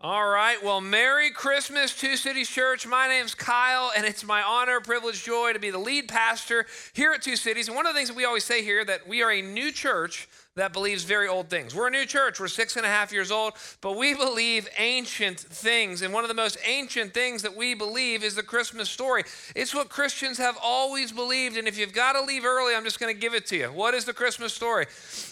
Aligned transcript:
All 0.00 0.28
right. 0.28 0.62
Well, 0.62 0.80
Merry 0.80 1.32
Christmas, 1.32 1.92
Two 1.92 2.14
Cities 2.14 2.48
Church. 2.48 2.86
My 2.86 3.08
name's 3.08 3.34
Kyle, 3.34 3.90
and 3.96 4.06
it's 4.06 4.24
my 4.24 4.42
honor, 4.42 4.80
privilege, 4.80 5.24
joy 5.24 5.52
to 5.54 5.58
be 5.58 5.70
the 5.70 5.78
lead 5.78 6.06
pastor 6.06 6.66
here 6.92 7.10
at 7.10 7.22
Two 7.22 7.34
Cities. 7.34 7.66
And 7.66 7.76
one 7.76 7.84
of 7.84 7.94
the 7.94 7.98
things 7.98 8.08
that 8.08 8.16
we 8.16 8.24
always 8.24 8.44
say 8.44 8.62
here 8.62 8.84
that 8.84 9.08
we 9.08 9.24
are 9.24 9.32
a 9.32 9.42
new 9.42 9.72
church 9.72 10.28
that 10.54 10.72
believes 10.72 11.02
very 11.02 11.26
old 11.26 11.50
things. 11.50 11.74
We're 11.74 11.88
a 11.88 11.90
new 11.90 12.06
church. 12.06 12.38
We're 12.38 12.46
six 12.46 12.76
and 12.76 12.86
a 12.86 12.88
half 12.88 13.10
years 13.10 13.32
old, 13.32 13.54
but 13.80 13.96
we 13.96 14.14
believe 14.14 14.68
ancient 14.78 15.40
things. 15.40 16.02
And 16.02 16.14
one 16.14 16.22
of 16.22 16.28
the 16.28 16.34
most 16.34 16.58
ancient 16.64 17.12
things 17.12 17.42
that 17.42 17.56
we 17.56 17.74
believe 17.74 18.22
is 18.22 18.36
the 18.36 18.44
Christmas 18.44 18.88
story. 18.88 19.24
It's 19.56 19.74
what 19.74 19.88
Christians 19.88 20.38
have 20.38 20.56
always 20.62 21.10
believed. 21.10 21.56
And 21.56 21.66
if 21.66 21.76
you've 21.76 21.92
got 21.92 22.12
to 22.12 22.22
leave 22.22 22.44
early, 22.44 22.76
I'm 22.76 22.84
just 22.84 23.00
going 23.00 23.12
to 23.12 23.20
give 23.20 23.34
it 23.34 23.46
to 23.46 23.56
you. 23.56 23.66
What 23.66 23.94
is 23.94 24.04
the 24.04 24.14
Christmas 24.14 24.54
story? 24.54 24.86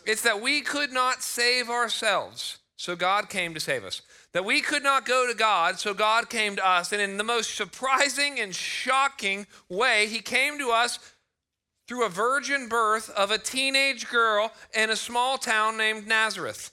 It's 0.05 0.23
that 0.23 0.41
we 0.41 0.61
could 0.61 0.93
not 0.93 1.23
save 1.23 1.71
ourselves, 1.71 2.59
so 2.77 2.95
God 2.95 3.29
came 3.29 3.55
to 3.55 3.61
save 3.61 3.85
us 3.85 4.03
that 4.33 4.45
we 4.45 4.61
could 4.61 4.83
not 4.83 5.07
go 5.07 5.27
to 5.27 5.35
God, 5.35 5.79
so 5.79 5.95
God 5.95 6.29
came 6.29 6.57
to 6.57 6.69
us. 6.69 6.93
And 6.93 7.01
in 7.01 7.17
the 7.17 7.25
most 7.25 7.55
surprising 7.55 8.39
and 8.39 8.55
shocking 8.55 9.47
way, 9.69 10.07
He 10.09 10.21
came 10.21 10.59
to 10.59 10.71
us 10.71 10.99
through 11.89 12.05
a 12.05 12.09
virgin 12.09 12.69
birth 12.69 13.09
of 13.11 13.31
a 13.31 13.39
teenage 13.39 14.09
girl 14.11 14.53
in 14.75 14.91
a 14.91 14.97
small 14.97 15.39
town 15.39 15.77
named 15.77 16.07
Nazareth. 16.07 16.73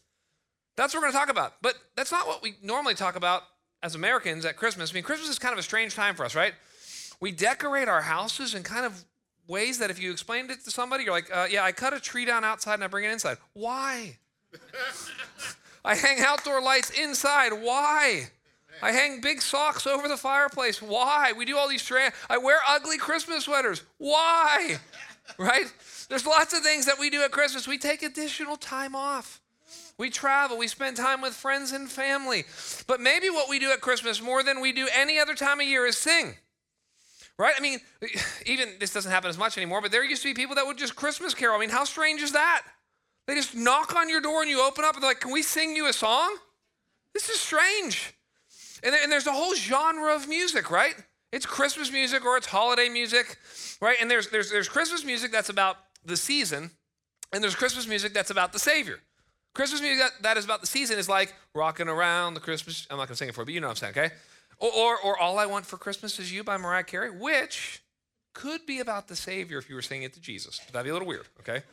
That's 0.76 0.94
what 0.94 1.02
we're 1.02 1.12
going 1.12 1.14
to 1.14 1.20
talk 1.20 1.30
about. 1.30 1.54
But 1.62 1.76
that's 1.96 2.12
not 2.12 2.28
what 2.28 2.42
we 2.42 2.56
normally 2.62 2.96
talk 2.96 3.16
about 3.16 3.44
as 3.84 3.96
Americans 3.96 4.44
at 4.44 4.58
Christmas. 4.58 4.92
I 4.92 4.94
mean, 4.96 5.04
Christmas 5.04 5.30
is 5.30 5.40
kind 5.40 5.54
of 5.54 5.60
a 5.60 5.64
strange 5.64 5.96
time 5.96 6.16
for 6.16 6.26
us, 6.26 6.36
right? 6.36 6.54
We 7.20 7.32
decorate 7.32 7.88
our 7.88 8.02
houses 8.02 8.56
in 8.56 8.64
kind 8.64 8.86
of 8.86 9.06
ways 9.48 9.78
that 9.80 9.92
if 9.92 10.02
you 10.02 10.12
explained 10.12 10.52
it 10.52 10.64
to 10.64 10.72
somebody, 10.72 11.04
you're 11.04 11.14
like, 11.14 11.30
uh, 11.34 11.48
yeah, 11.50 11.64
I 11.64 11.72
cut 11.72 11.94
a 11.94 12.00
tree 12.00 12.26
down 12.26 12.44
outside 12.44 12.76
and 12.76 12.84
I 12.84 12.88
bring 12.88 13.06
it 13.06 13.12
inside. 13.12 13.38
Why? 13.54 14.18
I 15.86 15.96
hang 15.96 16.20
outdoor 16.22 16.62
lights 16.62 16.90
inside. 16.90 17.52
Why? 17.54 18.30
I 18.82 18.92
hang 18.92 19.22
big 19.22 19.42
socks 19.42 19.86
over 19.86 20.08
the 20.08 20.18
fireplace. 20.18 20.82
Why? 20.82 21.34
We 21.38 21.46
do 21.46 21.58
all 21.58 21.70
these 21.70 21.84
trans. 21.84 22.14
I 22.30 22.38
wear 22.38 22.60
ugly 22.68 22.98
Christmas 22.98 23.46
sweaters. 23.46 23.84
Why? 23.98 24.78
Right? 25.38 25.72
There's 26.10 26.26
lots 26.26 26.54
of 26.54 26.64
things 26.64 26.86
that 26.86 27.00
we 27.00 27.10
do 27.10 27.24
at 27.24 27.32
Christmas. 27.32 27.68
We 27.68 27.78
take 27.78 28.04
additional 28.04 28.58
time 28.58 28.96
off. 28.96 29.40
We 29.98 30.10
travel, 30.10 30.58
we 30.58 30.68
spend 30.68 30.98
time 30.98 31.22
with 31.22 31.34
friends 31.34 31.72
and 31.72 31.90
family. 31.90 32.46
But 32.88 33.00
maybe 33.00 33.30
what 33.30 33.50
we 33.50 33.60
do 33.60 33.72
at 33.72 33.82
Christmas 33.82 34.22
more 34.22 34.44
than 34.44 34.60
we 34.60 34.72
do 34.74 34.88
any 34.94 35.20
other 35.20 35.36
time 35.36 35.60
of 35.60 35.68
year 35.68 35.86
is 35.86 35.98
sing. 35.98 36.36
Right? 37.38 37.54
I 37.58 37.62
mean, 37.62 37.80
even 38.46 38.70
this 38.80 38.94
doesn't 38.94 39.12
happen 39.12 39.30
as 39.30 39.38
much 39.38 39.58
anymore, 39.58 39.82
but 39.82 39.92
there 39.92 40.04
used 40.04 40.24
to 40.24 40.30
be 40.30 40.34
people 40.34 40.56
that 40.56 40.66
would 40.66 40.78
just 40.78 40.96
Christmas 40.96 41.34
carol. 41.34 41.56
I 41.56 41.60
mean, 41.60 41.70
how 41.70 41.84
strange 41.84 42.22
is 42.22 42.32
that? 42.34 42.64
They 43.28 43.36
just 43.36 43.56
knock 43.56 43.96
on 43.96 44.10
your 44.10 44.22
door 44.22 44.42
and 44.42 44.50
you 44.50 44.62
open 44.62 44.84
up 44.84 44.96
and 44.96 45.04
they're 45.04 45.12
like, 45.12 45.22
Can 45.22 45.32
we 45.32 45.44
sing 45.44 45.76
you 45.76 45.88
a 45.88 45.94
song? 45.94 46.36
This 47.14 47.30
is 47.30 47.40
strange. 47.40 48.14
And, 48.84 48.94
and 48.94 49.12
there's 49.12 49.28
a 49.28 49.32
whole 49.32 49.56
genre 49.56 50.14
of 50.14 50.28
music, 50.28 50.70
right? 50.70 50.96
It's 51.32 51.46
Christmas 51.46 51.92
music 51.92 52.26
or 52.26 52.38
it's 52.38 52.48
holiday 52.48 52.90
music, 52.90 53.38
right? 53.82 53.98
And 54.00 54.12
there's, 54.12 54.30
there's, 54.30 54.52
there's 54.52 54.70
Christmas 54.70 55.06
music 55.06 55.32
that's 55.32 55.50
about 55.50 55.78
the 56.06 56.18
season, 56.18 56.70
and 57.32 57.44
there's 57.44 57.56
Christmas 57.56 57.88
music 57.88 58.14
that's 58.14 58.30
about 58.30 58.52
the 58.54 58.60
Savior. 58.60 59.00
Christmas 59.56 59.82
music 59.82 60.00
that, 60.00 60.24
that 60.24 60.38
is 60.38 60.46
about 60.46 60.62
the 60.62 60.68
season 60.68 61.00
is 61.00 61.08
like 61.08 61.34
rocking 61.56 61.88
around 61.88 62.34
the 62.34 62.40
Christmas. 62.40 62.86
I'm 62.90 62.98
not 62.98 63.08
gonna 63.08 63.16
sing 63.16 63.30
it 63.30 63.36
for 63.36 63.42
you, 63.42 63.46
but 63.46 63.54
you 63.54 63.62
know 63.62 63.68
what 63.68 63.84
I'm 63.84 63.94
saying, 63.94 64.06
okay? 64.06 64.16
Or, 64.60 64.72
or, 64.72 64.98
or 65.02 65.20
All 65.20 65.40
I 65.40 65.46
Want 65.46 65.66
for 65.66 65.78
Christmas 65.78 66.20
Is 66.20 66.32
You 66.32 66.44
by 66.44 66.58
Mariah 66.58 66.84
Carey, 66.84 67.10
which 67.10 67.82
could 68.34 68.66
be 68.66 68.80
about 68.80 69.08
the 69.08 69.16
Savior 69.16 69.58
if 69.58 69.70
you 69.70 69.76
were 69.76 69.82
singing 69.82 70.04
it 70.04 70.14
to 70.14 70.22
Jesus. 70.22 70.60
But 70.66 70.74
that'd 70.74 70.86
be 70.86 70.90
a 70.90 70.94
little 70.94 71.08
weird, 71.08 71.28
okay? 71.40 71.64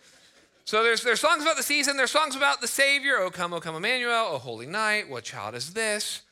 So 0.71 0.85
there's, 0.85 1.03
there's 1.03 1.19
songs 1.19 1.43
about 1.43 1.57
the 1.57 1.65
season, 1.65 1.97
there's 1.97 2.13
songs 2.13 2.37
about 2.37 2.61
the 2.61 2.69
Savior, 2.69 3.19
O 3.19 3.29
come, 3.29 3.53
O 3.53 3.59
come 3.59 3.75
Emmanuel, 3.75 4.29
O 4.31 4.39
holy 4.39 4.67
night, 4.67 5.11
what 5.11 5.25
child 5.25 5.57
is 5.57 5.73
this? 5.73 6.23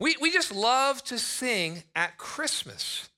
We, 0.00 0.16
we 0.20 0.32
just 0.32 0.52
love 0.52 1.04
to 1.04 1.16
sing 1.16 1.84
at 1.94 2.18
Christmas. 2.18 3.08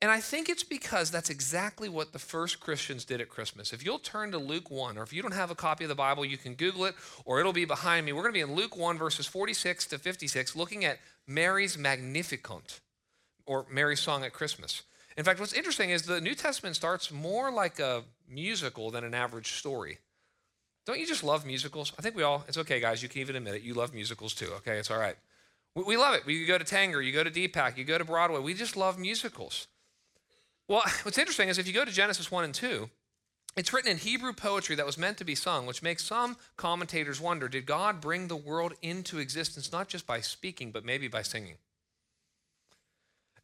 And 0.00 0.12
I 0.12 0.20
think 0.20 0.48
it's 0.48 0.62
because 0.62 1.10
that's 1.10 1.28
exactly 1.28 1.88
what 1.88 2.12
the 2.12 2.20
first 2.20 2.60
Christians 2.60 3.04
did 3.04 3.20
at 3.20 3.30
Christmas. 3.30 3.72
If 3.72 3.84
you'll 3.84 3.98
turn 3.98 4.30
to 4.30 4.38
Luke 4.38 4.70
1, 4.70 4.96
or 4.96 5.02
if 5.02 5.12
you 5.12 5.22
don't 5.22 5.34
have 5.34 5.50
a 5.50 5.56
copy 5.56 5.82
of 5.82 5.88
the 5.88 5.96
Bible, 5.96 6.24
you 6.24 6.38
can 6.38 6.54
Google 6.54 6.84
it, 6.84 6.94
or 7.24 7.40
it'll 7.40 7.52
be 7.52 7.64
behind 7.64 8.06
me. 8.06 8.12
We're 8.12 8.22
going 8.22 8.34
to 8.34 8.38
be 8.38 8.52
in 8.52 8.54
Luke 8.54 8.76
1, 8.76 8.96
verses 8.96 9.26
46 9.26 9.88
to 9.88 9.98
56, 9.98 10.54
looking 10.54 10.84
at 10.84 11.00
Mary's 11.26 11.76
Magnificat, 11.76 12.78
or 13.44 13.66
Mary's 13.68 13.98
song 13.98 14.22
at 14.22 14.32
Christmas. 14.32 14.82
In 15.18 15.24
fact, 15.24 15.40
what's 15.40 15.52
interesting 15.52 15.90
is 15.90 16.02
the 16.02 16.20
New 16.20 16.36
Testament 16.36 16.76
starts 16.76 17.10
more 17.10 17.50
like 17.50 17.80
a 17.80 18.04
musical 18.30 18.92
than 18.92 19.02
an 19.02 19.14
average 19.14 19.54
story. 19.54 19.98
Don't 20.86 21.00
you 21.00 21.08
just 21.08 21.24
love 21.24 21.44
musicals? 21.44 21.92
I 21.98 22.02
think 22.02 22.14
we 22.14 22.22
all, 22.22 22.44
it's 22.46 22.56
okay, 22.56 22.78
guys, 22.78 23.02
you 23.02 23.08
can 23.08 23.20
even 23.20 23.34
admit 23.34 23.56
it. 23.56 23.62
You 23.62 23.74
love 23.74 23.92
musicals 23.92 24.32
too, 24.32 24.46
okay? 24.58 24.78
It's 24.78 24.92
all 24.92 24.98
right. 24.98 25.16
We, 25.74 25.82
we 25.82 25.96
love 25.96 26.14
it. 26.14 26.24
We 26.24 26.46
go 26.46 26.56
to 26.56 26.64
Tanger, 26.64 27.04
you 27.04 27.12
go 27.12 27.24
to 27.24 27.32
DPAC, 27.32 27.76
you 27.76 27.82
go 27.82 27.98
to 27.98 28.04
Broadway. 28.04 28.38
We 28.38 28.54
just 28.54 28.76
love 28.76 28.96
musicals. 28.96 29.66
Well, 30.68 30.84
what's 31.02 31.18
interesting 31.18 31.48
is 31.48 31.58
if 31.58 31.66
you 31.66 31.72
go 31.72 31.84
to 31.84 31.90
Genesis 31.90 32.30
1 32.30 32.44
and 32.44 32.54
2, 32.54 32.88
it's 33.56 33.72
written 33.72 33.90
in 33.90 33.96
Hebrew 33.98 34.32
poetry 34.32 34.76
that 34.76 34.86
was 34.86 34.96
meant 34.96 35.18
to 35.18 35.24
be 35.24 35.34
sung, 35.34 35.66
which 35.66 35.82
makes 35.82 36.04
some 36.04 36.36
commentators 36.56 37.20
wonder 37.20 37.48
did 37.48 37.66
God 37.66 38.00
bring 38.00 38.28
the 38.28 38.36
world 38.36 38.74
into 38.82 39.18
existence 39.18 39.72
not 39.72 39.88
just 39.88 40.06
by 40.06 40.20
speaking, 40.20 40.70
but 40.70 40.84
maybe 40.84 41.08
by 41.08 41.22
singing? 41.22 41.56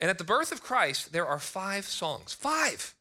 And 0.01 0.11
at 0.11 0.19
the 0.19 0.25
birth 0.25 0.53
of 0.53 0.63
Christ, 0.63 1.13
there 1.13 1.27
are 1.27 1.39
five 1.39 1.85
songs. 1.85 2.33
Five. 2.33 2.95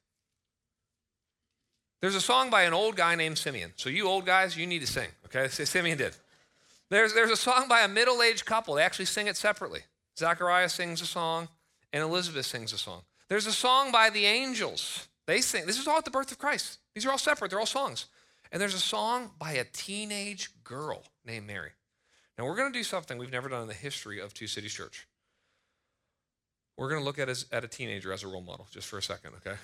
There's 2.02 2.16
a 2.16 2.22
song 2.22 2.50
by 2.50 2.64
an 2.64 2.74
old 2.74 2.96
guy 2.96 3.16
named 3.16 3.38
Simeon. 3.38 3.72
So, 3.78 3.90
you 3.90 4.08
old 4.08 4.26
guys, 4.26 4.58
you 4.58 4.68
need 4.68 4.80
to 4.82 4.88
sing, 4.88 5.08
okay? 5.26 5.48
Simeon 5.48 5.98
did. 5.98 6.16
There's, 6.90 7.14
there's 7.14 7.32
a 7.32 7.38
song 7.38 7.68
by 7.70 7.82
a 7.82 7.88
middle 7.88 8.22
aged 8.22 8.46
couple. 8.46 8.76
They 8.76 8.84
actually 8.84 9.06
sing 9.06 9.28
it 9.28 9.38
separately. 9.38 9.82
Zachariah 10.18 10.70
sings 10.70 11.02
a 11.02 11.06
song, 11.06 11.48
and 11.92 12.04
Elizabeth 12.04 12.46
sings 12.46 12.74
a 12.74 12.78
song. 12.78 13.02
There's 13.30 13.48
a 13.48 13.54
song 13.54 13.92
by 13.92 14.10
the 14.10 14.26
angels. 14.26 15.08
They 15.26 15.42
sing. 15.42 15.66
This 15.66 15.80
is 15.80 15.88
all 15.88 15.98
at 15.98 16.06
the 16.06 16.12
birth 16.12 16.32
of 16.32 16.38
Christ. 16.38 16.80
These 16.94 17.06
are 17.06 17.12
all 17.12 17.18
separate, 17.18 17.50
they're 17.50 17.60
all 17.60 17.66
songs. 17.66 18.08
And 18.52 18.62
there's 18.62 18.76
a 18.76 18.80
song 18.80 19.32
by 19.40 19.54
a 19.54 19.64
teenage 19.64 20.50
girl 20.64 21.04
named 21.26 21.48
Mary. 21.48 21.72
Now, 22.38 22.46
we're 22.46 22.56
going 22.56 22.72
to 22.72 22.78
do 22.78 22.84
something 22.84 23.18
we've 23.18 23.32
never 23.32 23.50
done 23.50 23.62
in 23.62 23.68
the 23.68 23.74
history 23.74 24.20
of 24.20 24.34
Two 24.34 24.48
Cities 24.48 24.74
Church. 24.74 25.08
We're 26.78 26.90
going 26.90 27.02
to 27.02 27.06
look 27.06 27.20
at, 27.20 27.30
as, 27.30 27.46
at 27.52 27.64
a 27.64 27.68
teenager 27.68 28.12
as 28.12 28.24
a 28.24 28.28
role 28.28 28.42
model 28.42 28.68
just 28.72 28.88
for 28.88 28.98
a 28.98 29.04
second, 29.04 29.34
okay? 29.36 29.58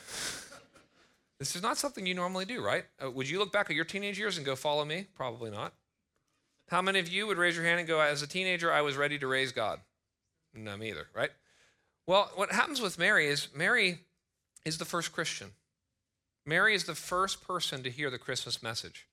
this 1.40 1.56
is 1.56 1.62
not 1.62 1.78
something 1.78 2.06
you 2.06 2.14
normally 2.14 2.46
do, 2.46 2.64
right? 2.64 2.86
Uh, 3.04 3.10
would 3.10 3.30
you 3.30 3.40
look 3.40 3.52
back 3.52 3.70
at 3.70 3.76
your 3.76 3.86
teenage 3.86 4.20
years 4.20 4.38
and 4.38 4.46
go, 4.46 4.56
follow 4.56 4.86
me? 4.86 5.08
Probably 5.16 5.50
not. 5.50 5.74
How 6.70 6.82
many 6.82 7.00
of 7.00 7.08
you 7.08 7.26
would 7.26 7.38
raise 7.38 7.56
your 7.56 7.66
hand 7.66 7.80
and 7.80 7.88
go, 7.88 8.00
as 8.00 8.22
a 8.22 8.28
teenager, 8.28 8.72
I 8.72 8.82
was 8.82 8.96
ready 8.96 9.18
to 9.20 9.28
raise 9.28 9.52
God? 9.52 9.80
No, 10.54 10.78
me 10.78 10.90
either, 10.90 11.08
right? 11.16 11.32
Well, 12.06 12.30
what 12.36 12.52
happens 12.52 12.82
with 12.82 13.00
Mary 13.00 13.28
is 13.28 13.48
Mary 13.56 14.00
is 14.66 14.78
the 14.78 14.86
first 14.86 15.12
Christian. 15.12 15.52
Mary 16.46 16.76
is 16.76 16.84
the 16.84 16.96
first 16.96 17.46
person 17.46 17.82
to 17.84 17.90
hear 17.90 18.10
the 18.10 18.18
Christmas 18.18 18.62
message. 18.62 19.08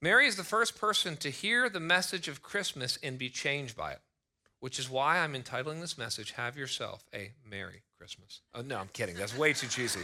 Mary 0.00 0.26
is 0.26 0.36
the 0.36 0.44
first 0.44 0.80
person 0.80 1.16
to 1.16 1.30
hear 1.30 1.68
the 1.68 1.80
message 1.80 2.28
of 2.28 2.42
Christmas 2.42 2.98
and 3.02 3.18
be 3.18 3.28
changed 3.28 3.76
by 3.76 3.92
it 3.92 4.00
which 4.60 4.78
is 4.78 4.88
why 4.88 5.18
I'm 5.18 5.34
entitling 5.34 5.80
this 5.80 5.98
message, 5.98 6.32
Have 6.32 6.56
Yourself 6.56 7.04
a 7.14 7.32
Merry 7.48 7.82
Christmas. 7.98 8.42
Oh, 8.54 8.62
no, 8.62 8.78
I'm 8.78 8.88
kidding. 8.92 9.16
That's 9.16 9.36
way 9.36 9.52
too 9.52 9.66
cheesy. 9.66 10.00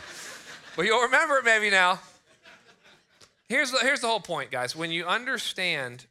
But 0.77 0.87
you'll 0.87 1.03
remember 1.03 1.37
it 1.37 1.45
maybe 1.45 1.71
now. 1.71 2.01
Here's 3.49 3.71
the, 3.71 3.79
here's 3.79 4.01
the 4.01 4.09
whole 4.09 4.21
point, 4.21 4.51
guys. 4.51 4.75
When 4.75 4.91
you 4.91 5.07
understand 5.07 6.07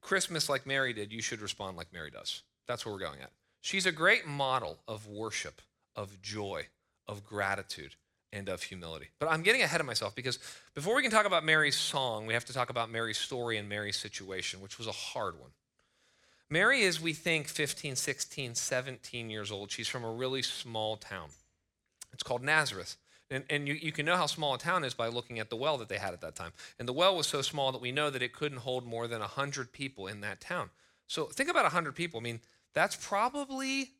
Christmas 0.00 0.48
like 0.48 0.66
Mary 0.66 0.92
did, 0.92 1.12
you 1.12 1.22
should 1.22 1.40
respond 1.40 1.76
like 1.76 1.92
Mary 1.92 2.10
does. 2.10 2.42
That's 2.66 2.84
where 2.84 2.92
we're 2.92 3.00
going 3.00 3.20
at. 3.22 3.30
She's 3.60 3.86
a 3.86 3.92
great 3.92 4.26
model 4.26 4.78
of 4.88 5.06
worship, 5.06 5.62
of 5.94 6.20
joy, 6.20 6.66
of 7.06 7.24
gratitude, 7.24 7.94
and 8.32 8.48
of 8.48 8.62
humility. 8.64 9.08
But 9.20 9.30
I'm 9.30 9.42
getting 9.42 9.62
ahead 9.62 9.80
of 9.80 9.86
myself 9.86 10.14
because 10.14 10.38
before 10.74 10.96
we 10.96 11.02
can 11.02 11.10
talk 11.10 11.26
about 11.26 11.44
Mary's 11.44 11.76
song, 11.76 12.26
we 12.26 12.34
have 12.34 12.44
to 12.46 12.52
talk 12.52 12.68
about 12.68 12.90
Mary's 12.90 13.18
story 13.18 13.56
and 13.56 13.68
Mary's 13.68 13.96
situation, 13.96 14.60
which 14.60 14.76
was 14.76 14.86
a 14.86 14.92
hard 14.92 15.38
one. 15.38 15.50
Mary 16.50 16.82
is, 16.82 17.00
we 17.00 17.12
think, 17.12 17.48
15, 17.48 17.96
16, 17.96 18.54
17 18.54 19.30
years 19.30 19.50
old. 19.50 19.70
She's 19.70 19.88
from 19.88 20.04
a 20.04 20.10
really 20.10 20.42
small 20.42 20.96
town. 20.96 21.28
It's 22.12 22.22
called 22.22 22.42
Nazareth. 22.42 22.96
And, 23.30 23.44
and 23.48 23.66
you, 23.66 23.74
you 23.74 23.90
can 23.90 24.06
know 24.06 24.16
how 24.16 24.26
small 24.26 24.54
a 24.54 24.58
town 24.58 24.84
is 24.84 24.94
by 24.94 25.08
looking 25.08 25.38
at 25.38 25.50
the 25.50 25.56
well 25.56 25.78
that 25.78 25.88
they 25.88 25.98
had 25.98 26.12
at 26.12 26.20
that 26.20 26.36
time. 26.36 26.52
And 26.78 26.86
the 26.86 26.92
well 26.92 27.16
was 27.16 27.26
so 27.26 27.42
small 27.42 27.72
that 27.72 27.80
we 27.80 27.90
know 27.90 28.10
that 28.10 28.22
it 28.22 28.32
couldn't 28.32 28.58
hold 28.58 28.86
more 28.86 29.08
than 29.08 29.20
100 29.20 29.72
people 29.72 30.06
in 30.06 30.20
that 30.20 30.40
town. 30.40 30.70
So 31.06 31.24
think 31.24 31.48
about 31.48 31.64
100 31.64 31.94
people. 31.94 32.20
I 32.20 32.22
mean, 32.22 32.40
that's 32.74 32.96
probably 32.96 33.92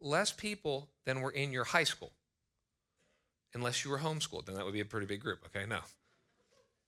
less 0.00 0.32
people 0.32 0.88
than 1.04 1.20
were 1.20 1.30
in 1.30 1.52
your 1.52 1.64
high 1.64 1.84
school. 1.84 2.12
Unless 3.54 3.84
you 3.84 3.90
were 3.90 3.98
homeschooled, 3.98 4.46
then 4.46 4.54
that 4.56 4.64
would 4.64 4.74
be 4.74 4.80
a 4.80 4.84
pretty 4.84 5.06
big 5.06 5.20
group. 5.20 5.40
Okay, 5.46 5.66
no. 5.66 5.80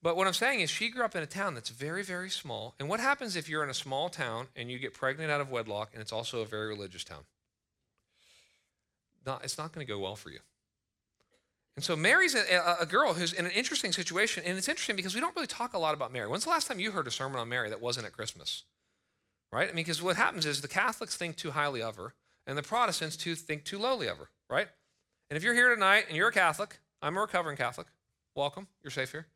But 0.01 0.15
what 0.15 0.27
I'm 0.27 0.33
saying 0.33 0.61
is, 0.61 0.69
she 0.69 0.89
grew 0.89 1.03
up 1.03 1.15
in 1.15 1.23
a 1.23 1.27
town 1.27 1.55
that's 1.55 1.69
very, 1.69 2.03
very 2.03 2.29
small. 2.29 2.73
And 2.79 2.87
what 2.87 2.99
happens 2.99 3.35
if 3.35 3.49
you're 3.49 3.63
in 3.63 3.69
a 3.69 3.73
small 3.73 4.09
town 4.09 4.47
and 4.55 4.71
you 4.71 4.79
get 4.79 4.93
pregnant 4.93 5.29
out 5.29 5.41
of 5.41 5.49
wedlock 5.49 5.89
and 5.93 6.01
it's 6.01 6.13
also 6.13 6.41
a 6.41 6.45
very 6.45 6.67
religious 6.67 7.03
town? 7.03 7.23
Not, 9.25 9.43
it's 9.43 9.57
not 9.57 9.73
going 9.73 9.85
to 9.85 9.91
go 9.91 9.99
well 9.99 10.15
for 10.15 10.29
you. 10.29 10.39
And 11.75 11.83
so 11.83 11.95
Mary's 11.95 12.35
a, 12.35 12.77
a, 12.79 12.85
girl 12.85 13.13
who's 13.13 13.31
in 13.33 13.45
an 13.45 13.51
interesting 13.51 13.91
situation. 13.91 14.43
And 14.45 14.57
it's 14.57 14.67
interesting 14.67 14.95
because 14.95 15.15
we 15.15 15.21
don't 15.21 15.35
really 15.35 15.47
talk 15.47 15.73
a 15.73 15.77
lot 15.77 15.93
about 15.93 16.11
Mary. 16.11 16.27
When's 16.27 16.43
the 16.43 16.49
last 16.49 16.67
time 16.67 16.79
you 16.79 16.91
heard 16.91 17.07
a 17.07 17.11
sermon 17.11 17.39
on 17.39 17.47
Mary 17.47 17.69
that 17.69 17.81
wasn't 17.81 18.05
at 18.05 18.13
Christmas? 18.13 18.63
right? 19.51 19.69
I 19.69 19.73
mean, 19.73 19.83
because 19.83 20.01
what 20.01 20.15
happens 20.15 20.45
is 20.45 20.61
the 20.61 20.67
Catholics 20.67 21.15
think 21.15 21.35
too 21.35 21.51
highly 21.51 21.81
of 21.81 21.95
her, 21.95 22.13
and 22.45 22.57
the 22.57 22.63
Protestants 22.63 23.17
too 23.17 23.35
think 23.35 23.63
too 23.63 23.79
lowly 23.79 24.07
of 24.07 24.17
her, 24.17 24.29
right? 24.49 24.67
And 25.29 25.37
if 25.37 25.43
you're 25.43 25.53
here 25.53 25.73
tonight 25.73 26.05
and 26.07 26.17
you're 26.17 26.29
a 26.29 26.33
Catholic, 26.33 26.79
I'm 27.01 27.17
a 27.17 27.21
recovering 27.21 27.57
Catholic. 27.57 27.87
Welcome, 28.35 28.67
you're 28.83 28.91
safe 28.91 29.11
here. 29.11 29.27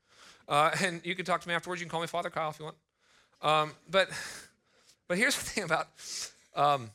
Uh, 0.47 0.71
and 0.81 1.01
you 1.03 1.15
can 1.15 1.25
talk 1.25 1.41
to 1.41 1.47
me 1.47 1.53
afterwards. 1.53 1.81
You 1.81 1.85
can 1.85 1.91
call 1.91 2.01
me 2.01 2.07
Father 2.07 2.29
Kyle 2.29 2.49
if 2.49 2.59
you 2.59 2.65
want. 2.65 2.77
Um, 3.41 3.73
but, 3.89 4.09
but 5.07 5.17
here's 5.17 5.35
the 5.35 5.43
thing 5.43 5.63
about 5.63 5.87
um, 6.55 6.91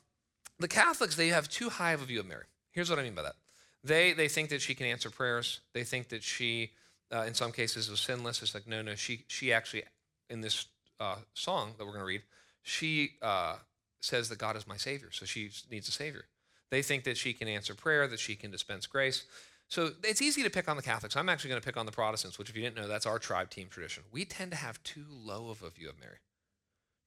the 0.59 0.69
Catholics, 0.69 1.17
they 1.17 1.29
have 1.29 1.49
too 1.49 1.69
high 1.69 1.93
of 1.93 2.03
a 2.03 2.05
view 2.05 2.21
of 2.21 2.27
Mary. 2.27 2.45
Here's 2.73 2.91
what 2.91 2.99
I 2.99 3.03
mean 3.03 3.15
by 3.15 3.23
that. 3.23 3.37
They, 3.85 4.13
they 4.13 4.29
think 4.29 4.51
that 4.51 4.61
she 4.61 4.75
can 4.75 4.87
answer 4.87 5.11
prayers. 5.11 5.61
They 5.73 5.85
think 5.85 6.09
that 6.09 6.23
she, 6.23 6.71
uh, 7.13 7.23
in 7.23 7.35
some 7.35 7.53
cases, 7.53 7.89
is 7.89 8.01
sinless. 8.01 8.43
It's 8.43 8.55
like, 8.55 8.67
no, 8.67 8.83
no, 8.83 8.95
she, 8.95 9.25
she 9.29 9.53
actually, 9.53 9.85
in 10.29 10.41
this 10.41 10.67
uh, 11.01 11.17
song 11.35 11.75
that 11.79 11.85
we're 11.85 11.93
going 11.93 12.03
to 12.03 12.07
read, 12.07 12.23
she 12.63 13.13
uh, 13.23 13.57
says 14.01 14.29
that 14.29 14.39
God 14.39 14.57
is 14.57 14.67
my 14.67 14.77
Savior, 14.77 15.09
so 15.13 15.25
she 15.25 15.51
needs 15.71 15.89
a 15.89 15.93
Savior. 15.93 16.25
They 16.71 16.83
think 16.83 17.05
that 17.05 17.17
she 17.17 17.33
can 17.33 17.49
answer 17.49 17.75
prayer, 17.75 18.07
that 18.09 18.21
she 18.21 18.35
can 18.35 18.51
dispense 18.51 18.87
grace. 18.87 19.25
So 19.69 19.91
it's 20.03 20.23
easy 20.23 20.43
to 20.43 20.51
pick 20.51 20.69
on 20.69 20.77
the 20.77 20.83
Catholics. 20.83 21.17
I'm 21.17 21.29
actually 21.29 21.51
going 21.51 21.61
to 21.61 21.67
pick 21.67 21.77
on 21.77 21.87
the 21.87 21.93
Protestants, 21.93 22.39
which, 22.39 22.49
if 22.49 22.57
you 22.57 22.63
didn't 22.63 22.77
know, 22.77 22.89
that's 22.89 23.07
our 23.07 23.19
tribe 23.19 23.51
team 23.51 23.69
tradition. 23.69 24.03
We 24.11 24.25
tend 24.25 24.51
to 24.53 24.57
have 24.57 24.83
too 24.83 25.05
low 25.11 25.51
of 25.51 25.63
a 25.63 25.71
view 25.71 25.91
of 25.91 26.01
Mary. 26.01 26.19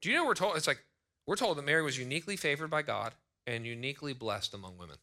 Do 0.02 0.10
you 0.10 0.16
know 0.16 0.25
we're 0.25 0.36
told? 0.36 0.58
It's 0.58 0.68
like 0.68 0.84
we're 1.25 1.36
told 1.36 1.58
that 1.58 1.66
Mary 1.66 1.81
was 1.81 1.98
uniquely 1.98 2.36
favored 2.36 2.69
by 2.69 2.84
God 2.84 3.13
and 3.48 3.66
uniquely 3.66 4.13
blessed 4.13 4.54
among 4.54 4.78
women. 4.78 4.98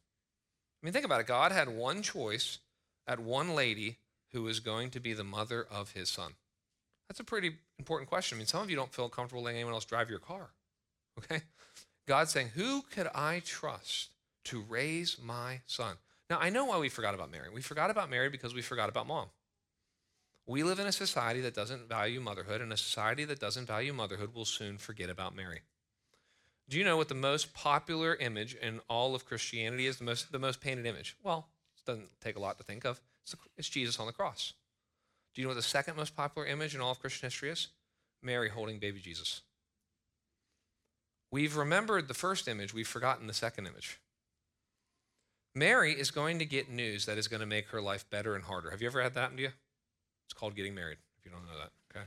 I 0.83 0.87
mean, 0.87 0.93
think 0.93 1.05
about 1.05 1.21
it. 1.21 1.27
God 1.27 1.51
had 1.51 1.69
one 1.69 2.03
choice 2.03 2.59
at 3.07 3.19
one 3.19 3.55
lady 3.55 3.97
who 4.33 4.43
was 4.43 4.61
going 4.61 4.91
to 4.91 5.01
be 5.01 5.13
the 5.13 5.25
mother 5.25 5.67
of 5.69 5.93
his 5.93 6.09
son. 6.09 6.35
That's 7.09 7.21
a 7.21 7.25
pretty 7.25 7.53
important 7.79 8.09
question. 8.09 8.37
I 8.37 8.39
mean, 8.39 8.47
some 8.47 8.63
of 8.63 8.71
you 8.71 8.77
don't 8.77 8.93
feel 8.93 9.09
comfortable 9.09 9.43
letting 9.43 9.59
anyone 9.59 9.75
else 9.75 9.85
drive 9.85 10.11
your 10.11 10.19
car. 10.19 10.51
Okay? 11.19 11.43
God's 12.07 12.31
saying, 12.31 12.51
Who 12.55 12.83
could 12.83 13.09
I 13.13 13.43
trust 13.45 14.11
to 14.45 14.61
raise 14.61 15.17
my 15.21 15.63
son? 15.67 15.97
Now, 16.31 16.39
I 16.39 16.51
know 16.51 16.67
why 16.67 16.79
we 16.79 16.89
forgot 16.89 17.15
about 17.15 17.31
Mary. 17.31 17.49
We 17.53 17.63
forgot 17.63 17.91
about 17.91 18.11
Mary 18.11 18.29
because 18.29 18.55
we 18.55 18.63
forgot 18.63 18.89
about 18.89 19.07
mom. 19.07 19.29
We 20.47 20.63
live 20.63 20.79
in 20.79 20.87
a 20.87 20.93
society 20.93 21.41
that 21.43 21.55
doesn't 21.55 21.89
value 21.89 22.21
motherhood, 22.21 22.61
and 22.61 22.73
a 22.73 22.77
society 22.77 23.25
that 23.25 23.39
doesn't 23.39 23.67
value 23.67 23.93
motherhood 23.93 24.35
will 24.35 24.45
soon 24.45 24.79
forget 24.79 25.11
about 25.11 25.37
Mary. 25.37 25.61
Do 26.69 26.79
you 26.79 26.85
know 26.85 26.97
what 26.97 27.09
the 27.09 27.15
most 27.15 27.55
popular 27.55 28.15
image 28.17 28.55
in 28.55 28.81
all 28.89 29.15
of 29.15 29.25
Christianity 29.25 29.87
is? 29.87 29.99
The 29.99 30.05
most, 30.05 30.33
the 30.33 30.39
most 30.39 30.61
painted 30.61 30.87
image? 30.87 31.17
Well, 31.23 31.49
it 31.77 31.85
doesn't 31.87 32.09
take 32.21 32.37
a 32.37 32.41
lot 32.41 32.59
to 32.59 32.65
think 32.65 32.85
of. 32.85 33.01
It's, 33.25 33.35
it's 33.57 33.69
Jesus 33.69 33.99
on 33.99 34.07
the 34.07 34.13
cross. 34.13 34.53
Do 35.35 35.41
you 35.41 35.47
know 35.47 35.51
what 35.51 35.57
the 35.57 35.63
second 35.63 35.97
most 35.97 36.17
popular 36.17 36.47
image 36.47 36.75
in 36.75 36.81
all 36.81 36.91
of 36.91 37.01
Christian 37.01 37.27
history 37.27 37.51
is? 37.51 37.69
Mary 38.23 38.49
holding 38.49 38.79
baby 38.79 39.01
Jesus. 39.01 39.43
We've 41.31 41.57
remembered 41.57 42.09
the 42.09 42.15
first 42.15 42.49
image, 42.49 42.73
we've 42.73 42.89
forgotten 42.89 43.27
the 43.27 43.35
second 43.35 43.67
image. 43.67 43.99
Mary 45.59 45.93
is 45.93 46.11
going 46.11 46.39
to 46.39 46.45
get 46.45 46.71
news 46.71 47.07
that 47.07 47.19
is 47.19 47.29
going 47.29 47.41
to 47.41 47.47
make 47.47 47.69
her 47.69 47.83
life 47.83 48.09
better 48.11 48.35
and 48.35 48.45
harder. 48.45 48.71
Have 48.71 48.81
you 48.81 48.89
ever 48.89 49.03
had 49.03 49.15
that 49.15 49.21
happen 49.21 49.37
to 49.39 49.43
you? 49.45 49.53
It's 50.27 50.35
called 50.35 50.55
getting 50.55 50.75
married, 50.75 50.99
if 51.19 51.25
you 51.25 51.31
don't 51.31 51.45
know 51.47 51.59
that, 51.59 51.73
okay? 51.91 52.07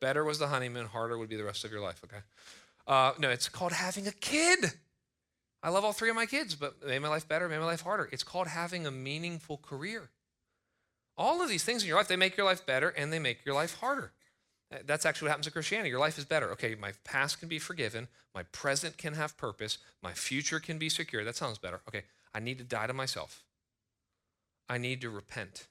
better 0.00 0.24
was 0.24 0.38
the 0.38 0.48
honeymoon, 0.48 0.86
harder 0.86 1.18
would 1.18 1.28
be 1.28 1.36
the 1.36 1.44
rest 1.44 1.64
of 1.64 1.70
your 1.70 1.80
life, 1.80 2.00
okay? 2.04 2.22
Uh, 2.86 3.12
no, 3.18 3.30
it's 3.30 3.48
called 3.48 3.72
having 3.72 4.06
a 4.06 4.12
kid. 4.12 4.72
I 5.62 5.68
love 5.68 5.84
all 5.84 5.92
three 5.92 6.08
of 6.08 6.16
my 6.16 6.26
kids, 6.26 6.54
but 6.54 6.84
made 6.86 7.00
my 7.00 7.08
life 7.08 7.28
better, 7.28 7.48
made 7.48 7.58
my 7.58 7.66
life 7.66 7.82
harder. 7.82 8.08
It's 8.10 8.24
called 8.24 8.48
having 8.48 8.86
a 8.86 8.90
meaningful 8.90 9.58
career. 9.58 10.08
All 11.18 11.42
of 11.42 11.50
these 11.50 11.64
things 11.64 11.82
in 11.82 11.88
your 11.88 11.98
life, 11.98 12.08
they 12.08 12.16
make 12.16 12.36
your 12.36 12.46
life 12.46 12.64
better 12.64 12.88
and 12.88 13.12
they 13.12 13.18
make 13.18 13.44
your 13.44 13.54
life 13.54 13.78
harder. 13.78 14.12
That's 14.86 15.04
actually 15.04 15.26
what 15.26 15.30
happens 15.32 15.48
in 15.48 15.52
Christianity. 15.52 15.90
Your 15.90 15.98
life 15.98 16.16
is 16.16 16.24
better. 16.24 16.50
Okay, 16.52 16.76
my 16.76 16.92
past 17.04 17.40
can 17.40 17.48
be 17.48 17.58
forgiven, 17.58 18.08
my 18.34 18.44
present 18.44 18.96
can 18.96 19.14
have 19.14 19.36
purpose, 19.36 19.78
my 20.02 20.12
future 20.12 20.60
can 20.60 20.78
be 20.78 20.88
secure. 20.88 21.24
That 21.24 21.36
sounds 21.36 21.58
better. 21.58 21.80
Okay, 21.88 22.04
I 22.34 22.40
need 22.40 22.58
to 22.58 22.64
die 22.64 22.86
to 22.86 22.92
myself. 22.92 23.44
I 24.68 24.78
need 24.78 25.00
to 25.00 25.10
repent. 25.10 25.66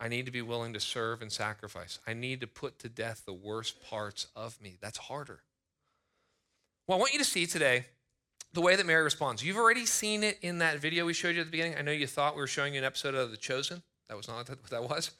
I 0.00 0.08
need 0.08 0.26
to 0.26 0.32
be 0.32 0.42
willing 0.42 0.72
to 0.74 0.80
serve 0.80 1.22
and 1.22 1.32
sacrifice. 1.32 1.98
I 2.06 2.14
need 2.14 2.40
to 2.40 2.46
put 2.46 2.78
to 2.80 2.88
death 2.88 3.22
the 3.26 3.32
worst 3.32 3.82
parts 3.82 4.28
of 4.36 4.60
me. 4.60 4.76
That's 4.80 4.98
harder. 4.98 5.40
Well, 6.86 6.98
I 6.98 7.00
want 7.00 7.12
you 7.12 7.18
to 7.18 7.24
see 7.24 7.46
today 7.46 7.86
the 8.52 8.60
way 8.60 8.76
that 8.76 8.86
Mary 8.86 9.02
responds. 9.02 9.44
You've 9.44 9.56
already 9.56 9.86
seen 9.86 10.22
it 10.22 10.38
in 10.40 10.58
that 10.58 10.78
video 10.78 11.04
we 11.04 11.12
showed 11.12 11.34
you 11.34 11.40
at 11.40 11.46
the 11.46 11.50
beginning. 11.50 11.76
I 11.76 11.82
know 11.82 11.92
you 11.92 12.06
thought 12.06 12.34
we 12.34 12.40
were 12.40 12.46
showing 12.46 12.74
you 12.74 12.78
an 12.78 12.84
episode 12.84 13.14
of 13.14 13.30
The 13.30 13.36
Chosen. 13.36 13.82
That 14.08 14.16
was 14.16 14.28
not 14.28 14.48
what 14.48 14.70
that 14.70 14.82
was. 14.82 15.10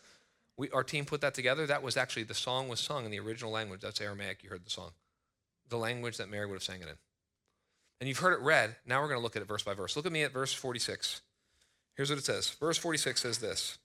We, 0.57 0.71
our 0.71 0.83
team 0.83 1.05
put 1.05 1.21
that 1.21 1.35
together. 1.35 1.67
That 1.67 1.83
was 1.83 1.97
actually 1.97 2.25
the 2.25 2.35
song 2.35 2.69
was 2.69 2.81
sung 2.81 3.05
in 3.05 3.11
the 3.11 3.21
original 3.21 3.53
language. 3.53 3.81
That's 3.81 4.01
Aramaic. 4.01 4.43
You 4.43 4.51
heard 4.51 4.65
the 4.65 4.71
song, 4.71 4.91
the 5.69 5.77
language 5.77 6.17
that 6.17 6.31
Mary 6.31 6.47
would 6.47 6.55
have 6.55 6.63
sang 6.63 6.81
it 6.81 6.89
in. 6.89 6.97
And 8.01 8.09
you've 8.09 8.19
heard 8.19 8.33
it 8.33 8.41
read. 8.41 8.77
Now 8.87 9.01
we're 9.01 9.09
going 9.09 9.19
to 9.19 9.23
look 9.23 9.37
at 9.37 9.43
it 9.43 9.49
verse 9.49 9.63
by 9.63 9.75
verse. 9.75 9.97
Look 9.97 10.07
at 10.07 10.13
me 10.13 10.23
at 10.23 10.33
verse 10.33 10.53
46. 10.53 11.21
Here's 11.97 12.11
what 12.11 12.19
it 12.19 12.25
says. 12.25 12.51
Verse 12.51 12.79
46 12.79 13.21
says 13.21 13.39
this. 13.39 13.79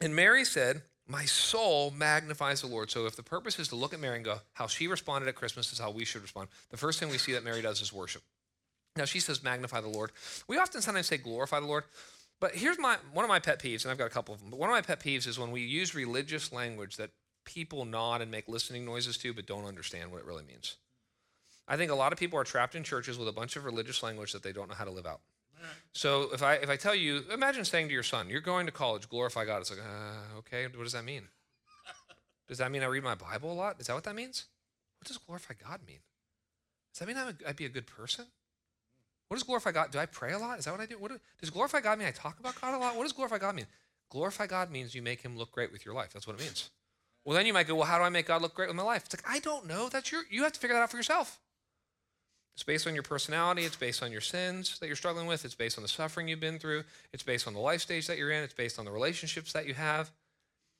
And 0.00 0.14
Mary 0.14 0.44
said, 0.44 0.82
My 1.08 1.24
soul 1.24 1.90
magnifies 1.90 2.60
the 2.60 2.68
Lord. 2.68 2.90
So 2.90 3.06
if 3.06 3.16
the 3.16 3.22
purpose 3.22 3.58
is 3.58 3.68
to 3.68 3.76
look 3.76 3.94
at 3.94 4.00
Mary 4.00 4.16
and 4.16 4.24
go, 4.24 4.36
how 4.52 4.68
she 4.68 4.86
responded 4.86 5.28
at 5.28 5.34
Christmas 5.34 5.72
is 5.72 5.78
how 5.78 5.90
we 5.90 6.04
should 6.04 6.22
respond, 6.22 6.48
the 6.70 6.76
first 6.76 7.00
thing 7.00 7.10
we 7.10 7.18
see 7.18 7.32
that 7.32 7.44
Mary 7.44 7.62
does 7.62 7.80
is 7.82 7.92
worship. 7.92 8.22
Now 8.94 9.04
she 9.04 9.20
says, 9.20 9.42
magnify 9.42 9.80
the 9.80 9.88
Lord. 9.88 10.12
We 10.46 10.58
often 10.58 10.82
sometimes 10.82 11.06
say 11.06 11.16
glorify 11.16 11.60
the 11.60 11.66
Lord. 11.66 11.84
But 12.40 12.54
here's 12.54 12.78
my 12.78 12.96
one 13.12 13.24
of 13.24 13.28
my 13.30 13.38
pet 13.38 13.60
peeves, 13.60 13.84
and 13.84 13.90
I've 13.90 13.98
got 13.98 14.06
a 14.06 14.10
couple 14.10 14.34
of 14.34 14.40
them. 14.40 14.50
But 14.50 14.58
one 14.58 14.68
of 14.68 14.74
my 14.74 14.82
pet 14.82 15.00
peeves 15.00 15.26
is 15.26 15.38
when 15.38 15.50
we 15.50 15.62
use 15.62 15.94
religious 15.94 16.52
language 16.52 16.96
that 16.96 17.10
people 17.46 17.86
nod 17.86 18.20
and 18.20 18.30
make 18.30 18.48
listening 18.48 18.84
noises 18.84 19.16
to, 19.18 19.32
but 19.32 19.46
don't 19.46 19.64
understand 19.64 20.12
what 20.12 20.18
it 20.18 20.26
really 20.26 20.44
means. 20.44 20.76
I 21.66 21.76
think 21.76 21.90
a 21.90 21.94
lot 21.94 22.12
of 22.12 22.18
people 22.18 22.38
are 22.38 22.44
trapped 22.44 22.74
in 22.74 22.84
churches 22.84 23.18
with 23.18 23.28
a 23.28 23.32
bunch 23.32 23.56
of 23.56 23.64
religious 23.64 24.02
language 24.02 24.32
that 24.32 24.42
they 24.42 24.52
don't 24.52 24.68
know 24.68 24.74
how 24.74 24.84
to 24.84 24.90
live 24.90 25.06
out. 25.06 25.20
So 25.92 26.28
if 26.34 26.42
I 26.42 26.54
if 26.54 26.68
I 26.68 26.76
tell 26.76 26.94
you, 26.94 27.24
imagine 27.32 27.64
saying 27.64 27.88
to 27.88 27.94
your 27.94 28.02
son, 28.02 28.28
"You're 28.28 28.42
going 28.42 28.66
to 28.66 28.72
college, 28.72 29.08
glorify 29.08 29.46
God." 29.46 29.62
It's 29.62 29.70
like, 29.70 29.80
uh, 29.80 30.38
okay, 30.38 30.66
what 30.66 30.84
does 30.84 30.92
that 30.92 31.04
mean? 31.04 31.22
Does 32.48 32.58
that 32.58 32.70
mean 32.70 32.82
I 32.82 32.86
read 32.86 33.02
my 33.02 33.14
Bible 33.14 33.52
a 33.52 33.54
lot? 33.54 33.80
Is 33.80 33.86
that 33.86 33.94
what 33.94 34.04
that 34.04 34.14
means? 34.14 34.44
What 35.00 35.08
does 35.08 35.18
glorify 35.18 35.54
God 35.54 35.80
mean? 35.86 36.00
Does 36.92 37.00
that 37.00 37.08
mean 37.08 37.34
I'd 37.46 37.56
be 37.56 37.64
a 37.64 37.70
good 37.70 37.86
person? 37.86 38.26
What 39.28 39.36
does 39.36 39.42
glorify 39.42 39.72
God? 39.72 39.90
Do 39.90 39.98
I 39.98 40.06
pray 40.06 40.32
a 40.32 40.38
lot? 40.38 40.58
Is 40.58 40.66
that 40.66 40.70
what 40.70 40.80
I 40.80 40.86
do? 40.86 40.98
What 40.98 41.10
do, 41.10 41.18
does 41.40 41.50
glorify 41.50 41.80
God 41.80 41.98
mean 41.98 42.06
I 42.06 42.12
talk 42.12 42.38
about 42.38 42.60
God 42.60 42.74
a 42.74 42.78
lot? 42.78 42.96
What 42.96 43.02
does 43.02 43.12
glorify 43.12 43.38
God 43.38 43.56
mean? 43.56 43.66
Glorify 44.10 44.46
God 44.46 44.70
means 44.70 44.94
you 44.94 45.02
make 45.02 45.22
him 45.22 45.36
look 45.36 45.50
great 45.50 45.72
with 45.72 45.84
your 45.84 45.94
life. 45.94 46.12
That's 46.12 46.26
what 46.26 46.38
it 46.38 46.42
means. 46.42 46.70
Well, 47.26 47.34
then 47.34 47.44
you 47.44 47.52
might 47.52 47.66
go, 47.66 47.74
well, 47.74 47.86
how 47.86 47.98
do 47.98 48.04
I 48.04 48.08
make 48.08 48.28
God 48.28 48.40
look 48.40 48.54
great 48.54 48.68
with 48.68 48.76
my 48.76 48.84
life? 48.84 49.02
It's 49.04 49.16
like, 49.16 49.28
I 49.28 49.40
don't 49.40 49.66
know. 49.66 49.88
That's 49.88 50.12
your, 50.12 50.22
you 50.30 50.44
have 50.44 50.52
to 50.52 50.60
figure 50.60 50.74
that 50.74 50.82
out 50.82 50.92
for 50.92 50.96
yourself. 50.96 51.40
It's 52.54 52.62
based 52.62 52.86
on 52.86 52.94
your 52.94 53.02
personality. 53.02 53.64
It's 53.64 53.74
based 53.74 54.00
on 54.00 54.12
your 54.12 54.20
sins 54.20 54.78
that 54.78 54.86
you're 54.86 54.94
struggling 54.94 55.26
with. 55.26 55.44
It's 55.44 55.56
based 55.56 55.76
on 55.76 55.82
the 55.82 55.88
suffering 55.88 56.28
you've 56.28 56.38
been 56.38 56.60
through. 56.60 56.84
It's 57.12 57.24
based 57.24 57.48
on 57.48 57.52
the 57.52 57.58
life 57.58 57.80
stage 57.80 58.06
that 58.06 58.16
you're 58.16 58.30
in. 58.30 58.44
It's 58.44 58.54
based 58.54 58.78
on 58.78 58.84
the 58.84 58.92
relationships 58.92 59.52
that 59.54 59.66
you 59.66 59.74
have. 59.74 60.12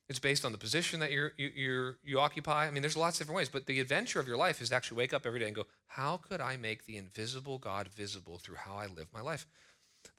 It's 0.08 0.20
based 0.20 0.44
on 0.44 0.52
the 0.52 0.58
position 0.58 1.00
that 1.00 1.10
you're, 1.10 1.32
you, 1.36 1.50
you're, 1.52 1.98
you 2.04 2.20
occupy. 2.20 2.68
I 2.68 2.70
mean, 2.70 2.80
there's 2.80 2.96
lots 2.96 3.16
of 3.16 3.26
different 3.26 3.38
ways, 3.38 3.48
but 3.48 3.66
the 3.66 3.80
adventure 3.80 4.20
of 4.20 4.28
your 4.28 4.36
life 4.36 4.62
is 4.62 4.68
to 4.68 4.76
actually 4.76 4.98
wake 4.98 5.12
up 5.12 5.26
every 5.26 5.40
day 5.40 5.46
and 5.46 5.54
go, 5.54 5.66
how 5.88 6.18
could 6.18 6.40
I 6.40 6.56
make 6.56 6.86
the 6.86 6.96
invisible 6.96 7.58
God 7.58 7.88
visible 7.88 8.38
through 8.38 8.54
how 8.54 8.76
I 8.76 8.86
live 8.86 9.08
my 9.12 9.20
life? 9.20 9.48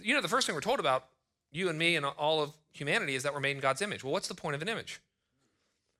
You 0.04 0.14
know, 0.14 0.22
the 0.22 0.28
first 0.28 0.46
thing 0.46 0.56
we're 0.56 0.62
told 0.62 0.82
about 0.82 1.06
you 1.54 1.70
and 1.70 1.80
me 1.80 1.96
and 1.96 2.06
all 2.06 2.44
of 2.44 2.52
humanity 2.74 3.16
is 3.16 3.24
that 3.24 3.34
we're 3.34 3.40
made 3.40 3.56
in 3.56 3.62
God's 3.62 3.82
image. 3.82 4.04
Well, 4.04 4.12
what's 4.12 4.28
the 4.28 4.36
point 4.36 4.56
of 4.56 4.62
an 4.62 4.68
image? 4.68 5.00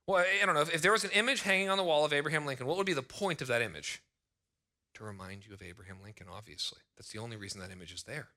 Well, 0.08 0.24
I 0.24 0.46
don't 0.46 0.54
know. 0.54 0.62
If 0.62 0.80
there 0.80 0.90
was 0.90 1.04
an 1.04 1.10
image 1.10 1.42
hanging 1.42 1.68
on 1.68 1.76
the 1.76 1.84
wall 1.84 2.06
of 2.06 2.14
Abraham 2.14 2.46
Lincoln, 2.46 2.66
what 2.66 2.78
would 2.78 2.86
be 2.86 2.94
the 2.94 3.02
point 3.02 3.42
of 3.42 3.48
that 3.48 3.60
image? 3.60 4.00
To 4.94 5.04
remind 5.04 5.46
you 5.46 5.52
of 5.52 5.62
Abraham 5.62 5.98
Lincoln, 6.02 6.28
obviously. 6.32 6.78
That's 6.96 7.12
the 7.12 7.18
only 7.18 7.36
reason 7.36 7.60
that 7.60 7.70
image 7.70 7.92
is 7.92 8.04
there. 8.04 8.28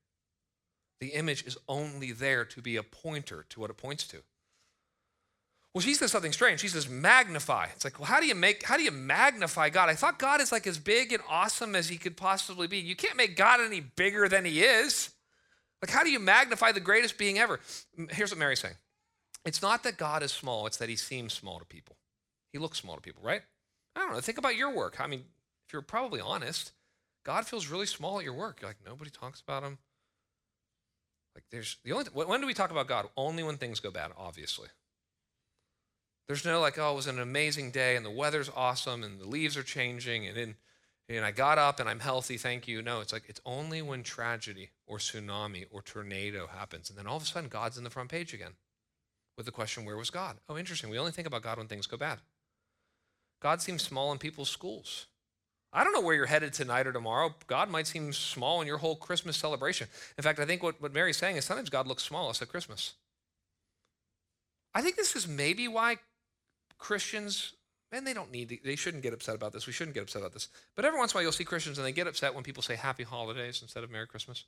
The 1.00 1.08
image 1.08 1.44
is 1.46 1.56
only 1.66 2.12
there 2.12 2.44
to 2.44 2.60
be 2.60 2.76
a 2.76 2.82
pointer 2.82 3.46
to 3.48 3.58
what 3.58 3.70
it 3.70 3.78
points 3.78 4.06
to. 4.08 4.18
Well, 5.72 5.80
she 5.80 5.94
says 5.94 6.12
something 6.12 6.32
strange. 6.32 6.60
She 6.60 6.68
says 6.68 6.90
magnify. 6.90 7.68
It's 7.74 7.84
like, 7.84 7.98
well, 7.98 8.06
how 8.06 8.20
do 8.20 8.26
you 8.26 8.34
make 8.34 8.64
how 8.64 8.76
do 8.76 8.82
you 8.82 8.90
magnify 8.90 9.70
God? 9.70 9.88
I 9.88 9.94
thought 9.94 10.18
God 10.18 10.42
is 10.42 10.52
like 10.52 10.66
as 10.66 10.78
big 10.78 11.10
and 11.14 11.22
awesome 11.26 11.74
as 11.74 11.88
he 11.88 11.96
could 11.96 12.18
possibly 12.18 12.66
be. 12.66 12.76
You 12.76 12.94
can't 12.94 13.16
make 13.16 13.34
God 13.34 13.60
any 13.60 13.80
bigger 13.80 14.28
than 14.28 14.44
he 14.44 14.62
is. 14.62 15.10
Like, 15.80 15.90
how 15.90 16.04
do 16.04 16.10
you 16.10 16.20
magnify 16.20 16.72
the 16.72 16.80
greatest 16.80 17.16
being 17.16 17.38
ever? 17.38 17.60
Here's 18.10 18.30
what 18.30 18.38
Mary's 18.38 18.60
saying. 18.60 18.74
It's 19.44 19.62
not 19.62 19.82
that 19.82 19.96
God 19.96 20.22
is 20.22 20.30
small, 20.30 20.66
it's 20.66 20.76
that 20.76 20.88
he 20.88 20.96
seems 20.96 21.32
small 21.32 21.58
to 21.58 21.64
people. 21.64 21.96
He 22.52 22.58
looks 22.58 22.78
small 22.78 22.96
to 22.96 23.02
people, 23.02 23.22
right? 23.24 23.42
I 23.96 24.00
don't 24.00 24.12
know. 24.12 24.20
Think 24.20 24.38
about 24.38 24.56
your 24.56 24.70
work. 24.70 25.00
I 25.00 25.06
mean, 25.06 25.24
if 25.66 25.72
you're 25.72 25.82
probably 25.82 26.20
honest, 26.20 26.72
God 27.24 27.46
feels 27.46 27.68
really 27.68 27.86
small 27.86 28.18
at 28.18 28.24
your 28.24 28.34
work. 28.34 28.60
You're 28.60 28.70
like, 28.70 28.78
nobody 28.84 29.10
talks 29.10 29.40
about 29.40 29.62
him. 29.62 29.78
Like, 31.34 31.44
there's 31.50 31.78
the 31.84 31.92
only, 31.92 32.10
when 32.12 32.40
do 32.40 32.46
we 32.46 32.54
talk 32.54 32.70
about 32.70 32.88
God? 32.88 33.06
Only 33.16 33.42
when 33.42 33.56
things 33.56 33.80
go 33.80 33.90
bad, 33.90 34.12
obviously. 34.16 34.68
There's 36.28 36.44
no 36.44 36.60
like, 36.60 36.78
oh, 36.78 36.92
it 36.92 36.96
was 36.96 37.06
an 37.06 37.18
amazing 37.18 37.70
day 37.70 37.96
and 37.96 38.06
the 38.06 38.10
weather's 38.10 38.50
awesome 38.54 39.02
and 39.02 39.20
the 39.20 39.28
leaves 39.28 39.56
are 39.56 39.62
changing 39.62 40.26
and, 40.26 40.38
in, 40.38 40.54
and 41.08 41.24
I 41.24 41.30
got 41.30 41.58
up 41.58 41.80
and 41.80 41.88
I'm 41.88 42.00
healthy, 42.00 42.36
thank 42.36 42.68
you. 42.68 42.80
No, 42.80 43.00
it's 43.00 43.12
like 43.12 43.24
it's 43.28 43.40
only 43.44 43.82
when 43.82 44.02
tragedy 44.02 44.70
or 44.86 44.98
tsunami 44.98 45.66
or 45.70 45.82
tornado 45.82 46.46
happens. 46.46 46.90
And 46.90 46.98
then 46.98 47.06
all 47.06 47.16
of 47.16 47.22
a 47.22 47.26
sudden, 47.26 47.48
God's 47.48 47.76
in 47.76 47.84
the 47.84 47.90
front 47.90 48.10
page 48.10 48.32
again 48.32 48.52
with 49.42 49.46
the 49.46 49.52
question, 49.52 49.84
where 49.84 49.96
was 49.96 50.10
God? 50.10 50.36
Oh, 50.48 50.56
interesting. 50.56 50.88
We 50.88 50.98
only 50.98 51.10
think 51.10 51.26
about 51.26 51.42
God 51.42 51.58
when 51.58 51.66
things 51.66 51.88
go 51.88 51.96
bad. 51.96 52.20
God 53.40 53.60
seems 53.60 53.82
small 53.82 54.12
in 54.12 54.18
people's 54.18 54.48
schools. 54.48 55.06
I 55.72 55.82
don't 55.82 55.92
know 55.92 56.00
where 56.00 56.14
you're 56.14 56.26
headed 56.26 56.52
tonight 56.52 56.86
or 56.86 56.92
tomorrow. 56.92 57.34
God 57.48 57.68
might 57.68 57.88
seem 57.88 58.12
small 58.12 58.60
in 58.60 58.68
your 58.68 58.78
whole 58.78 58.94
Christmas 58.94 59.36
celebration. 59.36 59.88
In 60.16 60.22
fact, 60.22 60.38
I 60.38 60.44
think 60.44 60.62
what, 60.62 60.80
what 60.80 60.94
Mary's 60.94 61.16
saying 61.16 61.36
is 61.36 61.44
sometimes 61.44 61.70
God 61.70 61.88
looks 61.88 62.04
smallest 62.04 62.40
at 62.40 62.48
Christmas. 62.48 62.92
I 64.74 64.80
think 64.80 64.94
this 64.94 65.16
is 65.16 65.26
maybe 65.26 65.66
why 65.66 65.96
Christians, 66.78 67.54
and 67.90 68.06
they 68.06 68.14
don't 68.14 68.30
need 68.30 68.50
to, 68.50 68.58
they 68.64 68.76
shouldn't 68.76 69.02
get 69.02 69.12
upset 69.12 69.34
about 69.34 69.52
this. 69.52 69.66
We 69.66 69.72
shouldn't 69.72 69.94
get 69.94 70.04
upset 70.04 70.22
about 70.22 70.34
this. 70.34 70.48
But 70.76 70.84
every 70.84 71.00
once 71.00 71.12
in 71.12 71.16
a 71.16 71.18
while 71.18 71.22
you'll 71.24 71.32
see 71.32 71.44
Christians 71.44 71.78
and 71.78 71.86
they 71.86 71.92
get 71.92 72.06
upset 72.06 72.32
when 72.32 72.44
people 72.44 72.62
say 72.62 72.76
happy 72.76 73.02
holidays 73.02 73.60
instead 73.60 73.82
of 73.82 73.90
Merry 73.90 74.06
Christmas. 74.06 74.44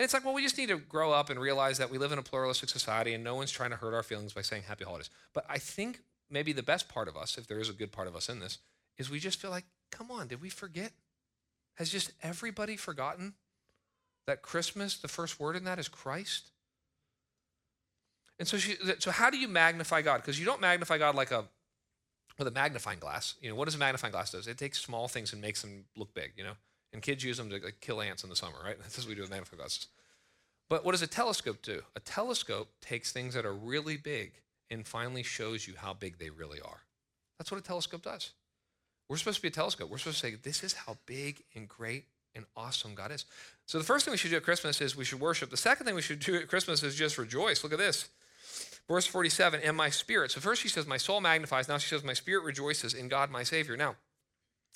And 0.00 0.04
it's 0.06 0.14
like, 0.14 0.24
well, 0.24 0.32
we 0.32 0.40
just 0.40 0.56
need 0.56 0.70
to 0.70 0.78
grow 0.78 1.12
up 1.12 1.28
and 1.28 1.38
realize 1.38 1.76
that 1.76 1.90
we 1.90 1.98
live 1.98 2.10
in 2.10 2.18
a 2.18 2.22
pluralistic 2.22 2.70
society 2.70 3.12
and 3.12 3.22
no 3.22 3.34
one's 3.34 3.50
trying 3.50 3.68
to 3.68 3.76
hurt 3.76 3.92
our 3.92 4.02
feelings 4.02 4.32
by 4.32 4.40
saying 4.40 4.62
happy 4.66 4.82
holidays. 4.82 5.10
But 5.34 5.44
I 5.46 5.58
think 5.58 6.00
maybe 6.30 6.54
the 6.54 6.62
best 6.62 6.88
part 6.88 7.06
of 7.06 7.18
us, 7.18 7.36
if 7.36 7.46
there 7.46 7.60
is 7.60 7.68
a 7.68 7.74
good 7.74 7.92
part 7.92 8.08
of 8.08 8.16
us 8.16 8.30
in 8.30 8.40
this, 8.40 8.60
is 8.96 9.10
we 9.10 9.18
just 9.18 9.38
feel 9.38 9.50
like, 9.50 9.66
come 9.90 10.10
on, 10.10 10.26
did 10.26 10.40
we 10.40 10.48
forget? 10.48 10.92
Has 11.74 11.90
just 11.90 12.12
everybody 12.22 12.78
forgotten 12.78 13.34
that 14.26 14.40
Christmas, 14.40 14.96
the 14.96 15.06
first 15.06 15.38
word 15.38 15.54
in 15.54 15.64
that 15.64 15.78
is 15.78 15.86
Christ? 15.86 16.50
And 18.38 18.48
so, 18.48 18.56
she, 18.56 18.76
so 19.00 19.10
how 19.10 19.28
do 19.28 19.36
you 19.36 19.48
magnify 19.48 20.00
God? 20.00 20.22
Because 20.22 20.40
you 20.40 20.46
don't 20.46 20.62
magnify 20.62 20.96
God 20.96 21.14
like 21.14 21.30
a 21.30 21.44
with 22.38 22.48
a 22.48 22.52
magnifying 22.52 23.00
glass. 23.00 23.34
You 23.42 23.50
know 23.50 23.54
what 23.54 23.66
does 23.66 23.74
a 23.74 23.78
magnifying 23.78 24.12
glass 24.12 24.32
does? 24.32 24.46
It 24.46 24.56
takes 24.56 24.80
small 24.80 25.08
things 25.08 25.34
and 25.34 25.42
makes 25.42 25.60
them 25.60 25.84
look 25.94 26.14
big. 26.14 26.32
You 26.38 26.44
know, 26.44 26.54
and 26.92 27.02
kids 27.02 27.22
use 27.24 27.36
them 27.36 27.50
to 27.50 27.56
like, 27.56 27.80
kill 27.80 28.00
ants 28.00 28.24
in 28.24 28.30
the 28.30 28.36
summer, 28.36 28.56
right? 28.64 28.76
That's 28.80 28.98
what 28.98 29.08
we 29.08 29.14
do 29.14 29.22
with 29.22 29.30
magnifying 29.30 29.58
glasses. 29.58 29.86
But 30.68 30.84
what 30.84 30.92
does 30.92 31.02
a 31.02 31.06
telescope 31.06 31.62
do? 31.62 31.82
A 31.96 32.00
telescope 32.00 32.68
takes 32.80 33.12
things 33.12 33.34
that 33.34 33.44
are 33.44 33.52
really 33.52 33.96
big 33.96 34.34
and 34.70 34.86
finally 34.86 35.24
shows 35.24 35.66
you 35.66 35.74
how 35.76 35.92
big 35.92 36.18
they 36.18 36.30
really 36.30 36.60
are. 36.60 36.82
That's 37.38 37.50
what 37.50 37.58
a 37.58 37.64
telescope 37.64 38.02
does. 38.02 38.30
We're 39.08 39.16
supposed 39.16 39.38
to 39.38 39.42
be 39.42 39.48
a 39.48 39.50
telescope. 39.50 39.90
We're 39.90 39.98
supposed 39.98 40.20
to 40.20 40.26
say, 40.28 40.36
this 40.36 40.62
is 40.62 40.72
how 40.72 40.96
big 41.06 41.42
and 41.56 41.68
great 41.68 42.04
and 42.36 42.44
awesome 42.56 42.94
God 42.94 43.10
is. 43.10 43.24
So 43.66 43.78
the 43.78 43.84
first 43.84 44.04
thing 44.04 44.12
we 44.12 44.18
should 44.18 44.30
do 44.30 44.36
at 44.36 44.44
Christmas 44.44 44.80
is 44.80 44.96
we 44.96 45.04
should 45.04 45.20
worship. 45.20 45.50
The 45.50 45.56
second 45.56 45.86
thing 45.86 45.96
we 45.96 46.02
should 46.02 46.20
do 46.20 46.36
at 46.36 46.46
Christmas 46.46 46.84
is 46.84 46.94
just 46.94 47.18
rejoice. 47.18 47.64
Look 47.64 47.72
at 47.72 47.78
this. 47.78 48.08
Verse 48.88 49.06
47, 49.06 49.60
and 49.64 49.76
my 49.76 49.90
spirit. 49.90 50.30
So 50.30 50.40
first 50.40 50.62
she 50.62 50.68
says, 50.68 50.86
my 50.86 50.96
soul 50.96 51.20
magnifies. 51.20 51.68
Now 51.68 51.78
she 51.78 51.88
says, 51.88 52.04
my 52.04 52.12
spirit 52.12 52.44
rejoices 52.44 52.94
in 52.94 53.08
God 53.08 53.30
my 53.30 53.42
Savior. 53.42 53.76
Now, 53.76 53.96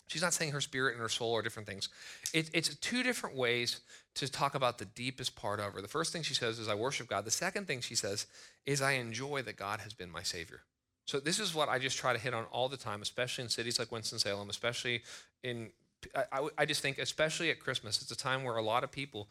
she's 0.06 0.22
not 0.22 0.34
saying 0.34 0.52
her 0.52 0.60
spirit 0.60 0.92
and 0.92 1.00
her 1.00 1.08
soul 1.08 1.34
are 1.34 1.42
different 1.42 1.68
things. 1.68 1.88
It, 2.32 2.50
it's 2.52 2.74
two 2.76 3.02
different 3.02 3.36
ways 3.36 3.80
to 4.14 4.30
talk 4.30 4.54
about 4.54 4.78
the 4.78 4.84
deepest 4.84 5.34
part 5.34 5.60
of 5.60 5.72
her. 5.72 5.82
The 5.82 5.88
first 5.88 6.12
thing 6.12 6.22
she 6.22 6.34
says 6.34 6.58
is, 6.58 6.68
I 6.68 6.74
worship 6.74 7.08
God. 7.08 7.24
The 7.24 7.30
second 7.30 7.66
thing 7.66 7.80
she 7.80 7.94
says 7.94 8.26
is, 8.66 8.80
I 8.80 8.92
enjoy 8.92 9.42
that 9.42 9.56
God 9.56 9.80
has 9.80 9.92
been 9.92 10.10
my 10.10 10.22
Savior. 10.22 10.60
So 11.06 11.20
this 11.20 11.38
is 11.38 11.54
what 11.54 11.68
I 11.68 11.78
just 11.78 11.98
try 11.98 12.12
to 12.12 12.18
hit 12.18 12.32
on 12.32 12.44
all 12.44 12.68
the 12.68 12.76
time, 12.76 13.02
especially 13.02 13.44
in 13.44 13.50
cities 13.50 13.78
like 13.78 13.92
Winston-Salem, 13.92 14.48
especially 14.50 15.02
in, 15.42 15.70
I, 16.14 16.48
I 16.56 16.64
just 16.64 16.80
think, 16.80 16.98
especially 16.98 17.50
at 17.50 17.60
Christmas, 17.60 18.00
it's 18.00 18.10
a 18.10 18.16
time 18.16 18.44
where 18.44 18.56
a 18.56 18.62
lot 18.62 18.84
of 18.84 18.92
people 18.92 19.28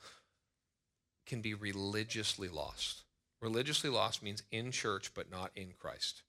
can 1.25 1.41
be 1.41 1.53
religiously 1.53 2.49
lost. 2.49 3.03
Religiously 3.41 3.89
lost 3.89 4.21
means 4.21 4.43
in 4.51 4.71
church, 4.71 5.13
but 5.13 5.31
not 5.31 5.51
in 5.55 5.73
Christ. 5.79 6.23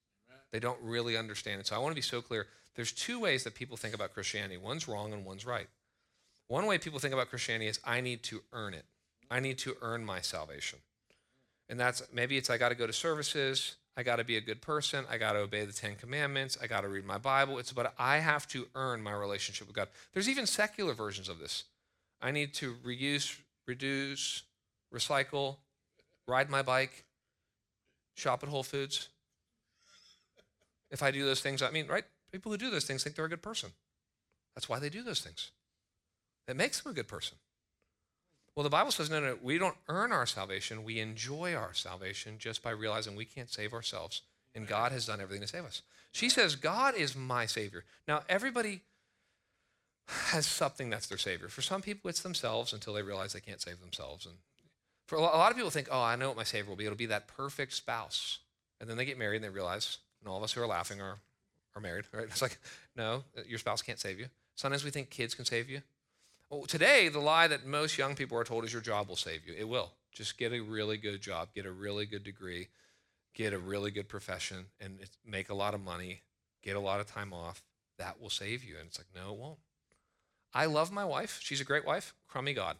They 0.52 0.60
don't 0.60 0.78
really 0.82 1.16
understand 1.16 1.60
it. 1.60 1.66
So 1.66 1.74
I 1.74 1.78
want 1.78 1.90
to 1.90 1.96
be 1.96 2.02
so 2.02 2.22
clear. 2.22 2.46
There's 2.74 2.92
two 2.92 3.20
ways 3.20 3.44
that 3.44 3.54
people 3.54 3.76
think 3.76 3.94
about 3.94 4.14
Christianity. 4.14 4.56
One's 4.56 4.88
wrong 4.88 5.12
and 5.12 5.24
one's 5.24 5.46
right. 5.46 5.68
One 6.48 6.66
way 6.66 6.78
people 6.78 6.98
think 6.98 7.14
about 7.14 7.30
Christianity 7.30 7.68
is 7.68 7.80
I 7.84 8.00
need 8.00 8.22
to 8.24 8.42
earn 8.52 8.74
it. 8.74 8.84
I 9.30 9.40
need 9.40 9.58
to 9.58 9.76
earn 9.80 10.04
my 10.04 10.20
salvation. 10.20 10.80
And 11.68 11.80
that's 11.80 12.02
maybe 12.12 12.36
it's 12.36 12.50
I 12.50 12.58
got 12.58 12.68
to 12.70 12.74
go 12.74 12.86
to 12.86 12.92
services, 12.92 13.76
I 13.96 14.02
got 14.02 14.16
to 14.16 14.24
be 14.24 14.36
a 14.36 14.40
good 14.40 14.60
person. 14.60 15.04
I 15.08 15.18
got 15.18 15.34
to 15.34 15.40
obey 15.40 15.64
the 15.64 15.72
Ten 15.72 15.94
Commandments. 15.94 16.58
I 16.60 16.66
got 16.66 16.80
to 16.80 16.88
read 16.88 17.04
my 17.04 17.18
Bible. 17.18 17.58
It's 17.58 17.70
about 17.70 17.94
I 17.98 18.18
have 18.18 18.48
to 18.48 18.66
earn 18.74 19.02
my 19.02 19.12
relationship 19.12 19.68
with 19.68 19.76
God. 19.76 19.88
There's 20.12 20.28
even 20.28 20.46
secular 20.46 20.94
versions 20.94 21.28
of 21.28 21.38
this. 21.38 21.64
I 22.20 22.32
need 22.32 22.54
to 22.54 22.74
reuse, 22.84 23.38
reduce, 23.68 24.42
recycle, 24.92 25.56
ride 26.26 26.50
my 26.50 26.62
bike, 26.62 27.04
shop 28.16 28.42
at 28.42 28.48
Whole 28.48 28.62
Foods. 28.62 29.08
If 30.90 31.02
I 31.02 31.10
do 31.10 31.24
those 31.24 31.40
things, 31.40 31.62
I 31.62 31.70
mean, 31.70 31.86
right? 31.86 32.04
People 32.34 32.50
who 32.50 32.58
do 32.58 32.68
those 32.68 32.84
things 32.84 33.04
think 33.04 33.14
they're 33.14 33.26
a 33.26 33.28
good 33.28 33.42
person. 33.42 33.70
That's 34.56 34.68
why 34.68 34.80
they 34.80 34.88
do 34.88 35.04
those 35.04 35.20
things. 35.20 35.52
It 36.48 36.56
makes 36.56 36.80
them 36.80 36.90
a 36.90 36.94
good 36.94 37.06
person. 37.06 37.38
Well, 38.56 38.64
the 38.64 38.70
Bible 38.70 38.90
says, 38.90 39.08
no, 39.08 39.20
no, 39.20 39.38
we 39.40 39.56
don't 39.56 39.76
earn 39.88 40.10
our 40.10 40.26
salvation. 40.26 40.82
We 40.82 40.98
enjoy 40.98 41.54
our 41.54 41.72
salvation 41.74 42.38
just 42.40 42.60
by 42.60 42.70
realizing 42.70 43.14
we 43.14 43.24
can't 43.24 43.52
save 43.52 43.72
ourselves, 43.72 44.22
and 44.52 44.66
God 44.66 44.90
has 44.90 45.06
done 45.06 45.20
everything 45.20 45.42
to 45.42 45.48
save 45.48 45.64
us. 45.64 45.82
She 46.10 46.28
says, 46.28 46.56
God 46.56 46.96
is 46.96 47.14
my 47.14 47.46
Savior. 47.46 47.84
Now, 48.08 48.22
everybody 48.28 48.80
has 50.08 50.44
something 50.44 50.90
that's 50.90 51.06
their 51.06 51.18
Savior. 51.18 51.46
For 51.46 51.62
some 51.62 51.82
people, 51.82 52.10
it's 52.10 52.22
themselves 52.22 52.72
until 52.72 52.94
they 52.94 53.02
realize 53.02 53.32
they 53.32 53.38
can't 53.38 53.62
save 53.62 53.80
themselves. 53.80 54.26
And 54.26 54.34
for 55.06 55.14
a 55.14 55.20
lot 55.20 55.52
of 55.52 55.56
people 55.56 55.70
think, 55.70 55.86
oh, 55.88 56.02
I 56.02 56.16
know 56.16 56.30
what 56.30 56.36
my 56.36 56.42
Savior 56.42 56.70
will 56.70 56.76
be. 56.76 56.84
It'll 56.84 56.96
be 56.96 57.06
that 57.06 57.28
perfect 57.28 57.74
spouse. 57.74 58.40
And 58.80 58.90
then 58.90 58.96
they 58.96 59.04
get 59.04 59.18
married 59.18 59.36
and 59.36 59.44
they 59.44 59.50
realize, 59.50 59.98
and 60.20 60.28
all 60.28 60.38
of 60.38 60.42
us 60.42 60.52
who 60.52 60.60
are 60.60 60.66
laughing 60.66 61.00
are, 61.00 61.18
are 61.74 61.82
married, 61.82 62.04
right? 62.12 62.24
It's 62.30 62.42
like, 62.42 62.58
no, 62.96 63.24
uh, 63.36 63.42
your 63.46 63.58
spouse 63.58 63.82
can't 63.82 63.98
save 63.98 64.18
you. 64.18 64.26
Sometimes 64.54 64.84
we 64.84 64.90
think 64.90 65.10
kids 65.10 65.34
can 65.34 65.44
save 65.44 65.68
you. 65.68 65.82
Well, 66.50 66.66
today, 66.66 67.08
the 67.08 67.18
lie 67.18 67.48
that 67.48 67.66
most 67.66 67.98
young 67.98 68.14
people 68.14 68.38
are 68.38 68.44
told 68.44 68.64
is 68.64 68.72
your 68.72 68.82
job 68.82 69.08
will 69.08 69.16
save 69.16 69.46
you. 69.46 69.54
It 69.58 69.68
will. 69.68 69.92
Just 70.12 70.38
get 70.38 70.52
a 70.52 70.60
really 70.60 70.96
good 70.96 71.20
job, 71.20 71.48
get 71.54 71.66
a 71.66 71.72
really 71.72 72.06
good 72.06 72.22
degree, 72.22 72.68
get 73.34 73.52
a 73.52 73.58
really 73.58 73.90
good 73.90 74.08
profession, 74.08 74.66
and 74.80 74.98
make 75.26 75.48
a 75.48 75.54
lot 75.54 75.74
of 75.74 75.80
money, 75.80 76.22
get 76.62 76.76
a 76.76 76.80
lot 76.80 77.00
of 77.00 77.06
time 77.06 77.32
off. 77.32 77.62
That 77.98 78.20
will 78.20 78.30
save 78.30 78.62
you. 78.62 78.76
And 78.78 78.86
it's 78.86 78.98
like, 78.98 79.08
no, 79.14 79.32
it 79.32 79.38
won't. 79.38 79.58
I 80.52 80.66
love 80.66 80.92
my 80.92 81.04
wife. 81.04 81.40
She's 81.42 81.60
a 81.60 81.64
great 81.64 81.84
wife. 81.84 82.14
Crummy 82.28 82.54
God. 82.54 82.76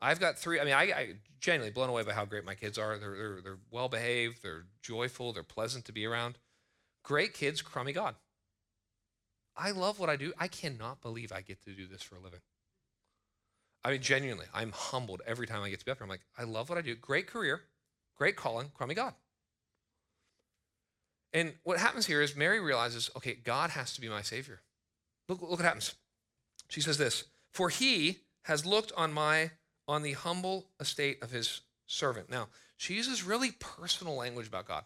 I've 0.00 0.20
got 0.20 0.38
three. 0.38 0.60
I 0.60 0.64
mean, 0.64 0.74
I, 0.74 0.82
I 0.82 1.14
genuinely 1.40 1.72
blown 1.72 1.88
away 1.88 2.02
by 2.02 2.12
how 2.12 2.24
great 2.24 2.44
my 2.44 2.54
kids 2.54 2.78
are. 2.78 2.98
They're, 2.98 3.16
they're, 3.16 3.40
they're 3.42 3.58
well 3.70 3.88
behaved, 3.88 4.42
they're 4.42 4.64
joyful, 4.82 5.32
they're 5.32 5.42
pleasant 5.42 5.86
to 5.86 5.92
be 5.92 6.06
around. 6.06 6.38
Great 7.04 7.34
kids, 7.34 7.62
crummy 7.62 7.92
God. 7.92 8.16
I 9.56 9.70
love 9.70 10.00
what 10.00 10.10
I 10.10 10.16
do. 10.16 10.32
I 10.38 10.48
cannot 10.48 11.00
believe 11.00 11.30
I 11.30 11.42
get 11.42 11.62
to 11.64 11.70
do 11.70 11.86
this 11.86 12.02
for 12.02 12.16
a 12.16 12.20
living. 12.20 12.40
I 13.84 13.90
mean, 13.90 14.00
genuinely, 14.00 14.46
I'm 14.52 14.72
humbled 14.72 15.22
every 15.26 15.46
time 15.46 15.62
I 15.62 15.70
get 15.70 15.78
to 15.78 15.84
be 15.84 15.92
up 15.92 15.98
here. 15.98 16.04
I'm 16.04 16.10
like, 16.10 16.24
I 16.36 16.44
love 16.44 16.68
what 16.68 16.78
I 16.78 16.80
do. 16.80 16.96
Great 16.96 17.26
career, 17.26 17.60
great 18.16 18.34
calling, 18.34 18.70
crummy 18.74 18.94
God. 18.94 19.14
And 21.32 21.52
what 21.64 21.78
happens 21.78 22.06
here 22.06 22.22
is 22.22 22.34
Mary 22.34 22.60
realizes, 22.60 23.10
okay, 23.16 23.34
God 23.34 23.70
has 23.70 23.92
to 23.94 24.00
be 24.00 24.08
my 24.08 24.22
Savior. 24.22 24.62
Look, 25.28 25.42
look 25.42 25.50
what 25.50 25.60
happens. 25.60 25.94
She 26.68 26.80
says 26.80 26.96
this 26.96 27.24
For 27.52 27.68
he 27.68 28.20
has 28.44 28.64
looked 28.64 28.92
on 28.96 29.12
my 29.12 29.50
on 29.86 30.02
the 30.02 30.12
humble 30.12 30.70
estate 30.80 31.22
of 31.22 31.30
his 31.30 31.60
servant. 31.86 32.30
Now, 32.30 32.48
she 32.76 32.94
uses 32.94 33.22
really 33.22 33.50
personal 33.52 34.14
language 34.16 34.46
about 34.46 34.66
God. 34.66 34.84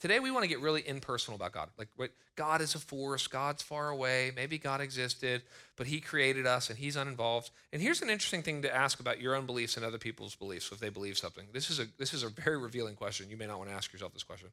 Today, 0.00 0.18
we 0.18 0.30
want 0.30 0.44
to 0.44 0.48
get 0.48 0.60
really 0.60 0.86
impersonal 0.88 1.36
about 1.36 1.52
God. 1.52 1.68
Like, 1.76 1.88
God 2.34 2.62
is 2.62 2.74
a 2.74 2.78
force, 2.78 3.26
God's 3.26 3.62
far 3.62 3.90
away, 3.90 4.32
maybe 4.34 4.56
God 4.56 4.80
existed, 4.80 5.42
but 5.76 5.86
He 5.86 6.00
created 6.00 6.46
us 6.46 6.70
and 6.70 6.78
He's 6.78 6.96
uninvolved. 6.96 7.50
And 7.70 7.82
here's 7.82 8.00
an 8.00 8.08
interesting 8.08 8.42
thing 8.42 8.62
to 8.62 8.74
ask 8.74 8.98
about 8.98 9.20
your 9.20 9.34
own 9.34 9.44
beliefs 9.44 9.76
and 9.76 9.84
other 9.84 9.98
people's 9.98 10.34
beliefs 10.34 10.72
if 10.72 10.80
they 10.80 10.88
believe 10.88 11.18
something. 11.18 11.48
This 11.52 11.68
is 11.68 11.80
a, 11.80 11.86
this 11.98 12.14
is 12.14 12.22
a 12.22 12.30
very 12.30 12.56
revealing 12.56 12.94
question. 12.94 13.28
You 13.28 13.36
may 13.36 13.46
not 13.46 13.58
want 13.58 13.68
to 13.68 13.76
ask 13.76 13.92
yourself 13.92 14.14
this 14.14 14.22
question 14.22 14.48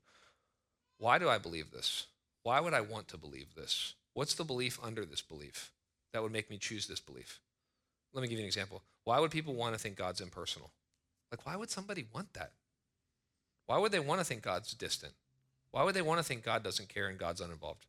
Why 0.97 1.17
do 1.17 1.29
I 1.29 1.37
believe 1.37 1.71
this? 1.71 2.07
Why 2.43 2.59
would 2.59 2.73
I 2.73 2.81
want 2.81 3.07
to 3.09 3.17
believe 3.17 3.55
this? 3.55 3.93
What's 4.13 4.33
the 4.33 4.43
belief 4.43 4.77
under 4.83 5.05
this 5.05 5.21
belief 5.21 5.71
that 6.11 6.21
would 6.21 6.31
make 6.33 6.49
me 6.49 6.57
choose 6.57 6.87
this 6.87 6.99
belief? 6.99 7.39
Let 8.13 8.21
me 8.21 8.27
give 8.27 8.37
you 8.37 8.43
an 8.43 8.47
example. 8.47 8.83
Why 9.05 9.19
would 9.19 9.31
people 9.31 9.53
want 9.53 9.75
to 9.75 9.79
think 9.79 9.95
God's 9.95 10.19
impersonal? 10.19 10.71
Like, 11.31 11.45
why 11.45 11.55
would 11.55 11.69
somebody 11.69 12.05
want 12.13 12.33
that? 12.33 12.51
Why 13.67 13.77
would 13.77 13.93
they 13.93 13.99
want 13.99 14.19
to 14.19 14.25
think 14.25 14.41
God's 14.41 14.73
distant? 14.73 15.13
Why 15.71 15.83
would 15.83 15.95
they 15.95 16.01
want 16.01 16.19
to 16.19 16.23
think 16.23 16.43
God 16.43 16.63
doesn't 16.63 16.89
care 16.89 17.07
and 17.07 17.17
God's 17.17 17.41
uninvolved? 17.41 17.85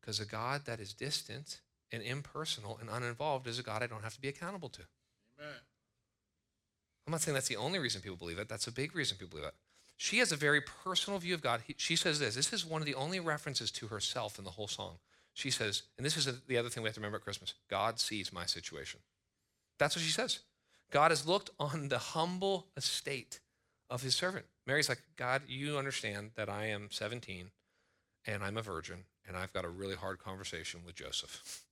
Because 0.00 0.20
a 0.20 0.24
God 0.24 0.62
that 0.66 0.80
is 0.80 0.92
distant 0.92 1.60
and 1.92 2.02
impersonal 2.02 2.78
and 2.80 2.88
uninvolved 2.88 3.46
is 3.46 3.58
a 3.58 3.62
God 3.62 3.82
I 3.82 3.86
don't 3.86 4.04
have 4.04 4.14
to 4.14 4.20
be 4.20 4.28
accountable 4.28 4.68
to. 4.70 4.82
Amen. 5.38 5.54
I'm 7.06 7.12
not 7.12 7.20
saying 7.20 7.34
that's 7.34 7.48
the 7.48 7.56
only 7.56 7.78
reason 7.78 8.02
people 8.02 8.16
believe 8.16 8.36
that. 8.36 8.48
That's 8.48 8.66
a 8.66 8.72
big 8.72 8.94
reason 8.94 9.16
people 9.16 9.38
believe 9.38 9.46
that. 9.46 9.54
She 9.96 10.18
has 10.18 10.30
a 10.30 10.36
very 10.36 10.60
personal 10.60 11.18
view 11.18 11.34
of 11.34 11.42
God. 11.42 11.62
She 11.76 11.96
says 11.96 12.20
this. 12.20 12.36
This 12.36 12.52
is 12.52 12.64
one 12.64 12.80
of 12.80 12.86
the 12.86 12.94
only 12.94 13.18
references 13.18 13.70
to 13.72 13.88
herself 13.88 14.38
in 14.38 14.44
the 14.44 14.52
whole 14.52 14.68
song. 14.68 14.98
She 15.34 15.50
says, 15.50 15.82
and 15.96 16.06
this 16.06 16.16
is 16.16 16.28
the 16.46 16.56
other 16.56 16.68
thing 16.68 16.82
we 16.82 16.88
have 16.88 16.94
to 16.94 17.00
remember 17.00 17.16
at 17.16 17.24
Christmas 17.24 17.54
God 17.68 17.98
sees 17.98 18.32
my 18.32 18.44
situation. 18.44 19.00
That's 19.78 19.96
what 19.96 20.04
she 20.04 20.10
says. 20.10 20.40
God 20.90 21.10
has 21.10 21.26
looked 21.26 21.50
on 21.58 21.88
the 21.88 21.98
humble 21.98 22.66
estate 22.76 23.40
of 23.90 24.02
his 24.02 24.14
servant. 24.14 24.46
Mary's 24.66 24.88
like, 24.88 25.02
God, 25.16 25.42
you 25.48 25.78
understand 25.78 26.32
that 26.36 26.48
I 26.48 26.66
am 26.66 26.88
17 26.90 27.50
and 28.26 28.42
I'm 28.42 28.56
a 28.56 28.62
virgin 28.62 29.04
and 29.26 29.36
I've 29.36 29.52
got 29.52 29.64
a 29.64 29.68
really 29.68 29.94
hard 29.94 30.18
conversation 30.18 30.80
with 30.84 30.94
Joseph. 30.94 31.62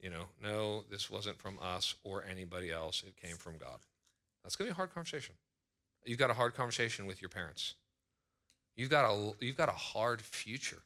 You 0.00 0.10
know, 0.10 0.24
no, 0.42 0.84
this 0.90 1.10
wasn't 1.10 1.38
from 1.38 1.58
us 1.60 1.94
or 2.04 2.24
anybody 2.24 2.70
else. 2.70 3.02
It 3.06 3.16
came 3.16 3.36
from 3.36 3.58
God. 3.58 3.80
That's 4.42 4.56
going 4.56 4.68
to 4.68 4.72
be 4.72 4.74
a 4.74 4.76
hard 4.76 4.94
conversation. 4.94 5.34
You've 6.04 6.18
got 6.18 6.30
a 6.30 6.34
hard 6.34 6.54
conversation 6.54 7.06
with 7.06 7.20
your 7.20 7.28
parents. 7.28 7.74
You've 8.76 8.90
got 8.90 9.10
a, 9.10 9.32
you've 9.40 9.58
got 9.58 9.68
a 9.68 9.72
hard 9.72 10.22
future. 10.22 10.78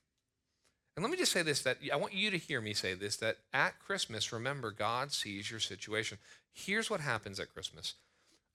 And 0.97 1.05
let 1.05 1.11
me 1.11 1.17
just 1.17 1.33
say 1.33 1.43
this 1.43 1.63
that 1.63 1.79
I 1.93 1.97
want 1.97 2.13
you 2.13 2.31
to 2.31 2.39
hear 2.39 2.61
me 2.61 2.73
say 2.73 2.95
this 2.95 3.17
that 3.17 3.39
at 3.53 3.79
Christmas, 3.79 4.33
remember, 4.33 4.71
God 4.71 5.13
sees 5.13 5.51
your 5.51 5.61
situation. 5.61 6.19
Here's 6.53 6.89
what 6.89 7.01
happens 7.01 7.39
at 7.39 7.53
Christmas 7.53 7.95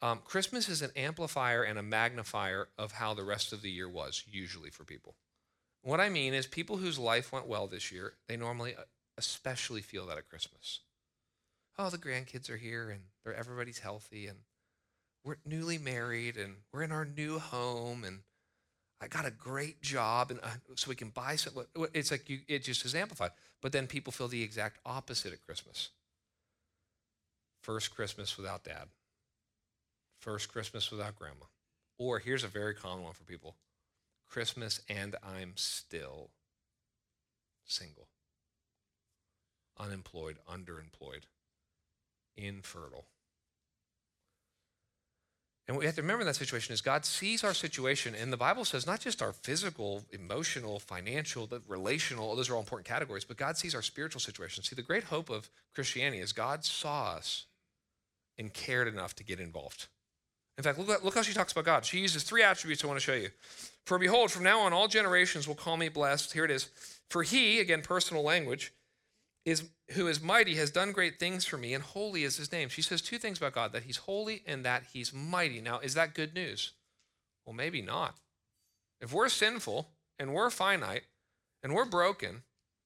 um, 0.02 0.20
Christmas 0.24 0.70
is 0.70 0.82
an 0.82 0.92
amplifier 0.96 1.64
and 1.64 1.78
a 1.78 1.84
magnifier 1.84 2.70
of 2.78 2.94
how 2.94 3.14
the 3.14 3.24
rest 3.24 3.52
of 3.52 3.62
the 3.62 3.72
year 3.72 3.90
was, 3.90 4.24
usually 4.30 4.70
for 4.70 4.84
people. 4.86 5.16
What 5.82 6.00
I 6.00 6.10
mean 6.10 6.34
is, 6.34 6.48
people 6.48 6.78
whose 6.78 7.00
life 7.00 7.32
went 7.32 7.48
well 7.48 7.68
this 7.68 7.92
year, 7.92 8.14
they 8.28 8.38
normally 8.38 8.76
uh, 8.76 8.82
especially 9.18 9.82
feel 9.82 10.06
that 10.08 10.18
at 10.18 10.30
Christmas. 10.30 10.80
Oh, 11.78 11.90
the 11.90 11.98
grandkids 11.98 12.50
are 12.50 12.58
here 12.58 12.90
and 12.90 13.36
everybody's 13.38 13.80
healthy 13.80 14.28
and 14.28 14.40
we're 15.24 15.38
newly 15.46 15.78
married 15.78 16.36
and 16.38 16.56
we're 16.74 16.84
in 16.84 16.92
our 16.92 17.06
new 17.06 17.40
home 17.40 18.04
and 18.04 18.20
I 19.02 19.08
got 19.08 19.26
a 19.26 19.32
great 19.32 19.82
job 19.82 20.32
and 20.32 20.40
uh, 20.44 20.50
so 20.76 20.90
we 20.90 20.96
can 20.96 21.10
buy 21.10 21.38
some. 21.38 21.54
It's 21.94 22.12
like 22.12 22.30
you, 22.30 22.40
it 22.48 22.64
just 22.64 22.84
is 22.86 22.96
amplified. 22.96 23.32
But 23.62 23.72
then 23.72 23.88
people 23.88 24.12
feel 24.12 24.28
the 24.28 24.44
exact 24.44 24.80
opposite 24.86 25.32
at 25.32 25.46
Christmas. 25.46 25.90
First 27.62 27.96
Christmas 27.96 28.38
without 28.38 28.64
dad. 28.64 28.88
First 30.20 30.52
Christmas 30.52 30.92
without 30.92 31.16
grandma. 31.16 31.46
Or 31.98 32.20
here's 32.20 32.44
a 32.44 32.48
very 32.48 32.74
common 32.74 33.04
one 33.04 33.14
for 33.14 33.24
people 33.24 33.56
Christmas 34.30 34.82
and 34.88 35.16
I'm 35.24 35.54
still 35.56 36.30
single, 37.66 38.08
unemployed, 39.78 40.38
underemployed, 40.50 41.24
infertile. 42.36 43.06
And 45.68 45.76
what 45.76 45.82
we 45.82 45.86
have 45.86 45.96
to 45.96 46.02
remember 46.02 46.22
in 46.22 46.28
that 46.28 46.36
situation 46.36 46.74
is 46.74 46.82
God 46.82 47.06
sees 47.06 47.44
our 47.44 47.54
situation, 47.54 48.16
and 48.16 48.34
the 48.34 48.38
Bible 48.38 48.66
says 48.66 48.88
not 48.88 49.02
just 49.02 49.22
our 49.22 49.34
physical, 49.34 50.04
emotional, 50.12 50.80
financial, 50.80 51.46
the 51.46 51.62
relational, 51.68 52.32
oh, 52.32 52.36
those 52.36 52.50
are 52.50 52.56
all 52.56 52.60
important 52.60 52.88
categories, 52.88 53.24
but 53.24 53.38
God 53.38 53.56
sees 53.56 53.76
our 53.76 53.84
spiritual 53.84 54.20
situation. 54.20 54.64
See, 54.64 54.76
the 54.76 54.82
great 54.82 55.04
hope 55.04 55.30
of 55.30 55.48
Christianity 55.76 56.22
is 56.22 56.32
God 56.32 56.66
saw 56.66 57.12
us 57.12 57.46
and 58.40 58.52
cared 58.52 58.88
enough 58.88 59.16
to 59.18 59.24
get 59.24 59.40
involved. 59.40 59.86
In 60.60 60.64
fact, 60.64 60.78
look, 60.78 61.06
look 61.06 61.16
how 61.16 61.22
she 61.22 61.34
talks 61.34 61.54
about 61.54 61.64
God. 61.64 61.86
She 61.86 62.00
uses 62.00 62.24
three 62.24 62.44
attributes 62.44 62.84
I 62.84 62.88
want 62.88 63.00
to 63.00 63.04
show 63.04 63.14
you. 63.14 63.30
For 63.86 63.98
behold, 63.98 64.30
from 64.30 64.44
now 64.44 64.60
on, 64.60 64.74
all 64.74 64.90
generations 64.90 65.48
will 65.48 65.56
call 65.56 65.78
me 65.78 65.88
blessed. 65.88 66.34
Here 66.34 66.44
it 66.44 66.52
is. 66.52 66.68
For 67.10 67.24
he, 67.24 67.62
again, 67.62 67.82
personal 67.82 68.24
language, 68.24 68.74
is 69.46 69.64
who 69.92 70.08
is 70.08 70.22
mighty 70.22 70.56
has 70.56 70.70
done 70.70 70.92
great 70.92 71.18
things 71.18 71.46
for 71.46 71.58
me, 71.58 71.74
and 71.74 71.82
holy 71.82 72.26
is 72.26 72.36
his 72.36 72.52
name. 72.52 72.68
She 72.68 72.82
says 72.82 73.02
two 73.02 73.18
things 73.18 73.38
about 73.38 73.54
God 73.54 73.72
that 73.72 73.84
he's 73.84 73.96
holy 73.96 74.44
and 74.46 74.66
that 74.66 74.84
he's 74.92 75.14
mighty. 75.14 75.62
Now, 75.62 75.80
is 75.80 75.94
that 75.94 76.14
good 76.14 76.34
news? 76.34 76.74
Well, 77.46 77.56
maybe 77.56 77.82
not. 77.82 78.18
If 79.00 79.14
we're 79.14 79.30
sinful 79.30 79.88
and 80.20 80.34
we're 80.34 80.50
finite 80.50 81.04
and 81.64 81.74
we're 81.74 81.86
broken 81.86 82.44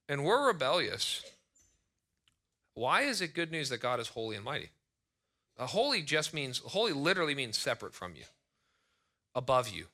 and 0.08 0.24
we're 0.24 0.46
rebellious, 0.46 1.24
why 2.76 3.02
is 3.02 3.20
it 3.20 3.34
good 3.34 3.52
news 3.52 3.70
that 3.70 3.80
God 3.82 4.00
is 4.00 4.10
holy 4.10 4.36
and 4.36 4.46
mighty? 4.46 4.70
Holy 5.58 6.02
just 6.02 6.34
means, 6.34 6.60
holy 6.60 6.94
literally 6.94 7.36
means 7.36 7.58
separate 7.58 7.94
from 7.94 8.16
you, 8.16 8.24
above 9.36 9.70
you, 9.70 9.88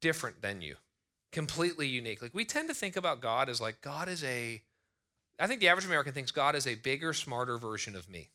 different 0.00 0.40
than 0.40 0.62
you, 0.62 0.76
completely 1.32 1.88
unique. 1.88 2.22
Like 2.22 2.34
we 2.34 2.44
tend 2.44 2.68
to 2.68 2.74
think 2.74 2.96
about 2.96 3.20
God 3.20 3.48
as 3.48 3.60
like, 3.60 3.80
God 3.80 4.08
is 4.08 4.22
a, 4.24 4.62
I 5.38 5.46
think 5.46 5.60
the 5.60 5.68
average 5.68 5.86
American 5.86 6.12
thinks 6.12 6.30
God 6.30 6.54
is 6.54 6.66
a 6.66 6.74
bigger, 6.76 7.12
smarter 7.12 7.58
version 7.58 7.96
of 7.96 8.08
me. 8.08 8.30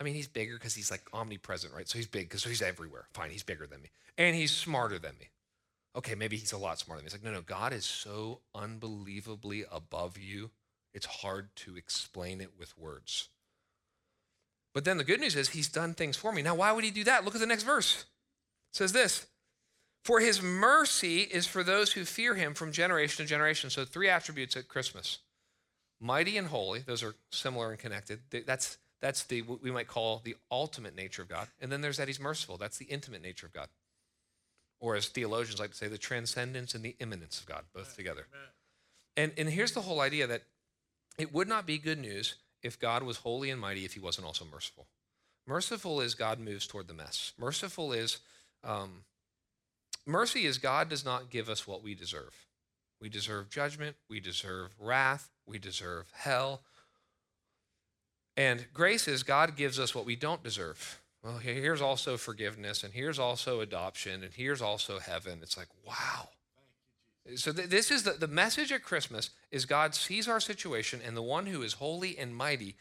I 0.00 0.04
mean, 0.04 0.14
he's 0.14 0.26
bigger 0.26 0.54
because 0.54 0.74
he's 0.74 0.90
like 0.90 1.02
omnipresent, 1.12 1.72
right? 1.74 1.88
So 1.88 1.98
he's 1.98 2.08
big 2.08 2.28
because 2.28 2.42
he's 2.42 2.62
everywhere. 2.62 3.06
Fine, 3.12 3.30
he's 3.30 3.44
bigger 3.44 3.66
than 3.66 3.82
me. 3.82 3.90
And 4.18 4.34
he's 4.34 4.50
smarter 4.50 4.98
than 4.98 5.12
me. 5.20 5.30
Okay, 5.94 6.14
maybe 6.14 6.36
he's 6.36 6.52
a 6.52 6.58
lot 6.58 6.78
smarter 6.78 6.98
than 7.00 7.04
me. 7.04 7.06
It's 7.06 7.14
like, 7.14 7.24
no, 7.24 7.30
no, 7.30 7.42
God 7.42 7.72
is 7.72 7.84
so 7.84 8.40
unbelievably 8.54 9.64
above 9.70 10.18
you, 10.18 10.50
it's 10.94 11.06
hard 11.06 11.54
to 11.56 11.76
explain 11.76 12.40
it 12.40 12.58
with 12.58 12.76
words. 12.78 13.28
But 14.74 14.84
then 14.84 14.96
the 14.96 15.04
good 15.04 15.20
news 15.20 15.36
is 15.36 15.50
he's 15.50 15.68
done 15.68 15.94
things 15.94 16.16
for 16.16 16.32
me. 16.32 16.42
Now, 16.42 16.54
why 16.54 16.72
would 16.72 16.84
he 16.84 16.90
do 16.90 17.04
that? 17.04 17.24
Look 17.24 17.34
at 17.34 17.40
the 17.40 17.46
next 17.46 17.64
verse. 17.64 18.04
It 18.72 18.76
says 18.76 18.92
this 18.92 19.26
For 20.02 20.20
his 20.20 20.42
mercy 20.42 21.20
is 21.20 21.46
for 21.46 21.62
those 21.62 21.92
who 21.92 22.04
fear 22.04 22.34
him 22.34 22.54
from 22.54 22.72
generation 22.72 23.24
to 23.24 23.28
generation. 23.28 23.70
So, 23.70 23.84
three 23.84 24.08
attributes 24.08 24.56
at 24.56 24.68
Christmas 24.68 25.18
mighty 26.02 26.36
and 26.36 26.48
holy, 26.48 26.80
those 26.80 27.02
are 27.02 27.14
similar 27.30 27.70
and 27.70 27.78
connected. 27.78 28.18
That's, 28.44 28.76
that's 29.00 29.22
the 29.24 29.42
what 29.42 29.62
we 29.62 29.70
might 29.70 29.86
call 29.86 30.20
the 30.24 30.36
ultimate 30.50 30.96
nature 30.96 31.22
of 31.22 31.28
God. 31.28 31.46
And 31.60 31.70
then 31.70 31.80
there's 31.80 31.96
that 31.96 32.08
he's 32.08 32.20
merciful. 32.20 32.56
That's 32.56 32.76
the 32.76 32.86
intimate 32.86 33.22
nature 33.22 33.46
of 33.46 33.52
God. 33.52 33.68
Or 34.80 34.96
as 34.96 35.06
theologians 35.06 35.60
like 35.60 35.70
to 35.70 35.76
say, 35.76 35.86
the 35.86 35.96
transcendence 35.96 36.74
and 36.74 36.84
the 36.84 36.96
immanence 36.98 37.38
of 37.38 37.46
God, 37.46 37.62
both 37.72 37.96
together. 37.96 38.26
And, 39.16 39.32
and 39.38 39.48
here's 39.48 39.72
the 39.72 39.82
whole 39.82 40.00
idea 40.00 40.26
that 40.26 40.42
it 41.18 41.32
would 41.32 41.46
not 41.46 41.66
be 41.66 41.78
good 41.78 42.00
news 42.00 42.34
if 42.62 42.78
God 42.78 43.02
was 43.02 43.18
holy 43.18 43.50
and 43.50 43.60
mighty 43.60 43.84
if 43.84 43.94
he 43.94 44.00
wasn't 44.00 44.26
also 44.26 44.44
merciful. 44.50 44.86
Merciful 45.46 46.00
is 46.00 46.14
God 46.14 46.38
moves 46.38 46.66
toward 46.66 46.88
the 46.88 46.94
mess. 46.94 47.32
Merciful 47.38 47.92
is, 47.92 48.18
um, 48.62 49.04
mercy 50.06 50.46
is 50.46 50.58
God 50.58 50.88
does 50.88 51.04
not 51.04 51.30
give 51.30 51.48
us 51.48 51.66
what 51.66 51.82
we 51.82 51.94
deserve. 51.94 52.46
We 53.00 53.08
deserve 53.08 53.50
judgment, 53.50 53.96
we 54.08 54.20
deserve 54.20 54.70
wrath, 54.78 55.30
we 55.46 55.58
deserve 55.58 56.12
hell. 56.14 56.62
And 58.36 58.66
grace 58.72 59.08
is 59.08 59.24
God 59.24 59.56
gives 59.56 59.80
us 59.80 59.94
what 59.94 60.06
we 60.06 60.14
don't 60.14 60.42
deserve. 60.42 61.00
Well, 61.22 61.38
here's 61.38 61.82
also 61.82 62.16
forgiveness, 62.16 62.82
and 62.82 62.92
here's 62.92 63.18
also 63.18 63.60
adoption, 63.60 64.24
and 64.24 64.32
here's 64.32 64.62
also 64.62 64.98
heaven. 64.98 65.38
It's 65.42 65.56
like, 65.56 65.68
wow. 65.86 66.28
So 67.36 67.52
th- 67.52 67.68
this 67.68 67.90
is 67.90 68.02
the, 68.02 68.12
the 68.12 68.28
message 68.28 68.72
at 68.72 68.82
Christmas 68.82 69.30
is 69.50 69.64
God 69.64 69.94
sees 69.94 70.28
our 70.28 70.40
situation 70.40 71.00
and 71.04 71.16
the 71.16 71.22
one 71.22 71.46
who 71.46 71.62
is 71.62 71.74
holy 71.74 72.18
and 72.18 72.34
mighty 72.34 72.76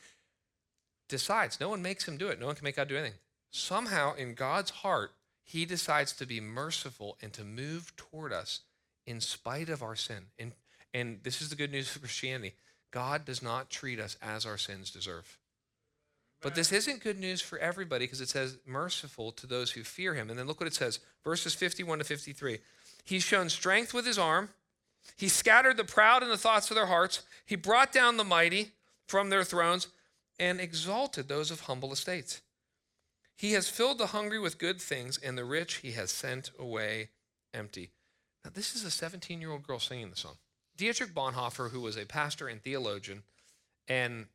decides. 1.07 1.59
No 1.59 1.69
one 1.69 1.81
makes 1.81 2.07
him 2.07 2.17
do 2.17 2.29
it. 2.29 2.39
No 2.39 2.47
one 2.47 2.55
can 2.55 2.63
make 2.63 2.77
God 2.77 2.87
do 2.87 2.97
anything. 2.97 3.19
Somehow 3.51 4.15
in 4.15 4.33
God's 4.33 4.71
heart, 4.71 5.11
he 5.43 5.65
decides 5.65 6.13
to 6.13 6.25
be 6.25 6.39
merciful 6.39 7.17
and 7.21 7.33
to 7.33 7.43
move 7.43 7.93
toward 7.95 8.33
us 8.33 8.61
in 9.05 9.19
spite 9.19 9.69
of 9.69 9.83
our 9.83 9.95
sin. 9.95 10.25
And, 10.39 10.53
and 10.93 11.19
this 11.23 11.41
is 11.41 11.49
the 11.49 11.55
good 11.55 11.71
news 11.71 11.89
for 11.89 11.99
Christianity. 11.99 12.53
God 12.91 13.25
does 13.25 13.41
not 13.41 13.69
treat 13.69 13.99
us 13.99 14.17
as 14.21 14.45
our 14.45 14.57
sins 14.57 14.91
deserve. 14.91 15.37
But 16.41 16.55
this 16.55 16.71
isn't 16.71 17.03
good 17.03 17.19
news 17.19 17.39
for 17.39 17.59
everybody 17.59 18.05
because 18.05 18.21
it 18.21 18.29
says 18.29 18.57
merciful 18.65 19.31
to 19.33 19.45
those 19.45 19.71
who 19.71 19.83
fear 19.83 20.15
him. 20.15 20.29
And 20.29 20.39
then 20.39 20.47
look 20.47 20.59
what 20.59 20.67
it 20.67 20.73
says 20.73 20.99
verses 21.23 21.53
51 21.53 21.99
to 21.99 22.03
53. 22.03 22.59
He's 23.03 23.23
shown 23.23 23.49
strength 23.49 23.93
with 23.93 24.05
his 24.05 24.17
arm. 24.17 24.49
He 25.17 25.27
scattered 25.27 25.77
the 25.77 25.83
proud 25.83 26.23
in 26.23 26.29
the 26.29 26.37
thoughts 26.37 26.69
of 26.69 26.75
their 26.75 26.85
hearts. 26.85 27.23
He 27.45 27.55
brought 27.55 27.91
down 27.91 28.17
the 28.17 28.23
mighty 28.23 28.71
from 29.07 29.29
their 29.29 29.43
thrones 29.43 29.87
and 30.39 30.59
exalted 30.59 31.27
those 31.27 31.51
of 31.51 31.61
humble 31.61 31.91
estates. 31.91 32.41
He 33.35 33.53
has 33.53 33.69
filled 33.69 33.97
the 33.97 34.07
hungry 34.07 34.39
with 34.39 34.59
good 34.59 34.79
things, 34.79 35.17
and 35.17 35.37
the 35.37 35.45
rich 35.45 35.77
he 35.77 35.91
has 35.93 36.11
sent 36.11 36.51
away 36.59 37.09
empty. 37.53 37.91
Now, 38.43 38.51
this 38.53 38.75
is 38.75 38.83
a 38.83 38.91
17 38.91 39.41
year 39.41 39.51
old 39.51 39.63
girl 39.63 39.79
singing 39.79 40.09
the 40.09 40.15
song. 40.15 40.37
Dietrich 40.77 41.13
Bonhoeffer, 41.13 41.71
who 41.71 41.81
was 41.81 41.97
a 41.97 42.05
pastor 42.05 42.47
and 42.47 42.61
theologian, 42.61 43.23
and, 43.87 44.27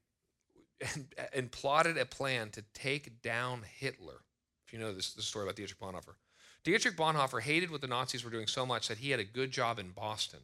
and, 0.80 1.06
and 1.32 1.50
plotted 1.50 1.96
a 1.98 2.04
plan 2.04 2.50
to 2.50 2.62
take 2.74 3.22
down 3.22 3.62
Hitler. 3.78 4.22
If 4.66 4.72
you 4.72 4.78
know 4.78 4.92
this, 4.92 5.12
this 5.14 5.26
story 5.26 5.44
about 5.44 5.56
Dietrich 5.56 5.80
Bonhoeffer. 5.80 6.14
Dietrich 6.66 6.96
Bonhoeffer 6.96 7.42
hated 7.42 7.70
what 7.70 7.80
the 7.80 7.86
Nazis 7.86 8.24
were 8.24 8.30
doing 8.30 8.48
so 8.48 8.66
much 8.66 8.88
that 8.88 8.98
he 8.98 9.12
had 9.12 9.20
a 9.20 9.24
good 9.24 9.52
job 9.52 9.78
in 9.78 9.90
Boston 9.90 10.40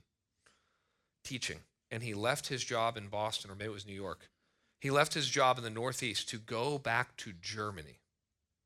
teaching. 1.24 1.58
And 1.90 2.04
he 2.04 2.14
left 2.14 2.46
his 2.46 2.62
job 2.62 2.96
in 2.96 3.08
Boston, 3.08 3.50
or 3.50 3.56
maybe 3.56 3.70
it 3.70 3.74
was 3.74 3.88
New 3.88 3.92
York. 3.92 4.28
He 4.80 4.88
left 4.88 5.14
his 5.14 5.28
job 5.28 5.58
in 5.58 5.64
the 5.64 5.68
Northeast 5.68 6.28
to 6.28 6.38
go 6.38 6.78
back 6.78 7.16
to 7.16 7.32
Germany 7.32 7.98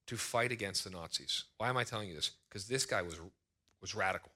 to 0.07 0.19
fight 0.19 0.53
against 0.53 0.85
the 0.85 0.91
Nazis. 0.91 1.45
Why 1.57 1.71
am 1.71 1.79
I 1.79 1.85
telling 1.85 2.11
you 2.11 2.15
this? 2.15 2.33
Because 2.47 2.69
this 2.69 2.85
guy 2.85 3.01
was, 3.01 3.19
was 3.81 3.95
radical. 3.95 4.33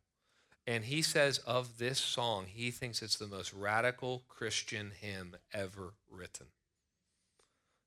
And 0.67 0.85
he 0.85 1.03
says 1.03 1.39
of 1.41 1.77
this 1.77 1.99
song, 1.99 2.47
he 2.49 2.71
thinks 2.71 3.03
it's 3.03 3.19
the 3.19 3.27
most 3.27 3.53
radical 3.53 4.23
Christian 4.29 4.93
hymn 4.99 5.37
ever 5.53 5.93
written. 6.11 6.47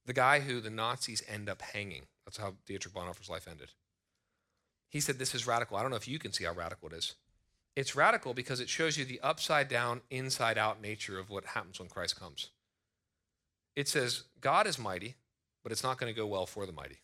The 0.05 0.13
guy 0.13 0.41
who 0.41 0.61
the 0.61 0.69
Nazis 0.69 1.23
end 1.27 1.49
up 1.49 1.63
hanging. 1.63 2.03
That's 2.23 2.37
how 2.37 2.53
Dietrich 2.67 2.93
Bonhoeffer's 2.93 3.31
life 3.31 3.47
ended. 3.49 3.69
He 4.93 4.99
said, 4.99 5.17
This 5.17 5.33
is 5.33 5.47
radical. 5.47 5.75
I 5.75 5.81
don't 5.81 5.89
know 5.89 5.97
if 5.97 6.07
you 6.07 6.19
can 6.19 6.31
see 6.31 6.45
how 6.45 6.53
radical 6.53 6.87
it 6.89 6.93
is. 6.93 7.15
It's 7.75 7.95
radical 7.95 8.35
because 8.35 8.59
it 8.59 8.69
shows 8.69 8.95
you 8.95 9.03
the 9.03 9.19
upside 9.21 9.67
down, 9.67 10.01
inside 10.11 10.59
out 10.59 10.79
nature 10.79 11.17
of 11.17 11.31
what 11.31 11.45
happens 11.45 11.79
when 11.79 11.89
Christ 11.89 12.19
comes. 12.19 12.51
It 13.75 13.87
says, 13.87 14.25
God 14.39 14.67
is 14.67 14.77
mighty, 14.77 15.15
but 15.63 15.71
it's 15.71 15.81
not 15.81 15.97
going 15.97 16.13
to 16.13 16.17
go 16.17 16.27
well 16.27 16.45
for 16.45 16.67
the 16.67 16.71
mighty. 16.71 16.97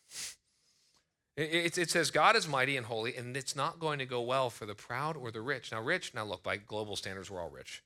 It, 1.36 1.76
it, 1.78 1.90
says 1.90 2.12
God 2.12 2.36
is 2.36 2.46
mighty 2.46 2.76
and 2.76 2.86
holy, 2.86 3.16
and 3.16 3.36
it's 3.36 3.56
not 3.56 3.80
going 3.80 3.98
to 3.98 4.06
go 4.06 4.20
well 4.20 4.50
for 4.50 4.66
the 4.66 4.74
proud 4.74 5.16
or 5.16 5.32
the 5.32 5.40
rich. 5.40 5.72
Now, 5.72 5.82
rich, 5.82 6.14
now 6.14 6.24
look, 6.24 6.44
by 6.44 6.58
global 6.58 6.94
standards, 6.94 7.28
we're 7.30 7.40
all 7.40 7.50
rich. 7.50 7.82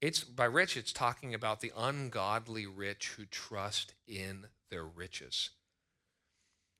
It's 0.00 0.22
by 0.22 0.44
rich, 0.44 0.76
it's 0.76 0.92
talking 0.92 1.34
about 1.34 1.60
the 1.60 1.72
ungodly 1.76 2.66
rich 2.66 3.14
who 3.16 3.24
trust 3.24 3.94
in 4.06 4.46
their 4.70 4.84
riches. 4.84 5.50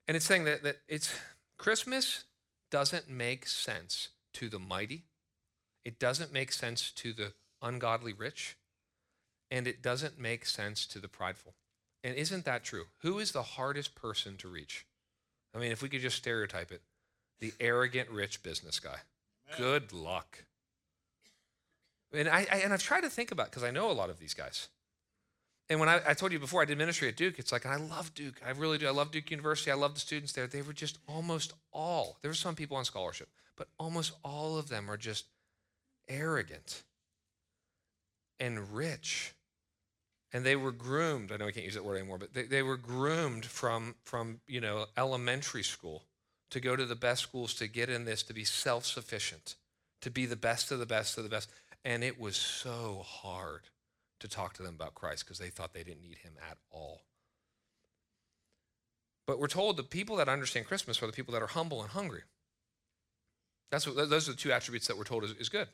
And 0.07 0.17
it's 0.17 0.27
saying 0.27 0.45
that, 0.45 0.63
that 0.63 0.77
it's 0.87 1.13
Christmas 1.57 2.25
doesn't 2.73 3.09
make 3.09 3.47
sense 3.47 4.09
to 4.33 4.49
the 4.49 4.59
mighty, 4.59 5.05
it 5.85 6.01
doesn't 6.01 6.33
make 6.33 6.51
sense 6.51 6.91
to 6.93 7.13
the 7.13 7.35
ungodly 7.61 8.15
rich, 8.15 8.57
and 9.51 9.67
it 9.67 9.83
doesn't 9.83 10.19
make 10.19 10.47
sense 10.47 10.87
to 10.87 10.99
the 10.99 11.07
prideful. 11.07 11.55
And 12.03 12.17
isn't 12.17 12.47
that 12.47 12.65
true? 12.65 12.87
Who 13.03 13.19
is 13.19 13.33
the 13.33 13.43
hardest 13.43 13.95
person 13.95 14.37
to 14.39 14.49
reach? 14.49 14.87
I 15.55 15.59
mean, 15.59 15.71
if 15.71 15.83
we 15.83 15.91
could 15.91 16.01
just 16.01 16.17
stereotype 16.17 16.73
it, 16.73 16.81
the 17.41 17.53
arrogant 17.61 18.09
rich 18.09 18.43
business 18.43 18.81
guy. 18.81 19.01
Amen. 19.49 19.59
Good 19.59 19.93
luck. 19.93 20.45
And 22.13 22.29
I, 22.29 22.47
I, 22.51 22.57
and 22.65 22.73
I've 22.73 22.83
tried 22.83 23.03
to 23.03 23.11
think 23.11 23.31
about 23.31 23.51
because 23.51 23.63
I 23.63 23.71
know 23.71 23.91
a 23.91 23.93
lot 23.93 24.11
of 24.11 24.19
these 24.19 24.35
guys. 24.35 24.69
And 25.73 25.81
when 25.81 25.89
I, 25.89 26.03
I, 26.07 26.13
told 26.13 26.33
you 26.33 26.39
before 26.39 26.61
I 26.61 26.67
did 26.67 26.77
ministry 26.77 27.09
at 27.09 27.17
Duke, 27.17 27.39
it's 27.39 27.51
like 27.51 27.65
I 27.65 27.77
love 27.77 28.13
Duke. 28.15 28.35
I 28.47 28.51
really 28.51 28.77
do. 28.77 28.87
I 28.87 28.91
love 28.91 29.11
Duke 29.11 29.31
University. 29.31 29.71
I 29.71 29.75
love 29.75 29.95
the 29.95 30.01
students 30.01 30.35
there. 30.35 30.47
They 30.47 30.61
were 30.61 30.75
just 30.75 30.99
almost 31.09 31.55
all. 31.73 32.19
There 32.21 32.31
were 32.31 32.35
some 32.35 32.55
people 32.55 32.77
on 32.77 32.85
scholarship, 32.85 33.29
but 33.57 33.69
almost 33.79 34.13
all 34.23 34.59
of 34.59 34.69
them 34.69 34.91
are 34.91 34.99
just 34.99 35.25
arrogant 36.11 36.83
and 38.39 38.75
rich 38.75 39.35
and 40.33 40.45
they 40.45 40.57
were 40.57 40.73
groomed 40.73 41.31
i 41.31 41.37
know 41.37 41.47
we 41.47 41.53
can't 41.53 41.65
use 41.65 41.75
that 41.75 41.85
word 41.85 41.97
anymore 41.97 42.19
but 42.19 42.35
they, 42.35 42.43
they 42.43 42.63
were 42.63 42.77
groomed 42.77 43.45
from 43.45 43.95
from 44.05 44.41
you 44.49 44.61
know 44.61 44.87
elementary 44.97 45.63
school 45.63 46.03
to 46.51 46.59
go 46.59 46.75
to 46.75 46.85
the 46.85 46.97
best 46.97 47.23
schools 47.23 47.55
to 47.55 47.69
get 47.69 47.89
in 47.89 48.05
this 48.05 48.25
to 48.25 48.35
be 48.35 48.43
self-sufficient 48.43 49.55
to 50.01 50.11
be 50.11 50.27
the 50.27 50.37
best 50.37 50.73
of 50.73 50.81
the 50.81 50.87
best 50.87 51.17
of 51.17 51.23
the 51.23 51.31
best 51.31 51.49
and 51.85 52.03
it 52.03 52.19
was 52.19 52.37
so 52.37 53.05
hard 53.07 53.61
to 54.23 54.29
talk 54.29 54.55
to 54.55 54.63
them 54.63 54.75
about 54.75 54.95
christ 54.95 55.25
because 55.25 55.39
they 55.39 55.49
thought 55.49 55.75
they 55.75 55.85
didn't 55.85 56.03
need 56.03 56.19
him 56.19 56.33
at 56.51 56.57
all 56.71 57.03
but 59.27 59.39
we're 59.39 59.47
told 59.47 59.77
the 59.77 59.83
people 59.83 60.17
that 60.17 60.29
understand 60.29 60.67
christmas 60.67 61.03
are 61.03 61.07
the 61.07 61.13
people 61.13 61.35
that 61.35 61.43
are 61.43 61.49
humble 61.49 61.83
and 61.83 61.91
hungry 61.91 62.23
that's 63.71 63.87
what 63.87 63.97
those 64.09 64.29
are 64.29 64.33
the 64.33 64.39
two 64.39 64.53
attributes 64.53 64.87
that 64.87 64.97
we're 64.97 65.05
told 65.05 65.25
is, 65.25 65.33
is 65.33 65.49
good 65.49 65.69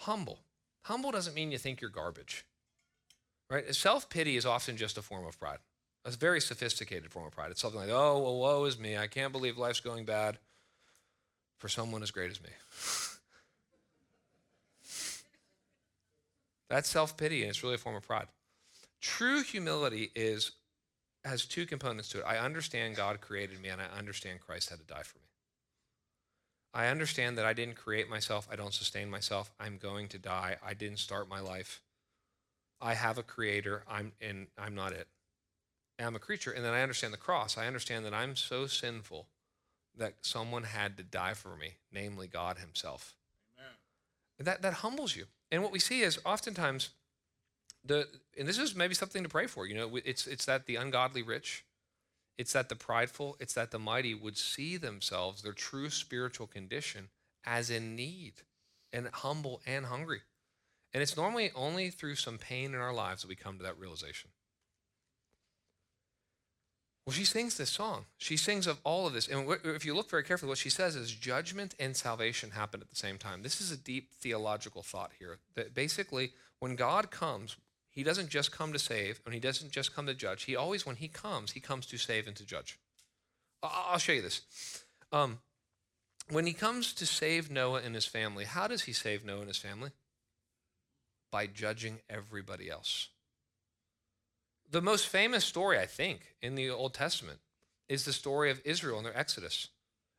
humble 0.00 0.40
humble 0.82 1.10
doesn't 1.10 1.34
mean 1.34 1.50
you 1.50 1.58
think 1.58 1.80
you're 1.80 1.90
garbage 1.90 2.44
Right? 3.50 3.74
Self 3.74 4.08
pity 4.08 4.36
is 4.36 4.46
often 4.46 4.76
just 4.76 4.96
a 4.96 5.02
form 5.02 5.26
of 5.26 5.38
pride. 5.38 5.58
A 6.04 6.10
very 6.12 6.40
sophisticated 6.40 7.10
form 7.10 7.26
of 7.26 7.32
pride. 7.32 7.50
It's 7.50 7.60
something 7.60 7.80
like, 7.80 7.90
oh, 7.90 8.20
well, 8.20 8.38
woe 8.38 8.64
is 8.64 8.78
me. 8.78 8.96
I 8.96 9.08
can't 9.08 9.32
believe 9.32 9.58
life's 9.58 9.80
going 9.80 10.04
bad 10.04 10.38
for 11.58 11.68
someone 11.68 12.02
as 12.02 12.10
great 12.10 12.30
as 12.30 12.40
me. 12.40 12.48
That's 16.70 16.88
self 16.88 17.16
pity, 17.16 17.42
and 17.42 17.50
it's 17.50 17.62
really 17.62 17.74
a 17.74 17.78
form 17.78 17.96
of 17.96 18.06
pride. 18.06 18.28
True 19.00 19.42
humility 19.42 20.10
is 20.14 20.52
has 21.24 21.44
two 21.44 21.66
components 21.66 22.08
to 22.10 22.20
it. 22.20 22.24
I 22.26 22.38
understand 22.38 22.96
God 22.96 23.20
created 23.20 23.60
me, 23.60 23.68
and 23.68 23.80
I 23.82 23.98
understand 23.98 24.40
Christ 24.40 24.70
had 24.70 24.78
to 24.78 24.86
die 24.86 25.02
for 25.02 25.18
me. 25.18 25.24
I 26.72 26.86
understand 26.86 27.36
that 27.36 27.44
I 27.44 27.52
didn't 27.52 27.74
create 27.74 28.08
myself, 28.08 28.48
I 28.50 28.56
don't 28.56 28.72
sustain 28.72 29.10
myself, 29.10 29.50
I'm 29.58 29.76
going 29.76 30.06
to 30.08 30.18
die, 30.18 30.56
I 30.64 30.72
didn't 30.72 30.98
start 30.98 31.28
my 31.28 31.40
life. 31.40 31.82
I 32.80 32.94
have 32.94 33.18
a 33.18 33.22
creator, 33.22 33.82
I'm, 33.90 34.12
and 34.20 34.46
I'm 34.56 34.74
not 34.74 34.92
it. 34.92 35.08
I'm 35.98 36.16
a 36.16 36.20
creature. 36.20 36.52
And 36.52 36.64
then 36.64 36.72
I 36.72 36.80
understand 36.80 37.12
the 37.12 37.18
cross. 37.18 37.58
I 37.58 37.66
understand 37.66 38.06
that 38.06 38.14
I'm 38.14 38.36
so 38.36 38.66
sinful 38.66 39.26
that 39.98 40.14
someone 40.22 40.62
had 40.62 40.96
to 40.96 41.02
die 41.02 41.34
for 41.34 41.56
me, 41.56 41.74
namely 41.92 42.26
God 42.26 42.56
Himself. 42.56 43.16
Amen. 43.58 43.74
That, 44.46 44.62
that 44.62 44.74
humbles 44.74 45.14
you. 45.14 45.26
And 45.50 45.62
what 45.62 45.72
we 45.72 45.78
see 45.78 46.02
is 46.02 46.18
oftentimes, 46.24 46.90
the, 47.84 48.06
and 48.38 48.46
this 48.46 48.58
is 48.58 48.74
maybe 48.74 48.94
something 48.94 49.22
to 49.22 49.28
pray 49.28 49.46
for, 49.46 49.66
you 49.66 49.74
know, 49.74 49.96
it's, 50.04 50.26
it's 50.26 50.44
that 50.46 50.66
the 50.66 50.76
ungodly 50.76 51.22
rich, 51.22 51.64
it's 52.38 52.52
that 52.52 52.68
the 52.68 52.76
prideful, 52.76 53.36
it's 53.40 53.54
that 53.54 53.70
the 53.70 53.78
mighty 53.78 54.14
would 54.14 54.36
see 54.36 54.76
themselves, 54.76 55.42
their 55.42 55.52
true 55.52 55.90
spiritual 55.90 56.46
condition, 56.46 57.08
as 57.44 57.70
in 57.70 57.96
need 57.96 58.34
and 58.92 59.08
humble 59.12 59.60
and 59.66 59.86
hungry. 59.86 60.20
And 60.92 61.02
it's 61.02 61.16
normally 61.16 61.50
only 61.54 61.90
through 61.90 62.16
some 62.16 62.38
pain 62.38 62.74
in 62.74 62.80
our 62.80 62.92
lives 62.92 63.22
that 63.22 63.28
we 63.28 63.36
come 63.36 63.56
to 63.58 63.62
that 63.62 63.78
realization. 63.78 64.30
Well, 67.06 67.14
she 67.14 67.24
sings 67.24 67.56
this 67.56 67.70
song. 67.70 68.04
She 68.18 68.36
sings 68.36 68.66
of 68.66 68.78
all 68.84 69.06
of 69.06 69.12
this. 69.12 69.26
And 69.26 69.50
if 69.64 69.84
you 69.84 69.94
look 69.94 70.10
very 70.10 70.22
carefully, 70.22 70.48
what 70.48 70.58
she 70.58 70.70
says 70.70 70.96
is 70.96 71.10
judgment 71.10 71.74
and 71.80 71.96
salvation 71.96 72.50
happen 72.50 72.80
at 72.80 72.90
the 72.90 72.96
same 72.96 73.18
time. 73.18 73.42
This 73.42 73.60
is 73.60 73.72
a 73.72 73.76
deep 73.76 74.12
theological 74.12 74.82
thought 74.82 75.12
here. 75.18 75.38
That 75.54 75.74
basically, 75.74 76.32
when 76.60 76.76
God 76.76 77.10
comes, 77.10 77.56
he 77.88 78.02
doesn't 78.02 78.28
just 78.28 78.52
come 78.52 78.72
to 78.72 78.78
save, 78.78 79.20
and 79.24 79.34
he 79.34 79.40
doesn't 79.40 79.72
just 79.72 79.94
come 79.94 80.06
to 80.06 80.14
judge. 80.14 80.44
He 80.44 80.54
always, 80.54 80.86
when 80.86 80.96
he 80.96 81.08
comes, 81.08 81.52
he 81.52 81.60
comes 81.60 81.86
to 81.86 81.98
save 81.98 82.26
and 82.26 82.36
to 82.36 82.44
judge. 82.44 82.78
I'll 83.62 83.98
show 83.98 84.12
you 84.12 84.22
this. 84.22 84.42
Um, 85.10 85.38
when 86.30 86.46
he 86.46 86.52
comes 86.52 86.92
to 86.94 87.06
save 87.06 87.50
Noah 87.50 87.80
and 87.84 87.94
his 87.94 88.06
family, 88.06 88.44
how 88.44 88.68
does 88.68 88.82
he 88.82 88.92
save 88.92 89.24
Noah 89.24 89.40
and 89.40 89.48
his 89.48 89.58
family? 89.58 89.90
by 91.30 91.46
judging 91.46 92.00
everybody 92.08 92.70
else. 92.70 93.08
The 94.70 94.80
most 94.80 95.08
famous 95.08 95.44
story, 95.44 95.78
I 95.78 95.86
think, 95.86 96.34
in 96.40 96.54
the 96.54 96.70
Old 96.70 96.94
Testament 96.94 97.40
is 97.88 98.04
the 98.04 98.12
story 98.12 98.50
of 98.50 98.60
Israel 98.64 98.98
and 98.98 99.06
their 99.06 99.18
Exodus. 99.18 99.68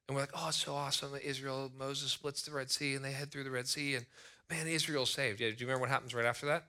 And 0.08 0.16
we're 0.16 0.24
like, 0.24 0.34
oh, 0.34 0.50
it's 0.50 0.58
so 0.58 0.76
awesome. 0.76 1.12
Israel, 1.24 1.72
Moses 1.78 2.12
splits 2.12 2.42
the 2.42 2.52
Red 2.52 2.70
Sea 2.70 2.96
and 2.96 3.06
they 3.06 3.14
head 3.14 3.32
through 3.32 3.46
the 3.46 3.52
Red 3.52 3.68
Sea 3.68 3.96
and 3.96 4.06
man, 4.50 4.68
Israel's 4.68 5.10
saved. 5.10 5.40
Yeah, 5.40 5.48
do 5.50 5.56
you 5.58 5.66
remember 5.68 5.82
what 5.82 5.90
happens 5.90 6.14
right 6.14 6.26
after 6.26 6.46
that? 6.48 6.66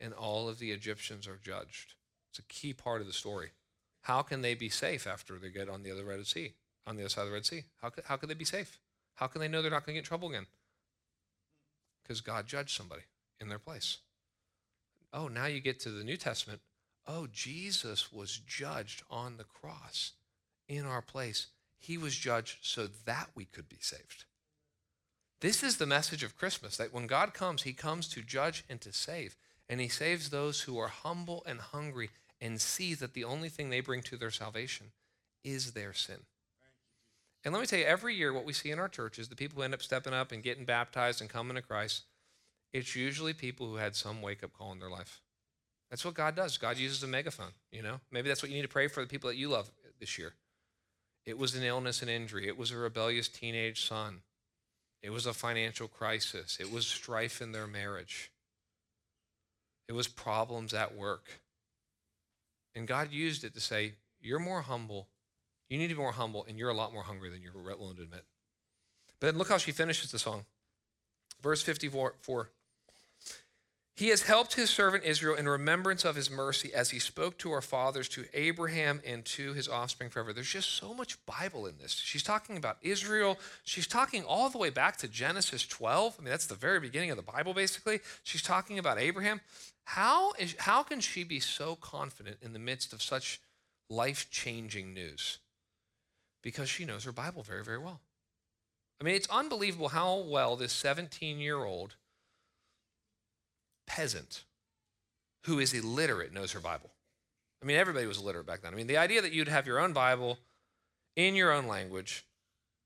And 0.00 0.12
all 0.12 0.48
of 0.48 0.58
the 0.58 0.72
Egyptians 0.72 1.28
are 1.28 1.38
judged. 1.40 1.94
It's 2.30 2.40
a 2.40 2.42
key 2.42 2.72
part 2.72 3.00
of 3.00 3.06
the 3.06 3.12
story. 3.12 3.50
How 4.02 4.22
can 4.22 4.42
they 4.42 4.54
be 4.54 4.68
safe 4.68 5.06
after 5.06 5.38
they 5.38 5.50
get 5.50 5.68
on 5.68 5.84
the 5.84 5.92
other 5.92 6.04
Red 6.04 6.26
Sea, 6.26 6.54
on 6.84 6.96
the 6.96 7.02
other 7.02 7.08
side 7.08 7.22
of 7.22 7.28
the 7.28 7.34
Red 7.34 7.46
Sea? 7.46 7.62
How 7.80 7.90
could, 7.90 8.04
how 8.04 8.16
could 8.16 8.28
they 8.28 8.34
be 8.34 8.44
safe? 8.44 8.80
How 9.14 9.28
can 9.28 9.40
they 9.40 9.46
know 9.46 9.62
they're 9.62 9.70
not 9.70 9.86
going 9.86 9.94
to 9.94 10.00
get 10.00 10.04
in 10.04 10.08
trouble 10.08 10.30
again? 10.30 10.46
Because 12.02 12.20
God 12.20 12.48
judged 12.48 12.76
somebody 12.76 13.02
in 13.40 13.48
their 13.48 13.60
place. 13.60 13.98
Oh, 15.12 15.28
now 15.28 15.46
you 15.46 15.60
get 15.60 15.78
to 15.80 15.90
the 15.90 16.02
New 16.02 16.16
Testament. 16.16 16.60
Oh, 17.06 17.26
Jesus 17.30 18.12
was 18.12 18.40
judged 18.46 19.02
on 19.10 19.36
the 19.36 19.44
cross 19.44 20.12
in 20.68 20.84
our 20.84 21.02
place. 21.02 21.48
He 21.78 21.98
was 21.98 22.16
judged 22.16 22.58
so 22.62 22.88
that 23.04 23.28
we 23.34 23.44
could 23.44 23.68
be 23.68 23.78
saved. 23.80 24.24
This 25.40 25.62
is 25.62 25.76
the 25.76 25.86
message 25.86 26.22
of 26.22 26.38
Christmas 26.38 26.76
that 26.78 26.94
when 26.94 27.06
God 27.06 27.34
comes, 27.34 27.62
he 27.62 27.74
comes 27.74 28.08
to 28.08 28.22
judge 28.22 28.64
and 28.70 28.80
to 28.80 28.92
save. 28.92 29.36
And 29.68 29.80
he 29.80 29.88
saves 29.88 30.30
those 30.30 30.62
who 30.62 30.78
are 30.78 30.88
humble 30.88 31.42
and 31.46 31.60
hungry 31.60 32.10
and 32.40 32.60
see 32.60 32.94
that 32.94 33.14
the 33.14 33.24
only 33.24 33.48
thing 33.48 33.68
they 33.70 33.80
bring 33.80 34.02
to 34.02 34.16
their 34.16 34.30
salvation 34.30 34.92
is 35.42 35.72
their 35.72 35.92
sin. 35.92 36.20
And 37.44 37.52
let 37.52 37.60
me 37.60 37.66
tell 37.66 37.78
you, 37.78 37.84
every 37.84 38.14
year, 38.14 38.32
what 38.32 38.46
we 38.46 38.54
see 38.54 38.70
in 38.70 38.78
our 38.78 38.88
church 38.88 39.18
is 39.18 39.28
the 39.28 39.36
people 39.36 39.56
who 39.56 39.62
end 39.62 39.74
up 39.74 39.82
stepping 39.82 40.14
up 40.14 40.32
and 40.32 40.42
getting 40.42 40.64
baptized 40.64 41.20
and 41.20 41.28
coming 41.28 41.56
to 41.56 41.62
Christ 41.62 42.04
it's 42.74 42.96
usually 42.96 43.32
people 43.32 43.68
who 43.68 43.76
had 43.76 43.94
some 43.94 44.20
wake 44.20 44.42
up 44.42 44.52
call 44.52 44.72
in 44.72 44.80
their 44.80 44.90
life. 44.90 45.22
That's 45.90 46.04
what 46.04 46.14
God 46.14 46.34
does. 46.34 46.56
God 46.58 46.78
uses 46.78 47.02
a 47.02 47.06
megaphone, 47.06 47.52
you 47.70 47.82
know? 47.82 48.00
Maybe 48.10 48.28
that's 48.28 48.42
what 48.42 48.50
you 48.50 48.56
need 48.56 48.62
to 48.62 48.68
pray 48.68 48.88
for 48.88 49.00
the 49.00 49.06
people 49.06 49.28
that 49.28 49.36
you 49.36 49.48
love 49.48 49.70
this 50.00 50.18
year. 50.18 50.34
It 51.26 51.38
was 51.38 51.54
an 51.54 51.62
illness 51.62 52.02
and 52.02 52.10
injury, 52.10 52.48
it 52.48 52.58
was 52.58 52.70
a 52.70 52.76
rebellious 52.76 53.28
teenage 53.28 53.86
son, 53.86 54.20
it 55.02 55.10
was 55.10 55.24
a 55.24 55.32
financial 55.32 55.88
crisis, 55.88 56.58
it 56.60 56.70
was 56.70 56.86
strife 56.86 57.40
in 57.40 57.52
their 57.52 57.66
marriage, 57.66 58.30
it 59.88 59.92
was 59.92 60.08
problems 60.08 60.74
at 60.74 60.94
work. 60.94 61.40
And 62.74 62.88
God 62.88 63.12
used 63.12 63.44
it 63.44 63.54
to 63.54 63.60
say, 63.60 63.94
You're 64.20 64.40
more 64.40 64.62
humble. 64.62 65.08
You 65.70 65.78
need 65.78 65.88
to 65.88 65.94
be 65.94 66.00
more 66.00 66.12
humble, 66.12 66.44
and 66.46 66.58
you're 66.58 66.70
a 66.70 66.74
lot 66.74 66.92
more 66.92 67.04
hungry 67.04 67.30
than 67.30 67.40
you're 67.40 67.52
willing 67.52 67.96
to 67.96 68.02
admit. 68.02 68.24
But 69.18 69.28
then 69.28 69.38
look 69.38 69.48
how 69.48 69.56
she 69.56 69.72
finishes 69.72 70.10
the 70.10 70.18
song. 70.18 70.44
Verse 71.42 71.62
54 71.62 72.14
he 73.96 74.08
has 74.08 74.22
helped 74.22 74.54
his 74.54 74.70
servant 74.70 75.04
Israel 75.04 75.36
in 75.36 75.48
remembrance 75.48 76.04
of 76.04 76.16
his 76.16 76.28
mercy 76.28 76.74
as 76.74 76.90
he 76.90 76.98
spoke 76.98 77.38
to 77.38 77.52
our 77.52 77.60
fathers, 77.60 78.08
to 78.10 78.24
Abraham, 78.34 79.00
and 79.06 79.24
to 79.26 79.52
his 79.52 79.68
offspring 79.68 80.10
forever. 80.10 80.32
There's 80.32 80.50
just 80.50 80.72
so 80.72 80.92
much 80.92 81.24
Bible 81.26 81.66
in 81.66 81.78
this. 81.78 81.92
She's 81.92 82.24
talking 82.24 82.56
about 82.56 82.78
Israel. 82.82 83.38
She's 83.62 83.86
talking 83.86 84.24
all 84.24 84.50
the 84.50 84.58
way 84.58 84.70
back 84.70 84.96
to 84.98 85.08
Genesis 85.08 85.64
12. 85.64 86.16
I 86.18 86.22
mean, 86.22 86.30
that's 86.30 86.48
the 86.48 86.56
very 86.56 86.80
beginning 86.80 87.12
of 87.12 87.16
the 87.16 87.22
Bible, 87.22 87.54
basically. 87.54 88.00
She's 88.24 88.42
talking 88.42 88.80
about 88.80 88.98
Abraham. 88.98 89.40
How, 89.84 90.32
is, 90.40 90.56
how 90.58 90.82
can 90.82 90.98
she 90.98 91.22
be 91.22 91.38
so 91.38 91.76
confident 91.76 92.38
in 92.42 92.52
the 92.52 92.58
midst 92.58 92.92
of 92.92 93.00
such 93.00 93.40
life 93.88 94.28
changing 94.28 94.92
news? 94.92 95.38
Because 96.42 96.68
she 96.68 96.84
knows 96.84 97.04
her 97.04 97.12
Bible 97.12 97.44
very, 97.44 97.62
very 97.62 97.78
well. 97.78 98.00
I 99.00 99.04
mean, 99.04 99.14
it's 99.14 99.28
unbelievable 99.30 99.88
how 99.88 100.16
well 100.18 100.56
this 100.56 100.72
17 100.72 101.38
year 101.38 101.64
old 101.64 101.94
peasant 103.86 104.44
who 105.44 105.58
is 105.58 105.72
illiterate 105.72 106.32
knows 106.32 106.52
her 106.52 106.60
Bible. 106.60 106.90
I 107.62 107.66
mean, 107.66 107.76
everybody 107.76 108.06
was 108.06 108.18
illiterate 108.18 108.46
back 108.46 108.62
then. 108.62 108.72
I 108.72 108.76
mean, 108.76 108.86
the 108.86 108.96
idea 108.96 109.22
that 109.22 109.32
you'd 109.32 109.48
have 109.48 109.66
your 109.66 109.78
own 109.78 109.92
Bible 109.92 110.38
in 111.16 111.34
your 111.34 111.52
own 111.52 111.66
language 111.66 112.24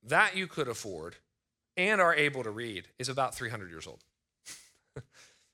that 0.03 0.37
you 0.37 0.47
could 0.47 0.69
afford 0.69 1.17
and 1.77 2.01
are 2.01 2.15
able 2.15 2.43
to 2.43 2.51
read 2.51 2.89
is 2.99 3.09
about 3.09 3.35
300 3.35 3.71
years 3.71 3.87
old. 3.87 4.05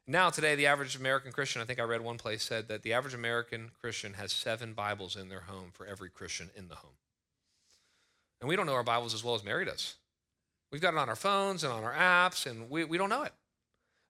now, 0.07 0.31
today, 0.31 0.55
the 0.55 0.67
average 0.67 0.97
American 0.97 1.33
Christian, 1.33 1.63
I 1.63 1.65
think 1.65 1.81
I 1.81 1.85
read 1.85 2.01
one 2.01 2.19
place, 2.19 2.43
said 2.43 2.69
that 2.69 2.83
the 2.83 2.93
average 2.93 3.15
American 3.15 3.71
Christian 3.81 4.15
has 4.15 4.33
seven 4.33 4.73
Bibles 4.73 5.17
in 5.17 5.29
their 5.29 5.41
home 5.41 5.71
for 5.73 5.87
every 5.87 6.11
Christian 6.11 6.51
in 6.57 6.69
the 6.69 6.77
home. 6.77 6.97
And 8.41 8.49
we 8.49 8.57
don't 8.57 8.67
know 8.67 8.75
our 8.75 8.83
Bibles 8.83 9.15
as 9.15 9.25
well 9.25 9.35
as 9.35 9.45
Mary 9.45 9.65
does. 9.65 9.95
We've 10.71 10.81
got 10.81 10.95
it 10.95 10.99
on 10.99 11.09
our 11.09 11.17
phones 11.17 11.65
and 11.65 11.73
on 11.73 11.85
our 11.85 11.95
apps, 11.95 12.47
and 12.47 12.69
we, 12.69 12.85
we 12.85 12.99
don't 12.99 13.11
know 13.11 13.23
it. 13.23 13.33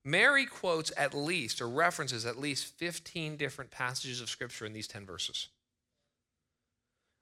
Mary 0.04 0.44
quotes 0.44 0.92
at 0.96 1.14
least 1.14 1.60
or 1.60 1.68
references 1.68 2.26
at 2.26 2.38
least 2.38 2.66
15 2.76 3.36
different 3.36 3.70
passages 3.70 4.20
of 4.20 4.28
scripture 4.28 4.66
in 4.66 4.72
these 4.72 4.86
10 4.86 5.06
verses. 5.06 5.48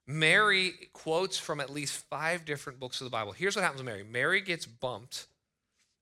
Mary 0.06 0.72
quotes 0.92 1.38
from 1.38 1.60
at 1.60 1.70
least 1.70 2.04
five 2.10 2.44
different 2.44 2.80
books 2.80 3.00
of 3.00 3.04
the 3.04 3.10
Bible. 3.10 3.32
Here's 3.32 3.54
what 3.54 3.62
happens 3.62 3.80
with 3.80 3.86
Mary 3.86 4.02
Mary 4.02 4.40
gets 4.40 4.66
bumped, 4.66 5.26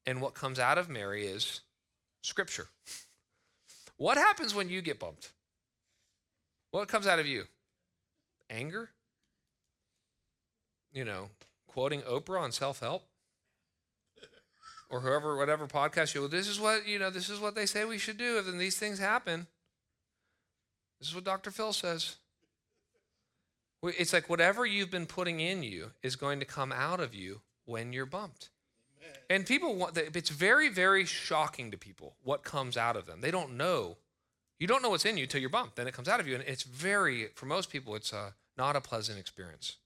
and 0.06 0.22
what 0.22 0.34
comes 0.34 0.58
out 0.58 0.78
of 0.78 0.88
Mary 0.88 1.26
is 1.26 1.60
scripture. 2.22 2.68
What 3.98 4.16
happens 4.16 4.54
when 4.54 4.70
you 4.70 4.80
get 4.80 4.98
bumped? 4.98 5.30
What 6.70 6.88
comes 6.88 7.06
out 7.06 7.18
of 7.18 7.26
you? 7.26 7.44
Anger? 8.48 8.90
You 10.92 11.04
know, 11.04 11.28
quoting 11.68 12.00
Oprah 12.02 12.40
on 12.40 12.52
self 12.52 12.80
help? 12.80 13.04
Or 14.90 15.00
whoever, 15.00 15.36
whatever 15.36 15.66
podcast 15.66 16.14
you, 16.14 16.20
well, 16.20 16.28
this 16.28 16.48
is 16.48 16.60
what, 16.60 16.86
you 16.86 16.98
know, 16.98 17.10
this 17.10 17.30
is 17.30 17.38
what 17.38 17.54
they 17.54 17.64
say 17.64 17.84
we 17.84 17.98
should 17.98 18.18
do 18.18 18.38
if 18.38 18.46
then 18.46 18.58
these 18.58 18.76
things 18.76 18.98
happen. 18.98 19.46
This 20.98 21.08
is 21.08 21.14
what 21.14 21.24
Dr. 21.24 21.50
Phil 21.50 21.72
says. 21.72 22.16
It's 23.82 24.12
like 24.12 24.28
whatever 24.28 24.66
you've 24.66 24.90
been 24.90 25.06
putting 25.06 25.40
in 25.40 25.62
you 25.62 25.92
is 26.02 26.16
going 26.16 26.40
to 26.40 26.44
come 26.44 26.72
out 26.72 27.00
of 27.00 27.14
you 27.14 27.40
when 27.64 27.94
you're 27.94 28.04
bumped. 28.04 28.50
Amen. 29.00 29.16
And 29.30 29.46
people 29.46 29.74
want, 29.74 29.94
that. 29.94 30.14
it's 30.14 30.28
very, 30.28 30.68
very 30.68 31.06
shocking 31.06 31.70
to 31.70 31.78
people 31.78 32.16
what 32.22 32.42
comes 32.42 32.76
out 32.76 32.96
of 32.96 33.06
them. 33.06 33.22
They 33.22 33.30
don't 33.30 33.56
know. 33.56 33.96
You 34.58 34.66
don't 34.66 34.82
know 34.82 34.90
what's 34.90 35.06
in 35.06 35.16
you 35.16 35.22
until 35.22 35.40
you're 35.40 35.48
bumped. 35.48 35.76
Then 35.76 35.86
it 35.86 35.94
comes 35.94 36.08
out 36.08 36.20
of 36.20 36.28
you. 36.28 36.34
And 36.34 36.44
it's 36.46 36.64
very, 36.64 37.28
for 37.34 37.46
most 37.46 37.70
people, 37.70 37.94
it's 37.94 38.12
a, 38.12 38.34
not 38.58 38.76
a 38.76 38.80
pleasant 38.82 39.18
experience 39.18 39.76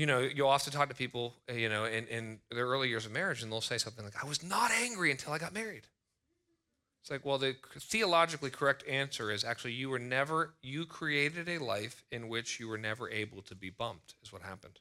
you 0.00 0.06
know, 0.06 0.20
you'll 0.20 0.48
often 0.48 0.72
talk 0.72 0.88
to 0.88 0.94
people, 0.94 1.34
uh, 1.46 1.52
you 1.52 1.68
know, 1.68 1.84
in, 1.84 2.06
in 2.06 2.38
their 2.50 2.64
early 2.64 2.88
years 2.88 3.04
of 3.04 3.12
marriage, 3.12 3.42
and 3.42 3.52
they'll 3.52 3.60
say 3.60 3.76
something 3.76 4.02
like, 4.02 4.14
I 4.24 4.26
was 4.26 4.42
not 4.42 4.70
angry 4.70 5.10
until 5.10 5.34
I 5.34 5.38
got 5.38 5.52
married. 5.52 5.82
It's 7.02 7.10
like, 7.10 7.22
well, 7.22 7.36
the 7.36 7.54
theologically 7.78 8.48
correct 8.48 8.82
answer 8.88 9.30
is 9.30 9.44
actually 9.44 9.72
you 9.72 9.90
were 9.90 9.98
never, 9.98 10.54
you 10.62 10.86
created 10.86 11.50
a 11.50 11.58
life 11.58 12.02
in 12.10 12.30
which 12.30 12.58
you 12.58 12.66
were 12.66 12.78
never 12.78 13.10
able 13.10 13.42
to 13.42 13.54
be 13.54 13.68
bumped, 13.68 14.14
is 14.22 14.32
what 14.32 14.40
happened. 14.40 14.80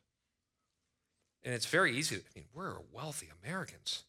And 1.44 1.54
it's 1.54 1.66
very 1.66 1.98
easy. 1.98 2.16
I 2.16 2.20
mean, 2.34 2.46
we're 2.54 2.76
wealthy 2.94 3.28
Americans. 3.44 4.04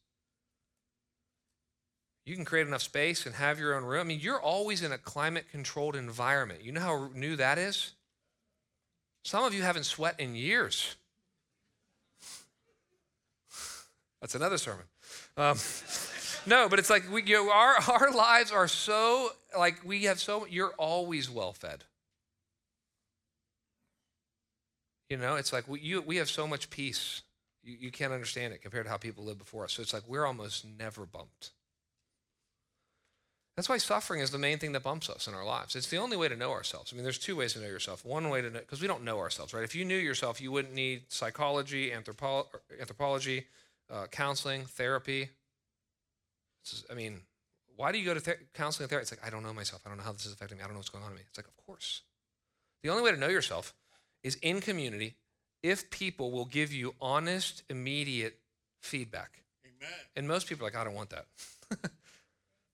You 2.24 2.36
can 2.36 2.44
create 2.44 2.68
enough 2.68 2.82
space 2.82 3.26
and 3.26 3.34
have 3.34 3.58
your 3.58 3.74
own 3.74 3.82
room. 3.82 4.02
I 4.02 4.04
mean, 4.04 4.20
you're 4.20 4.40
always 4.40 4.84
in 4.84 4.92
a 4.92 4.98
climate 4.98 5.46
controlled 5.50 5.96
environment. 5.96 6.62
You 6.62 6.70
know 6.70 6.80
how 6.80 7.10
new 7.12 7.34
that 7.34 7.58
is? 7.58 7.94
Some 9.24 9.44
of 9.44 9.52
you 9.52 9.62
haven't 9.62 9.86
sweat 9.86 10.20
in 10.20 10.36
years. 10.36 10.94
That's 14.20 14.34
another 14.34 14.58
sermon. 14.58 14.84
Um, 15.36 15.56
no, 16.46 16.68
but 16.68 16.78
it's 16.78 16.90
like 16.90 17.10
we, 17.10 17.22
you 17.22 17.34
know, 17.34 17.50
our, 17.50 17.76
our 17.88 18.10
lives 18.10 18.52
are 18.52 18.68
so, 18.68 19.30
like, 19.58 19.84
we 19.84 20.04
have 20.04 20.20
so, 20.20 20.46
you're 20.46 20.74
always 20.78 21.30
well 21.30 21.52
fed. 21.52 21.84
You 25.08 25.16
know, 25.16 25.36
it's 25.36 25.52
like 25.52 25.66
we, 25.66 25.80
you, 25.80 26.02
we 26.02 26.16
have 26.16 26.30
so 26.30 26.46
much 26.46 26.70
peace. 26.70 27.22
You, 27.64 27.76
you 27.80 27.90
can't 27.90 28.12
understand 28.12 28.54
it 28.54 28.62
compared 28.62 28.84
to 28.86 28.90
how 28.90 28.96
people 28.96 29.24
live 29.24 29.38
before 29.38 29.64
us. 29.64 29.72
So 29.72 29.82
it's 29.82 29.92
like 29.92 30.04
we're 30.06 30.24
almost 30.26 30.64
never 30.78 31.04
bumped. 31.04 31.50
That's 33.56 33.68
why 33.68 33.78
suffering 33.78 34.20
is 34.20 34.30
the 34.30 34.38
main 34.38 34.58
thing 34.58 34.72
that 34.72 34.84
bumps 34.84 35.10
us 35.10 35.26
in 35.26 35.34
our 35.34 35.44
lives. 35.44 35.74
It's 35.74 35.88
the 35.88 35.98
only 35.98 36.16
way 36.16 36.28
to 36.28 36.36
know 36.36 36.52
ourselves. 36.52 36.92
I 36.92 36.96
mean, 36.96 37.02
there's 37.02 37.18
two 37.18 37.36
ways 37.36 37.54
to 37.54 37.60
know 37.60 37.66
yourself. 37.66 38.06
One 38.06 38.30
way 38.30 38.40
to 38.40 38.48
know, 38.48 38.60
because 38.60 38.80
we 38.80 38.86
don't 38.86 39.04
know 39.04 39.18
ourselves, 39.18 39.52
right? 39.52 39.64
If 39.64 39.74
you 39.74 39.84
knew 39.84 39.98
yourself, 39.98 40.40
you 40.40 40.52
wouldn't 40.52 40.72
need 40.72 41.02
psychology, 41.08 41.90
anthropo- 41.90 42.46
anthropology, 42.80 43.46
uh, 43.90 44.06
counseling, 44.06 44.64
therapy. 44.64 45.30
Is, 46.64 46.84
I 46.90 46.94
mean, 46.94 47.20
why 47.76 47.92
do 47.92 47.98
you 47.98 48.04
go 48.04 48.14
to 48.14 48.36
counseling 48.54 48.84
and 48.84 48.90
therapy? 48.90 49.02
It's 49.02 49.12
like, 49.12 49.26
I 49.26 49.30
don't 49.30 49.42
know 49.42 49.54
myself. 49.54 49.82
I 49.84 49.88
don't 49.88 49.98
know 49.98 50.04
how 50.04 50.12
this 50.12 50.26
is 50.26 50.32
affecting 50.32 50.58
me. 50.58 50.64
I 50.64 50.66
don't 50.66 50.74
know 50.74 50.80
what's 50.80 50.90
going 50.90 51.04
on 51.04 51.10
in 51.10 51.16
me. 51.16 51.22
It's 51.28 51.38
like, 51.38 51.48
of 51.48 51.66
course. 51.66 52.02
The 52.82 52.90
only 52.90 53.02
way 53.02 53.10
to 53.10 53.16
know 53.16 53.28
yourself 53.28 53.74
is 54.22 54.36
in 54.36 54.60
community 54.60 55.14
if 55.62 55.90
people 55.90 56.30
will 56.30 56.46
give 56.46 56.72
you 56.72 56.94
honest, 57.00 57.62
immediate 57.68 58.38
feedback. 58.80 59.42
Amen. 59.64 59.94
And 60.16 60.26
most 60.26 60.46
people 60.48 60.64
are 60.64 60.68
like, 60.70 60.76
I 60.76 60.84
don't 60.84 60.94
want 60.94 61.10
that. 61.10 61.26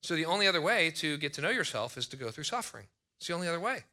So 0.07 0.15
the 0.15 0.25
only 0.25 0.47
other 0.47 0.61
way 0.61 0.91
to 0.91 1.17
get 1.17 1.33
to 1.33 1.41
know 1.41 1.49
yourself 1.49 1.97
is 1.97 2.07
to 2.07 2.15
go 2.15 2.31
through 2.31 2.45
suffering. 2.45 2.85
It's 3.19 3.27
the 3.27 3.33
only 3.33 3.49
other 3.49 3.59
way. 3.59 3.83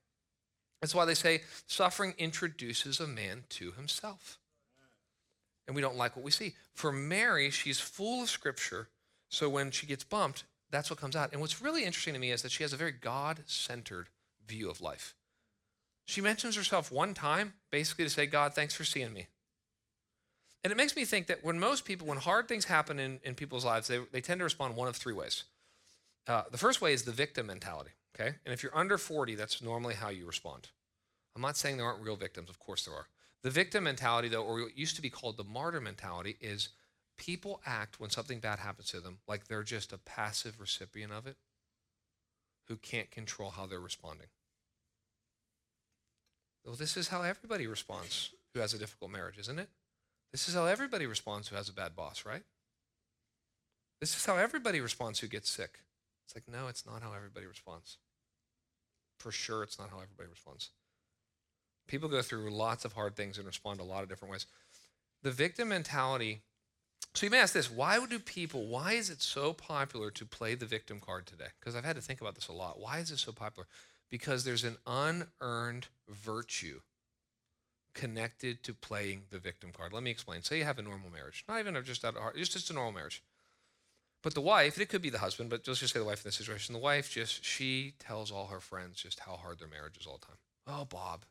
That's 0.81 0.95
why 0.95 1.07
they 1.07 1.15
say 1.15 1.43
suffering 1.67 2.15
introduces 2.19 3.01
a 3.01 3.09
man 3.09 3.43
to 3.49 3.73
himself. 3.73 4.39
And 5.67 5.75
we 5.75 5.83
don't 5.83 5.97
like 5.97 6.17
what 6.17 6.25
we 6.25 6.31
see. 6.31 6.55
For 6.75 6.93
Mary, 6.93 7.51
she's 7.51 7.81
full 7.81 8.23
of 8.23 8.31
scripture. 8.31 8.89
So 9.31 9.49
when 9.49 9.71
she 9.71 9.87
gets 9.87 10.05
bumped, 10.05 10.45
that's 10.71 10.91
what 10.91 10.99
comes 10.99 11.17
out. 11.17 11.33
And 11.33 11.41
what's 11.41 11.63
really 11.63 11.85
interesting 11.85 12.15
to 12.15 12.21
me 12.21 12.31
is 12.31 12.43
that 12.43 12.53
she 12.53 12.63
has 12.63 12.73
a 12.73 12.77
very 12.77 12.93
God 12.93 13.41
centered 13.47 14.09
view 14.47 14.69
of 14.69 14.81
life. 14.81 15.15
She 16.07 16.21
mentions 16.21 16.57
herself 16.57 16.93
one 16.93 17.15
time, 17.15 17.55
basically 17.71 18.05
to 18.05 18.11
say, 18.11 18.27
God, 18.27 18.55
thanks 18.55 18.75
for 18.75 18.85
seeing 18.85 19.13
me. 19.13 19.29
And 20.63 20.73
it 20.73 20.77
makes 20.77 20.97
me 20.97 21.05
think 21.05 21.27
that 21.27 21.45
when 21.45 21.59
most 21.59 21.85
people, 21.85 22.07
when 22.07 22.19
hard 22.19 22.49
things 22.49 22.65
happen 22.65 22.99
in, 22.99 23.21
in 23.23 23.35
people's 23.35 23.65
lives, 23.65 23.87
they, 23.87 24.01
they 24.13 24.21
tend 24.21 24.41
to 24.41 24.45
respond 24.45 24.77
one 24.77 24.89
of 24.89 24.97
three 24.97 25.13
ways. 25.13 25.45
Uh, 26.27 26.43
the 26.51 26.59
first 26.59 26.81
way 26.81 26.95
is 26.95 27.03
the 27.03 27.13
victim 27.13 27.47
mentality, 27.47 27.91
okay? 28.19 28.37
And 28.45 28.55
if 28.55 28.63
you're 28.63 28.77
under 28.77 28.97
40, 28.97 29.35
that's 29.35 29.63
normally 29.63 29.95
how 29.95 30.09
you 30.09 30.27
respond. 30.27 30.71
I'm 31.37 31.43
not 31.43 31.57
saying 31.57 31.77
there 31.77 31.87
aren't 31.87 32.03
real 32.03 32.17
victims, 32.17 32.49
of 32.49 32.59
course 32.59 32.87
there 32.87 32.95
are. 32.95 33.07
The 33.45 33.51
victim 33.51 33.85
mentality, 33.85 34.29
though, 34.29 34.43
or 34.43 34.63
what 34.63 34.77
used 34.77 34.97
to 34.97 35.03
be 35.03 35.11
called 35.11 35.37
the 35.37 35.45
martyr 35.45 35.81
mentality, 35.81 36.37
is 36.41 36.71
people 37.19 37.61
act 37.67 38.01
when 38.01 38.09
something 38.09 38.41
bad 38.41 38.59
happens 38.59 38.89
to 38.91 39.01
them 39.01 39.19
like 39.29 39.47
they're 39.47 39.63
just 39.63 39.93
a 39.93 39.99
passive 39.99 40.59
recipient 40.59 41.13
of 41.13 41.27
it 41.27 41.37
who 42.69 42.77
can't 42.77 43.11
control 43.11 43.51
how 43.51 43.67
they're 43.67 43.79
responding. 43.79 44.29
Well, 46.65 46.75
this 46.75 46.97
is 46.97 47.09
how 47.09 47.21
everybody 47.21 47.67
responds 47.67 48.31
who 48.55 48.61
has 48.61 48.73
a 48.73 48.79
difficult 48.79 49.11
marriage, 49.11 49.39
isn't 49.39 49.59
it? 49.59 49.69
This 50.33 50.49
is 50.49 50.55
how 50.55 50.65
everybody 50.65 51.05
responds 51.05 51.49
who 51.49 51.57
has 51.57 51.69
a 51.69 51.75
bad 51.75 51.95
boss, 51.95 52.25
right? 52.25 52.43
This 54.01 54.17
is 54.17 54.25
how 54.25 54.39
everybody 54.39 54.81
responds 54.81 55.21
who 55.21 55.29
gets 55.29 55.51
sick. 55.51 55.81
It's 56.25 56.35
like, 56.35 56.49
no, 56.49 56.69
it's 56.69 56.87
not 56.87 57.03
how 57.03 57.13
everybody 57.13 57.45
responds. 57.45 57.99
For 59.19 59.31
sure, 59.31 59.63
it's 59.63 59.79
not 59.79 59.91
how 59.91 60.01
everybody 60.01 60.31
responds. 60.31 60.71
People 61.87 62.09
go 62.09 62.23
through 62.23 62.51
lots 62.51 62.85
of 62.85 62.95
hard 62.95 63.17
things 63.17 63.39
and 63.39 63.47
respond 63.47 63.81
a 63.81 63.85
lot 63.85 64.03
of 64.03 64.09
different 64.09 64.33
ways. 64.33 64.47
The 65.23 65.31
victim 65.31 65.69
mentality. 65.69 66.43
So 67.15 67.27
you 67.27 67.31
may 67.31 67.39
ask 67.39 67.53
this 67.53 67.71
why 67.71 68.05
do 68.07 68.19
people, 68.19 68.67
why 68.67 68.93
is 68.93 69.11
it 69.11 69.23
so 69.23 69.53
popular 69.53 70.11
to 70.11 70.27
play 70.27 70.55
the 70.55 70.67
victim 70.67 71.01
card 71.01 71.27
today? 71.27 71.49
Because 71.61 71.77
I've 71.77 71.85
had 71.85 71.97
to 71.97 72.03
think 72.03 72.21
about 72.21 72.35
this 72.35 72.49
a 72.49 72.53
lot. 72.53 72.81
Why 72.81 72.99
is 72.99 73.11
it 73.11 73.19
so 73.19 73.33
popular? 73.33 73.67
Because 74.11 74.45
there's 74.45 74.65
an 74.65 74.77
unearned 74.87 75.89
virtue 76.09 76.81
connected 77.95 78.63
to 78.65 78.75
playing 78.75 79.23
the 79.31 79.39
victim 79.39 79.71
card. 79.73 79.93
Let 79.93 80.03
me 80.03 80.11
explain. 80.11 80.43
Say 80.43 80.59
you 80.59 80.65
have 80.65 80.79
a 80.79 80.83
normal 80.83 81.11
marriage, 81.11 81.45
not 81.49 81.61
even 81.61 81.77
just 81.85 82.05
out 82.05 82.17
of 82.17 82.23
heart, 82.23 82.37
just, 82.37 82.53
just 82.53 82.71
a 82.71 82.75
normal 82.75 82.93
marriage. 82.93 83.23
But 84.23 84.35
the 84.35 84.41
wife, 84.41 84.79
it 84.79 84.89
could 84.89 85.03
be 85.03 85.11
the 85.11 85.19
husband, 85.19 85.51
but 85.51 85.69
let's 85.69 85.81
just 85.81 85.93
say 85.93 86.01
the 86.01 86.05
wife 86.05 86.25
in 86.25 86.29
this 86.29 86.37
situation. 86.37 86.73
The 86.73 86.79
wife 86.79 87.11
just, 87.11 87.45
she 87.45 87.95
tells 87.99 88.31
all 88.31 88.47
her 88.47 88.61
friends 88.61 88.97
just 89.03 89.21
how 89.21 89.37
hard 89.37 89.59
their 89.59 89.69
marriage 89.69 89.99
is 89.99 90.07
all 90.07 90.19
the 90.19 90.27
time. 90.27 90.37
Oh, 90.67 90.87
Bob. 90.87 91.25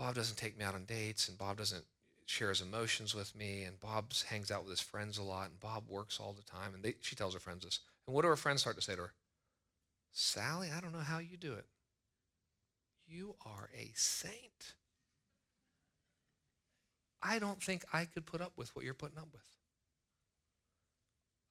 Bob 0.00 0.14
doesn't 0.14 0.38
take 0.38 0.58
me 0.58 0.64
out 0.64 0.74
on 0.74 0.86
dates, 0.86 1.28
and 1.28 1.36
Bob 1.36 1.58
doesn't 1.58 1.84
share 2.24 2.48
his 2.48 2.62
emotions 2.62 3.14
with 3.14 3.36
me, 3.36 3.64
and 3.64 3.78
Bob 3.78 4.14
hangs 4.30 4.50
out 4.50 4.62
with 4.62 4.70
his 4.70 4.80
friends 4.80 5.18
a 5.18 5.22
lot, 5.22 5.50
and 5.50 5.60
Bob 5.60 5.84
works 5.90 6.18
all 6.18 6.32
the 6.32 6.42
time. 6.42 6.74
And 6.74 6.82
they, 6.82 6.94
she 7.02 7.14
tells 7.14 7.34
her 7.34 7.40
friends 7.40 7.66
this. 7.66 7.80
And 8.06 8.16
what 8.16 8.22
do 8.22 8.28
her 8.28 8.36
friends 8.36 8.62
start 8.62 8.76
to 8.76 8.82
say 8.82 8.96
to 8.96 9.02
her? 9.02 9.12
Sally, 10.10 10.70
I 10.74 10.80
don't 10.80 10.94
know 10.94 11.00
how 11.00 11.18
you 11.18 11.36
do 11.36 11.52
it. 11.52 11.66
You 13.06 13.36
are 13.44 13.68
a 13.78 13.92
saint. 13.94 14.72
I 17.22 17.38
don't 17.38 17.62
think 17.62 17.84
I 17.92 18.06
could 18.06 18.24
put 18.24 18.40
up 18.40 18.52
with 18.56 18.74
what 18.74 18.86
you're 18.86 18.94
putting 18.94 19.18
up 19.18 19.28
with 19.32 19.44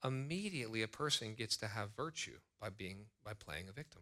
immediately 0.03 0.81
a 0.81 0.88
person 0.88 1.35
gets 1.35 1.57
to 1.57 1.67
have 1.67 1.89
virtue 1.95 2.38
by 2.59 2.69
being 2.69 3.05
by 3.23 3.33
playing 3.33 3.67
a 3.69 3.71
victim. 3.73 4.01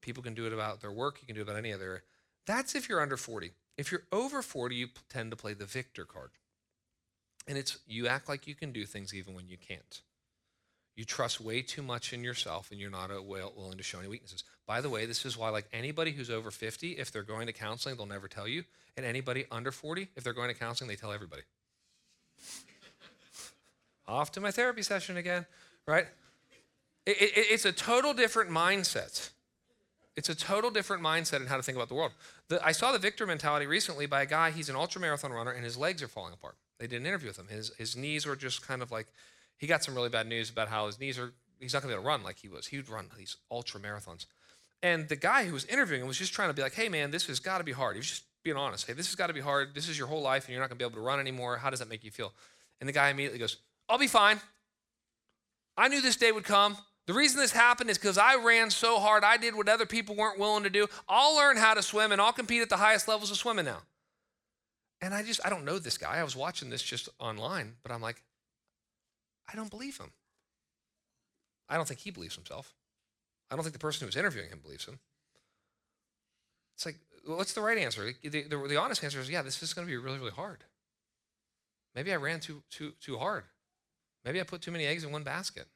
People 0.00 0.22
can 0.22 0.34
do 0.34 0.46
it 0.46 0.52
about 0.52 0.80
their 0.80 0.92
work, 0.92 1.18
you 1.20 1.26
can 1.26 1.34
do 1.34 1.40
it 1.40 1.44
about 1.44 1.56
any 1.56 1.72
other. 1.72 2.02
That's 2.46 2.74
if 2.74 2.88
you're 2.88 3.00
under 3.00 3.16
40. 3.16 3.52
If 3.76 3.90
you're 3.90 4.04
over 4.12 4.42
40, 4.42 4.74
you 4.74 4.88
tend 5.08 5.30
to 5.30 5.36
play 5.36 5.54
the 5.54 5.64
victor 5.64 6.04
card. 6.04 6.30
And 7.48 7.56
it's 7.56 7.78
you 7.86 8.06
act 8.06 8.28
like 8.28 8.46
you 8.46 8.54
can 8.54 8.72
do 8.72 8.84
things 8.84 9.14
even 9.14 9.34
when 9.34 9.48
you 9.48 9.56
can't. 9.56 10.02
You 10.96 11.04
trust 11.04 11.40
way 11.40 11.62
too 11.62 11.82
much 11.82 12.12
in 12.12 12.22
yourself 12.22 12.70
and 12.70 12.78
you're 12.78 12.90
not 12.90 13.10
uh, 13.10 13.22
willing 13.22 13.78
to 13.78 13.82
show 13.82 14.00
any 14.00 14.08
weaknesses. 14.08 14.44
By 14.66 14.80
the 14.80 14.90
way, 14.90 15.06
this 15.06 15.24
is 15.24 15.36
why 15.36 15.48
like 15.48 15.66
anybody 15.72 16.12
who's 16.12 16.30
over 16.30 16.50
50, 16.50 16.92
if 16.92 17.10
they're 17.10 17.22
going 17.22 17.46
to 17.46 17.52
counseling, 17.52 17.96
they'll 17.96 18.06
never 18.06 18.28
tell 18.28 18.46
you. 18.46 18.64
And 18.96 19.06
anybody 19.06 19.46
under 19.50 19.72
40, 19.72 20.08
if 20.14 20.24
they're 20.24 20.32
going 20.32 20.48
to 20.48 20.54
counseling, 20.54 20.88
they 20.88 20.96
tell 20.96 21.12
everybody 21.12 21.42
off 24.06 24.30
to 24.32 24.40
my 24.40 24.50
therapy 24.50 24.82
session 24.82 25.16
again, 25.16 25.46
right? 25.86 26.06
It, 27.06 27.16
it, 27.22 27.32
it's 27.34 27.64
a 27.64 27.72
total 27.72 28.12
different 28.12 28.50
mindset. 28.50 29.30
It's 30.20 30.28
a 30.28 30.34
total 30.34 30.70
different 30.70 31.02
mindset 31.02 31.40
in 31.40 31.46
how 31.46 31.56
to 31.56 31.62
think 31.62 31.76
about 31.76 31.88
the 31.88 31.94
world. 31.94 32.12
The, 32.48 32.62
I 32.62 32.72
saw 32.72 32.92
the 32.92 32.98
victor 32.98 33.26
mentality 33.26 33.64
recently 33.64 34.04
by 34.04 34.20
a 34.20 34.26
guy, 34.26 34.50
he's 34.50 34.68
an 34.68 34.76
ultra 34.76 35.00
marathon 35.00 35.32
runner, 35.32 35.50
and 35.50 35.64
his 35.64 35.78
legs 35.78 36.02
are 36.02 36.08
falling 36.08 36.34
apart. 36.34 36.56
They 36.78 36.86
did 36.86 37.00
an 37.00 37.06
interview 37.06 37.28
with 37.28 37.38
him. 37.38 37.48
His, 37.48 37.72
his 37.78 37.96
knees 37.96 38.26
were 38.26 38.36
just 38.36 38.60
kind 38.66 38.82
of 38.82 38.90
like, 38.90 39.06
he 39.56 39.66
got 39.66 39.82
some 39.82 39.94
really 39.94 40.10
bad 40.10 40.26
news 40.26 40.50
about 40.50 40.68
how 40.68 40.84
his 40.84 41.00
knees 41.00 41.18
are, 41.18 41.32
he's 41.58 41.72
not 41.72 41.80
gonna 41.80 41.92
be 41.92 41.94
able 41.94 42.02
to 42.02 42.08
run 42.08 42.22
like 42.22 42.36
he 42.36 42.48
was. 42.48 42.66
He 42.66 42.76
would 42.76 42.90
run 42.90 43.06
these 43.16 43.38
ultra 43.50 43.80
marathons. 43.80 44.26
And 44.82 45.08
the 45.08 45.16
guy 45.16 45.46
who 45.46 45.54
was 45.54 45.64
interviewing 45.64 46.02
him 46.02 46.06
was 46.06 46.18
just 46.18 46.34
trying 46.34 46.50
to 46.50 46.54
be 46.54 46.60
like, 46.60 46.74
hey 46.74 46.90
man, 46.90 47.10
this 47.10 47.24
has 47.28 47.40
gotta 47.40 47.64
be 47.64 47.72
hard. 47.72 47.96
He 47.96 48.00
was 48.00 48.10
just 48.10 48.24
being 48.44 48.58
honest. 48.58 48.86
Hey, 48.86 48.92
this 48.92 49.06
has 49.06 49.14
gotta 49.14 49.32
be 49.32 49.40
hard. 49.40 49.74
This 49.74 49.88
is 49.88 49.96
your 49.96 50.08
whole 50.08 50.20
life 50.20 50.44
and 50.44 50.52
you're 50.52 50.60
not 50.60 50.68
gonna 50.68 50.76
be 50.76 50.84
able 50.84 50.96
to 50.96 51.00
run 51.00 51.18
anymore. 51.18 51.56
How 51.56 51.70
does 51.70 51.78
that 51.78 51.88
make 51.88 52.04
you 52.04 52.10
feel? 52.10 52.34
And 52.78 52.86
the 52.86 52.92
guy 52.92 53.08
immediately 53.08 53.38
goes, 53.38 53.56
I'll 53.88 53.96
be 53.96 54.06
fine. 54.06 54.38
I 55.78 55.88
knew 55.88 56.02
this 56.02 56.16
day 56.16 56.30
would 56.30 56.44
come. 56.44 56.76
The 57.10 57.16
reason 57.16 57.40
this 57.40 57.50
happened 57.50 57.90
is 57.90 57.98
because 57.98 58.18
I 58.18 58.36
ran 58.36 58.70
so 58.70 59.00
hard, 59.00 59.24
I 59.24 59.36
did 59.36 59.56
what 59.56 59.68
other 59.68 59.84
people 59.84 60.14
weren't 60.14 60.38
willing 60.38 60.62
to 60.62 60.70
do. 60.70 60.86
I'll 61.08 61.34
learn 61.34 61.56
how 61.56 61.74
to 61.74 61.82
swim 61.82 62.12
and 62.12 62.20
I'll 62.20 62.30
compete 62.32 62.62
at 62.62 62.68
the 62.68 62.76
highest 62.76 63.08
levels 63.08 63.32
of 63.32 63.36
swimming 63.36 63.64
now. 63.64 63.78
And 65.00 65.12
I 65.12 65.24
just, 65.24 65.40
I 65.44 65.50
don't 65.50 65.64
know 65.64 65.80
this 65.80 65.98
guy. 65.98 66.18
I 66.18 66.22
was 66.22 66.36
watching 66.36 66.70
this 66.70 66.84
just 66.84 67.08
online, 67.18 67.74
but 67.82 67.90
I'm 67.90 68.00
like, 68.00 68.22
I 69.52 69.56
don't 69.56 69.70
believe 69.70 69.98
him. 69.98 70.12
I 71.68 71.74
don't 71.74 71.88
think 71.88 71.98
he 71.98 72.12
believes 72.12 72.36
himself. 72.36 72.76
I 73.50 73.56
don't 73.56 73.64
think 73.64 73.72
the 73.72 73.80
person 73.80 74.02
who 74.02 74.06
was 74.06 74.14
interviewing 74.14 74.50
him 74.50 74.60
believes 74.62 74.84
him. 74.84 75.00
It's 76.76 76.86
like, 76.86 77.00
what's 77.26 77.54
the 77.54 77.60
right 77.60 77.76
answer? 77.76 78.12
The, 78.22 78.42
the, 78.44 78.68
the 78.68 78.76
honest 78.76 79.02
answer 79.02 79.18
is, 79.18 79.28
yeah, 79.28 79.42
this 79.42 79.60
is 79.64 79.74
going 79.74 79.84
to 79.84 79.90
be 79.90 79.96
really, 79.96 80.18
really 80.18 80.30
hard. 80.30 80.62
Maybe 81.92 82.12
I 82.12 82.16
ran 82.16 82.38
too, 82.38 82.62
too, 82.70 82.92
too 83.00 83.18
hard. 83.18 83.46
Maybe 84.24 84.40
I 84.40 84.44
put 84.44 84.62
too 84.62 84.70
many 84.70 84.86
eggs 84.86 85.02
in 85.02 85.10
one 85.10 85.24
basket. 85.24 85.66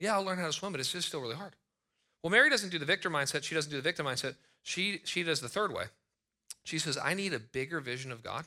Yeah, 0.00 0.14
I'll 0.14 0.24
learn 0.24 0.38
how 0.38 0.46
to 0.46 0.52
swim, 0.52 0.72
but 0.72 0.80
it's 0.80 0.92
just 0.92 1.08
still 1.08 1.20
really 1.20 1.36
hard. 1.36 1.54
Well, 2.22 2.30
Mary 2.30 2.50
doesn't 2.50 2.70
do 2.70 2.78
the 2.78 2.84
victor 2.86 3.10
mindset. 3.10 3.44
She 3.44 3.54
doesn't 3.54 3.70
do 3.70 3.76
the 3.76 3.82
victim 3.82 4.06
mindset. 4.06 4.34
She, 4.62 5.00
she 5.04 5.22
does 5.22 5.40
the 5.40 5.48
third 5.48 5.72
way. 5.72 5.84
She 6.64 6.78
says, 6.78 6.98
I 7.02 7.14
need 7.14 7.34
a 7.34 7.38
bigger 7.38 7.80
vision 7.80 8.10
of 8.10 8.22
God 8.22 8.46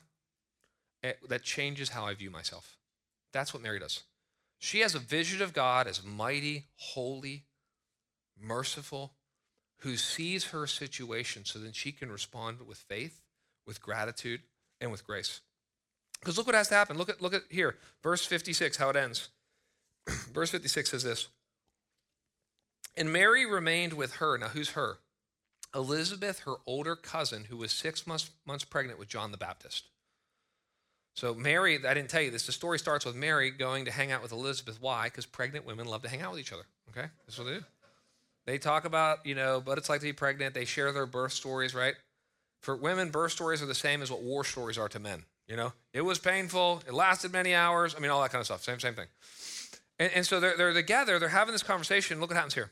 eh, 1.03 1.13
that 1.29 1.43
changes 1.43 1.89
how 1.89 2.05
I 2.05 2.15
view 2.15 2.31
myself. 2.31 2.75
That's 3.31 3.53
what 3.53 3.61
Mary 3.61 3.79
does. 3.79 4.03
She 4.59 4.79
has 4.79 4.95
a 4.95 4.99
vision 4.99 5.41
of 5.41 5.53
God 5.53 5.87
as 5.87 6.03
mighty, 6.03 6.65
holy, 6.77 7.43
merciful, 8.41 9.13
who 9.81 9.95
sees 9.95 10.45
her 10.45 10.65
situation 10.65 11.45
so 11.45 11.59
then 11.59 11.71
she 11.71 11.91
can 11.91 12.11
respond 12.11 12.67
with 12.67 12.79
faith, 12.79 13.21
with 13.67 13.81
gratitude, 13.81 14.41
and 14.81 14.91
with 14.91 15.05
grace. 15.05 15.41
Because 16.19 16.37
look 16.37 16.47
what 16.47 16.55
has 16.55 16.69
to 16.69 16.73
happen. 16.73 16.97
Look 16.97 17.09
at, 17.09 17.21
look 17.21 17.35
at 17.35 17.43
here, 17.49 17.75
verse 18.01 18.25
56, 18.25 18.77
how 18.77 18.89
it 18.89 18.95
ends. 18.95 19.29
verse 20.33 20.49
56 20.49 20.89
says 20.89 21.03
this 21.03 21.27
And 22.97 23.13
Mary 23.13 23.45
remained 23.45 23.93
with 23.93 24.15
her. 24.15 24.37
Now, 24.37 24.47
who's 24.47 24.71
her? 24.71 24.97
Elizabeth, 25.75 26.39
her 26.39 26.55
older 26.65 26.95
cousin, 26.95 27.45
who 27.45 27.57
was 27.57 27.71
six 27.71 28.07
months, 28.07 28.31
months 28.45 28.63
pregnant 28.63 28.99
with 28.99 29.07
John 29.07 29.31
the 29.31 29.37
Baptist. 29.37 29.87
So, 31.15 31.33
Mary, 31.33 31.79
I 31.85 31.93
didn't 31.93 32.09
tell 32.09 32.21
you 32.21 32.31
this. 32.31 32.45
The 32.45 32.51
story 32.51 32.79
starts 32.79 33.05
with 33.05 33.15
Mary 33.15 33.51
going 33.51 33.85
to 33.85 33.91
hang 33.91 34.11
out 34.11 34.21
with 34.21 34.31
Elizabeth. 34.31 34.79
Why? 34.81 35.05
Because 35.05 35.25
pregnant 35.25 35.65
women 35.65 35.87
love 35.87 36.03
to 36.03 36.09
hang 36.09 36.21
out 36.21 36.31
with 36.31 36.39
each 36.39 36.53
other. 36.53 36.63
Okay? 36.89 37.07
That's 37.25 37.37
what 37.37 37.45
they 37.45 37.53
do. 37.55 37.63
They 38.45 38.57
talk 38.57 38.85
about, 38.85 39.25
you 39.25 39.35
know, 39.35 39.61
what 39.63 39.77
it's 39.77 39.89
like 39.89 39.99
to 39.99 40.05
be 40.05 40.13
pregnant. 40.13 40.53
They 40.53 40.65
share 40.65 40.91
their 40.91 41.05
birth 41.05 41.33
stories, 41.33 41.75
right? 41.75 41.95
For 42.61 42.75
women, 42.75 43.09
birth 43.09 43.33
stories 43.33 43.61
are 43.61 43.65
the 43.65 43.75
same 43.75 44.01
as 44.01 44.09
what 44.09 44.21
war 44.21 44.43
stories 44.43 44.77
are 44.77 44.89
to 44.89 44.99
men. 44.99 45.23
You 45.47 45.55
know, 45.55 45.73
it 45.93 46.01
was 46.01 46.19
painful. 46.19 46.81
It 46.87 46.93
lasted 46.93 47.31
many 47.31 47.53
hours. 47.53 47.95
I 47.95 47.99
mean, 47.99 48.11
all 48.11 48.21
that 48.21 48.31
kind 48.31 48.39
of 48.39 48.45
stuff. 48.45 48.63
Same, 48.63 48.79
same 48.79 48.93
thing. 48.93 49.07
And, 49.99 50.11
and 50.13 50.25
so 50.25 50.39
they're, 50.39 50.55
they're 50.57 50.73
together. 50.73 51.19
They're 51.19 51.29
having 51.29 51.51
this 51.51 51.63
conversation. 51.63 52.19
Look 52.19 52.29
what 52.29 52.35
happens 52.35 52.53
here. 52.53 52.71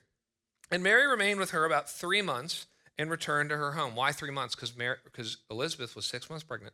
And 0.71 0.81
Mary 0.83 1.07
remained 1.07 1.39
with 1.39 1.51
her 1.51 1.65
about 1.65 1.89
three 1.89 2.21
months 2.21 2.65
and 2.97 3.09
returned 3.09 3.49
to 3.49 3.57
her 3.57 3.73
home. 3.73 3.95
Why 3.95 4.11
three 4.11 4.31
months? 4.31 4.55
Because 4.55 4.75
Mary, 4.75 4.97
because 5.03 5.37
Elizabeth 5.49 5.95
was 5.95 6.05
six 6.05 6.29
months 6.29 6.43
pregnant. 6.43 6.73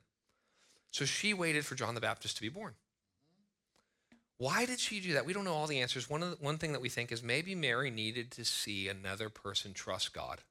So 0.92 1.06
she 1.06 1.34
waited 1.34 1.66
for 1.66 1.76
John 1.76 1.96
the 1.96 2.02
Baptist 2.02 2.36
to 2.38 2.42
be 2.42 2.50
born. 2.50 2.74
Why 4.38 4.66
did 4.66 4.80
she 4.80 5.00
do 5.00 5.14
that? 5.14 5.26
We 5.26 5.34
don't 5.34 5.44
know 5.44 5.54
all 5.54 5.68
the 5.68 5.82
answers. 5.82 6.10
One, 6.10 6.24
of 6.24 6.32
the, 6.32 6.44
one 6.44 6.58
thing 6.58 6.72
that 6.72 6.82
we 6.82 6.90
think 6.90 7.12
is 7.12 7.22
maybe 7.22 7.54
Mary 7.54 7.92
needed 7.92 8.32
to 8.32 8.46
see 8.46 8.88
another 8.88 9.30
person 9.30 9.74
trust 9.74 10.14
God. 10.14 10.42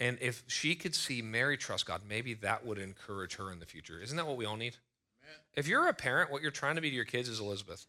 And 0.00 0.18
if 0.20 0.42
she 0.46 0.74
could 0.74 0.94
see 0.94 1.22
Mary 1.22 1.56
trust 1.56 1.86
God, 1.86 2.00
maybe 2.08 2.34
that 2.34 2.64
would 2.64 2.78
encourage 2.78 3.36
her 3.36 3.52
in 3.52 3.60
the 3.60 3.66
future. 3.66 4.00
Isn't 4.00 4.16
that 4.16 4.26
what 4.26 4.36
we 4.36 4.46
all 4.46 4.56
need? 4.56 4.76
Amen. 5.22 5.38
If 5.54 5.68
you're 5.68 5.86
a 5.86 5.94
parent, 5.94 6.32
what 6.32 6.42
you're 6.42 6.50
trying 6.50 6.76
to 6.76 6.80
be 6.80 6.90
to 6.90 6.96
your 6.96 7.04
kids 7.04 7.28
is 7.28 7.40
Elizabeth. 7.40 7.86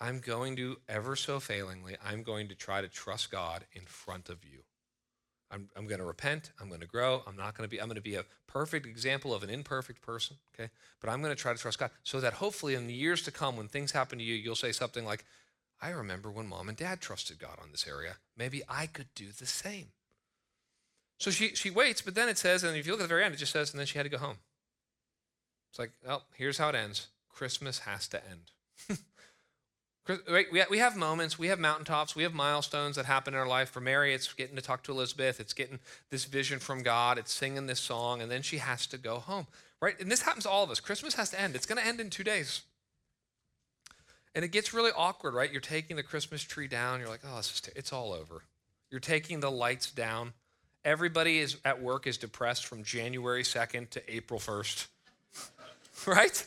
I'm 0.00 0.20
going 0.20 0.56
to, 0.56 0.78
ever 0.88 1.16
so 1.16 1.40
failingly, 1.40 1.96
I'm 2.04 2.22
going 2.22 2.48
to 2.48 2.54
try 2.54 2.80
to 2.80 2.88
trust 2.88 3.30
God 3.30 3.64
in 3.72 3.82
front 3.82 4.28
of 4.28 4.44
you. 4.44 4.60
I'm, 5.50 5.68
I'm 5.76 5.86
going 5.86 5.98
to 5.98 6.04
repent. 6.04 6.52
I'm 6.60 6.68
going 6.68 6.82
to 6.82 6.86
grow. 6.86 7.22
I'm 7.26 7.36
not 7.36 7.56
going 7.56 7.68
to 7.68 7.70
be, 7.70 7.80
I'm 7.80 7.88
going 7.88 7.96
to 7.96 8.02
be 8.02 8.14
a 8.14 8.24
perfect 8.46 8.86
example 8.86 9.34
of 9.34 9.42
an 9.42 9.50
imperfect 9.50 10.02
person, 10.02 10.36
okay? 10.54 10.70
But 11.00 11.10
I'm 11.10 11.22
going 11.22 11.34
to 11.34 11.40
try 11.40 11.52
to 11.52 11.58
trust 11.58 11.78
God 11.78 11.90
so 12.02 12.20
that 12.20 12.34
hopefully 12.34 12.74
in 12.74 12.86
the 12.86 12.94
years 12.94 13.22
to 13.22 13.30
come, 13.30 13.56
when 13.56 13.68
things 13.68 13.92
happen 13.92 14.18
to 14.18 14.24
you, 14.24 14.34
you'll 14.34 14.54
say 14.54 14.72
something 14.72 15.04
like, 15.04 15.24
I 15.80 15.90
remember 15.90 16.30
when 16.30 16.48
mom 16.48 16.68
and 16.68 16.76
dad 16.76 17.00
trusted 17.00 17.38
God 17.38 17.58
on 17.62 17.70
this 17.70 17.86
area. 17.86 18.16
Maybe 18.36 18.62
I 18.68 18.86
could 18.86 19.08
do 19.14 19.28
the 19.36 19.46
same. 19.46 19.86
So 21.18 21.30
she, 21.30 21.54
she 21.54 21.70
waits, 21.70 22.02
but 22.02 22.14
then 22.14 22.28
it 22.28 22.38
says, 22.38 22.62
and 22.62 22.76
if 22.76 22.86
you 22.86 22.92
look 22.92 23.00
at 23.00 23.04
the 23.04 23.08
very 23.08 23.24
end, 23.24 23.34
it 23.34 23.38
just 23.38 23.52
says, 23.52 23.72
and 23.72 23.78
then 23.78 23.86
she 23.86 23.98
had 23.98 24.04
to 24.04 24.10
go 24.10 24.18
home. 24.18 24.36
It's 25.70 25.78
like, 25.78 25.92
well, 26.06 26.24
here's 26.34 26.58
how 26.58 26.68
it 26.68 26.74
ends 26.74 27.08
Christmas 27.28 27.80
has 27.80 28.08
to 28.08 28.20
end. 28.28 28.98
We 30.08 30.78
have 30.78 30.96
moments, 30.96 31.38
we 31.38 31.48
have 31.48 31.58
mountaintops, 31.58 32.16
we 32.16 32.22
have 32.22 32.32
milestones 32.32 32.96
that 32.96 33.04
happen 33.04 33.34
in 33.34 33.40
our 33.40 33.46
life. 33.46 33.68
For 33.68 33.80
Mary, 33.80 34.14
it's 34.14 34.32
getting 34.32 34.56
to 34.56 34.62
talk 34.62 34.82
to 34.84 34.92
Elizabeth, 34.92 35.38
it's 35.38 35.52
getting 35.52 35.80
this 36.10 36.24
vision 36.24 36.58
from 36.58 36.82
God, 36.82 37.18
it's 37.18 37.32
singing 37.32 37.66
this 37.66 37.80
song, 37.80 38.22
and 38.22 38.30
then 38.30 38.40
she 38.40 38.58
has 38.58 38.86
to 38.86 38.98
go 38.98 39.18
home, 39.18 39.46
right? 39.82 40.00
And 40.00 40.10
this 40.10 40.22
happens 40.22 40.44
to 40.44 40.50
all 40.50 40.64
of 40.64 40.70
us. 40.70 40.80
Christmas 40.80 41.14
has 41.14 41.30
to 41.30 41.40
end. 41.40 41.54
It's 41.54 41.66
going 41.66 41.80
to 41.80 41.86
end 41.86 42.00
in 42.00 42.08
two 42.08 42.24
days. 42.24 42.62
And 44.34 44.44
it 44.44 44.48
gets 44.48 44.72
really 44.72 44.92
awkward, 44.96 45.34
right? 45.34 45.50
You're 45.50 45.60
taking 45.60 45.96
the 45.96 46.02
Christmas 46.02 46.42
tree 46.42 46.68
down, 46.68 47.00
you're 47.00 47.08
like, 47.08 47.22
oh, 47.26 47.38
it's, 47.38 47.68
it's 47.76 47.92
all 47.92 48.12
over. 48.12 48.42
You're 48.90 49.00
taking 49.00 49.40
the 49.40 49.50
lights 49.50 49.90
down. 49.90 50.32
Everybody 50.84 51.38
is 51.38 51.58
at 51.66 51.82
work 51.82 52.06
is 52.06 52.16
depressed 52.16 52.64
from 52.64 52.82
January 52.82 53.42
2nd 53.42 53.90
to 53.90 54.14
April 54.14 54.40
1st, 54.40 54.86
right? 56.06 56.46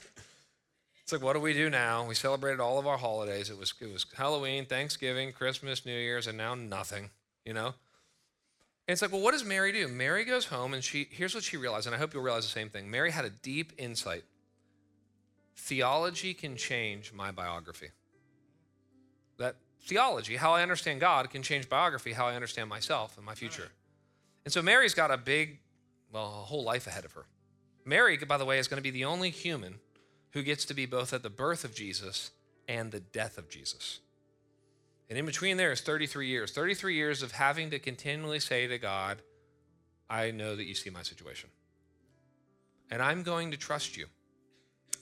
It's 1.11 1.21
like, 1.21 1.25
what 1.25 1.33
do 1.33 1.41
we 1.41 1.51
do 1.51 1.69
now? 1.69 2.05
We 2.05 2.15
celebrated 2.15 2.61
all 2.61 2.79
of 2.79 2.87
our 2.87 2.97
holidays. 2.97 3.49
It 3.49 3.57
was, 3.57 3.73
it 3.81 3.91
was 3.91 4.05
Halloween, 4.15 4.65
Thanksgiving, 4.65 5.33
Christmas, 5.33 5.85
New 5.85 5.91
Year's, 5.91 6.25
and 6.25 6.37
now 6.37 6.55
nothing, 6.55 7.09
you 7.43 7.53
know? 7.53 7.65
And 7.65 7.73
it's 8.93 9.01
like, 9.01 9.11
well, 9.11 9.19
what 9.19 9.33
does 9.33 9.43
Mary 9.43 9.73
do? 9.73 9.89
Mary 9.89 10.23
goes 10.23 10.45
home 10.45 10.73
and 10.73 10.81
she, 10.81 11.09
here's 11.11 11.35
what 11.35 11.43
she 11.43 11.57
realized, 11.57 11.85
and 11.85 11.93
I 11.93 11.99
hope 11.99 12.13
you'll 12.13 12.23
realize 12.23 12.45
the 12.45 12.51
same 12.51 12.69
thing. 12.69 12.89
Mary 12.89 13.11
had 13.11 13.25
a 13.25 13.29
deep 13.29 13.73
insight. 13.77 14.23
Theology 15.57 16.33
can 16.33 16.55
change 16.55 17.11
my 17.11 17.29
biography. 17.29 17.89
That 19.37 19.57
theology, 19.81 20.37
how 20.37 20.53
I 20.53 20.61
understand 20.61 21.01
God, 21.01 21.29
can 21.29 21.43
change 21.43 21.67
biography, 21.67 22.13
how 22.13 22.27
I 22.27 22.35
understand 22.35 22.69
myself 22.69 23.17
and 23.17 23.25
my 23.25 23.35
future. 23.35 23.67
And 24.45 24.53
so 24.53 24.61
Mary's 24.61 24.93
got 24.93 25.11
a 25.11 25.17
big, 25.17 25.59
well, 26.13 26.23
a 26.23 26.45
whole 26.45 26.63
life 26.63 26.87
ahead 26.87 27.03
of 27.03 27.11
her. 27.11 27.25
Mary, 27.83 28.15
by 28.15 28.37
the 28.37 28.45
way, 28.45 28.59
is 28.59 28.69
going 28.69 28.77
to 28.77 28.81
be 28.81 28.91
the 28.91 29.03
only 29.03 29.29
human 29.29 29.79
who 30.31 30.43
gets 30.43 30.65
to 30.65 30.73
be 30.73 30.85
both 30.85 31.13
at 31.13 31.23
the 31.23 31.29
birth 31.29 31.63
of 31.63 31.75
Jesus 31.75 32.31
and 32.67 32.91
the 32.91 32.99
death 32.99 33.37
of 33.37 33.49
Jesus. 33.49 33.99
And 35.09 35.17
in 35.17 35.25
between 35.25 35.57
there 35.57 35.71
is 35.71 35.81
33 35.81 36.27
years 36.27 36.51
33 36.51 36.95
years 36.95 37.21
of 37.21 37.33
having 37.33 37.69
to 37.71 37.79
continually 37.79 38.39
say 38.39 38.67
to 38.67 38.77
God, 38.77 39.21
I 40.09 40.31
know 40.31 40.55
that 40.55 40.65
you 40.65 40.75
see 40.75 40.89
my 40.89 41.03
situation. 41.03 41.49
And 42.89 43.01
I'm 43.01 43.23
going 43.23 43.51
to 43.51 43.57
trust 43.57 43.97
you. 43.97 44.07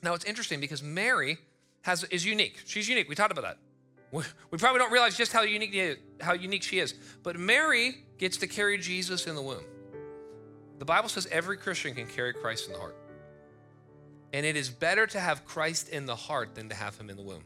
Now 0.03 0.13
it's 0.13 0.25
interesting 0.25 0.59
because 0.59 0.81
Mary 0.81 1.37
has, 1.81 2.03
is 2.05 2.25
unique. 2.25 2.61
She's 2.65 2.87
unique. 2.87 3.09
We 3.09 3.15
talked 3.15 3.31
about 3.31 3.43
that. 3.43 3.57
We 4.11 4.57
probably 4.57 4.79
don't 4.79 4.91
realize 4.91 5.15
just 5.15 5.31
how 5.31 5.43
unique, 5.43 5.99
how 6.19 6.33
unique 6.33 6.63
she 6.63 6.79
is. 6.79 6.93
But 7.21 7.37
Mary 7.37 8.03
gets 8.17 8.37
to 8.37 8.47
carry 8.47 8.77
Jesus 8.79 9.27
in 9.27 9.35
the 9.35 9.41
womb. 9.41 9.63
The 10.79 10.85
Bible 10.85 11.09
says 11.09 11.27
every 11.31 11.57
Christian 11.57 11.93
can 11.93 12.07
carry 12.07 12.33
Christ 12.33 12.67
in 12.67 12.73
the 12.73 12.79
heart. 12.79 12.95
And 14.33 14.45
it 14.45 14.55
is 14.55 14.69
better 14.69 15.07
to 15.07 15.19
have 15.19 15.45
Christ 15.45 15.89
in 15.89 16.05
the 16.05 16.15
heart 16.15 16.55
than 16.55 16.69
to 16.69 16.75
have 16.75 16.97
him 16.97 17.09
in 17.09 17.17
the 17.17 17.23
womb. 17.23 17.43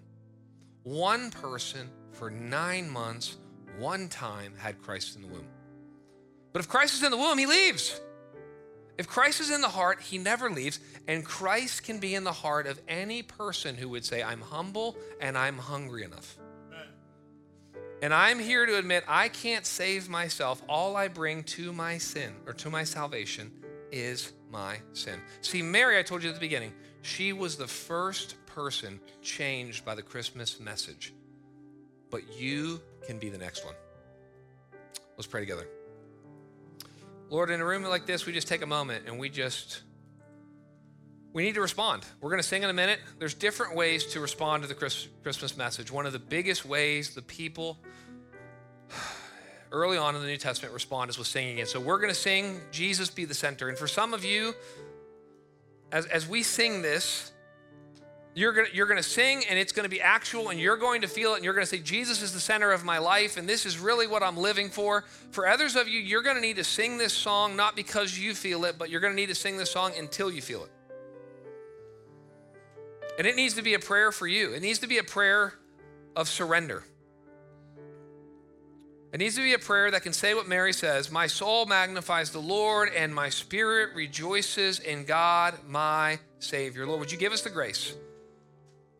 One 0.84 1.32
person 1.32 1.90
for 2.12 2.30
nine 2.30 2.90
months, 2.90 3.38
one 3.78 4.10
time, 4.10 4.54
had 4.58 4.82
Christ 4.82 5.16
in 5.16 5.22
the 5.22 5.28
womb. 5.28 5.48
But 6.52 6.60
if 6.60 6.68
Christ 6.68 6.96
is 6.96 7.04
in 7.04 7.12
the 7.12 7.18
womb, 7.18 7.38
he 7.38 7.46
leaves. 7.46 8.00
If 8.98 9.08
Christ 9.08 9.42
is 9.42 9.50
in 9.50 9.62
the 9.62 9.70
heart, 9.70 10.02
he 10.02 10.18
never 10.18 10.50
leaves. 10.50 10.80
And 11.08 11.26
Christ 11.26 11.84
can 11.84 12.00
be 12.00 12.14
in 12.14 12.24
the 12.24 12.32
heart 12.32 12.68
of 12.68 12.80
any 12.88 13.24
person 13.24 13.76
who 13.76 13.90
would 13.90 14.06
say, 14.06 14.22
I'm 14.22 14.42
humble 14.42 14.96
and 15.20 15.38
I'm 15.38 15.58
hungry 15.58 16.04
enough. 16.04 16.38
And 18.04 18.14
I'm 18.14 18.38
here 18.38 18.66
to 18.66 18.78
admit 18.78 19.06
I 19.08 19.30
can't 19.30 19.66
save 19.66 20.10
myself. 20.10 20.62
All 20.68 20.98
I 20.98 21.08
bring 21.08 21.44
to 21.44 21.72
my 21.72 21.98
sin 21.98 22.36
or 22.46 22.52
to 22.54 22.70
my 22.70 22.84
salvation 22.84 23.50
is 23.92 24.34
my 24.54 24.78
sin. 24.94 25.20
See, 25.42 25.62
Mary, 25.62 25.98
I 25.98 26.04
told 26.04 26.24
you 26.24 26.30
at 26.30 26.36
the 26.36 26.40
beginning, 26.40 26.72
she 27.02 27.34
was 27.34 27.58
the 27.58 27.68
first 27.68 28.36
person 28.46 29.02
changed 29.22 29.84
by 29.84 29.96
the 29.96 30.02
Christmas 30.02 30.60
message. 30.60 31.14
But 32.10 32.40
you 32.40 32.80
can 33.06 33.18
be 33.18 33.30
the 33.30 33.38
next 33.38 33.66
one. 33.66 33.74
Let's 35.18 35.28
pray 35.28 35.42
together. 35.42 35.68
Lord, 37.30 37.50
in 37.50 37.60
a 37.60 37.66
room 37.66 37.84
like 37.84 38.06
this, 38.06 38.26
we 38.26 38.32
just 38.32 38.48
take 38.48 38.62
a 38.62 38.68
moment 38.68 39.06
and 39.08 39.20
we 39.20 39.30
just 39.30 39.82
we 41.34 41.44
need 41.44 41.56
to 41.56 41.62
respond. 41.62 42.06
We're 42.22 42.30
going 42.30 42.42
to 42.42 42.48
sing 42.48 42.62
in 42.62 42.70
a 42.70 42.74
minute. 42.74 43.00
There's 43.18 43.34
different 43.34 43.76
ways 43.76 44.06
to 44.14 44.20
respond 44.20 44.62
to 44.62 44.70
the 44.70 44.76
Christmas 44.76 45.58
message. 45.58 45.92
One 45.92 46.06
of 46.06 46.14
the 46.14 46.20
biggest 46.20 46.64
ways 46.64 47.16
the 47.16 47.24
people 47.24 47.80
early 49.74 49.98
on 49.98 50.16
in 50.16 50.22
the 50.22 50.28
New 50.28 50.38
Testament 50.38 50.74
respond 50.74 51.10
is 51.10 51.18
with 51.18 51.28
singing 51.28 51.58
it. 51.58 51.68
So 51.68 51.80
we're 51.80 51.98
going 51.98 52.14
to 52.14 52.20
sing 52.20 52.62
Jesus 52.72 53.10
be 53.10 53.26
the 53.26 53.34
center. 53.34 53.68
And 53.68 53.78
for 53.78 53.88
some 53.88 54.14
of 54.14 54.24
you, 54.24 54.54
as, 55.92 56.06
as 56.06 56.28
we 56.28 56.44
sing 56.44 56.82
this, 56.82 57.32
you're 58.36 58.54
going 58.54 58.68
you're 58.74 58.88
gonna 58.88 59.04
sing 59.04 59.44
and 59.48 59.60
it's 59.60 59.72
going 59.72 59.84
to 59.84 59.90
be 59.90 60.02
actual 60.02 60.50
and 60.50 60.60
you're 60.60 60.78
going 60.78 61.02
to 61.02 61.08
feel 61.08 61.34
it 61.34 61.38
and 61.38 61.46
you're 61.46 61.54
going 61.54 61.66
to 61.66 61.70
say, 61.70 61.80
Jesus 61.80 62.22
is 62.22 62.34
the 62.34 62.40
center 62.40 62.72
of 62.72 62.84
my 62.84 62.98
life 62.98 63.38
and 63.38 63.48
this 63.48 63.66
is 63.66 63.78
really 63.78 64.08
what 64.08 64.24
I'm 64.24 64.38
living 64.38 64.70
for. 64.70 65.04
For 65.32 65.48
others 65.48 65.76
of 65.76 65.88
you, 65.88 66.00
you're 66.00 66.24
going 66.24 66.36
to 66.36 66.42
need 66.42 66.56
to 66.56 66.64
sing 66.64 66.98
this 66.98 67.14
song 67.14 67.56
not 67.56 67.76
because 67.76 68.18
you 68.18 68.34
feel 68.34 68.66
it, 68.66 68.78
but 68.78 68.90
you're 68.90 69.02
going 69.02 69.14
to 69.14 69.20
need 69.20 69.30
to 69.30 69.36
sing 69.36 69.58
this 69.58 69.72
song 69.72 69.92
until 69.98 70.32
you 70.32 70.42
feel 70.42 70.64
it. 70.64 70.72
And 73.18 73.28
it 73.28 73.36
needs 73.36 73.54
to 73.56 73.62
be 73.62 73.76
a 73.76 73.80
prayer 73.80 74.12
for 74.12 74.26
you. 74.26 74.54
It 74.54 74.62
needs 74.62 74.80
to 74.80 74.88
be 74.88 74.98
a 74.98 75.04
prayer 75.04 75.54
of 76.16 76.28
surrender. 76.28 76.84
It 79.14 79.20
needs 79.20 79.36
to 79.36 79.44
be 79.44 79.54
a 79.54 79.60
prayer 79.60 79.92
that 79.92 80.02
can 80.02 80.12
say 80.12 80.34
what 80.34 80.48
Mary 80.48 80.74
says 80.74 81.12
My 81.12 81.28
soul 81.28 81.68
magnifies 81.68 82.32
the 82.32 82.40
Lord, 82.40 82.90
and 82.96 83.14
my 83.14 83.30
spirit 83.30 83.96
rejoices 83.96 84.80
in 84.80 85.06
God, 85.06 85.60
my 85.68 86.20
Savior. 86.40 86.88
Lord, 86.88 87.00
would 87.00 87.12
you 87.12 87.18
give 87.20 87.32
us 87.32 87.44
the 87.44 87.52
grace 87.52 87.94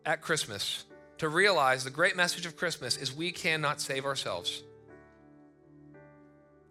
at 0.06 0.22
Christmas 0.22 0.84
to 1.18 1.28
realize 1.28 1.82
the 1.82 1.90
great 1.90 2.16
message 2.16 2.46
of 2.46 2.56
Christmas 2.56 2.96
is 2.96 3.12
we 3.12 3.32
cannot 3.32 3.80
save 3.80 4.04
ourselves. 4.04 4.62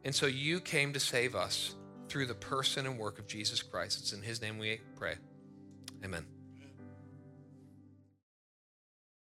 And 0.06 0.16
so 0.16 0.26
you 0.26 0.60
came 0.60 0.94
to 0.94 1.00
save 1.00 1.36
us 1.36 1.76
through 2.08 2.28
the 2.28 2.36
person 2.36 2.86
and 2.86 2.98
work 2.98 3.20
of 3.20 3.28
Jesus 3.28 3.62
Christ. 3.62 4.00
It's 4.00 4.14
in 4.14 4.22
his 4.22 4.42
name 4.42 4.58
we 4.58 4.80
pray. 4.96 5.16
Amen. 6.04 6.33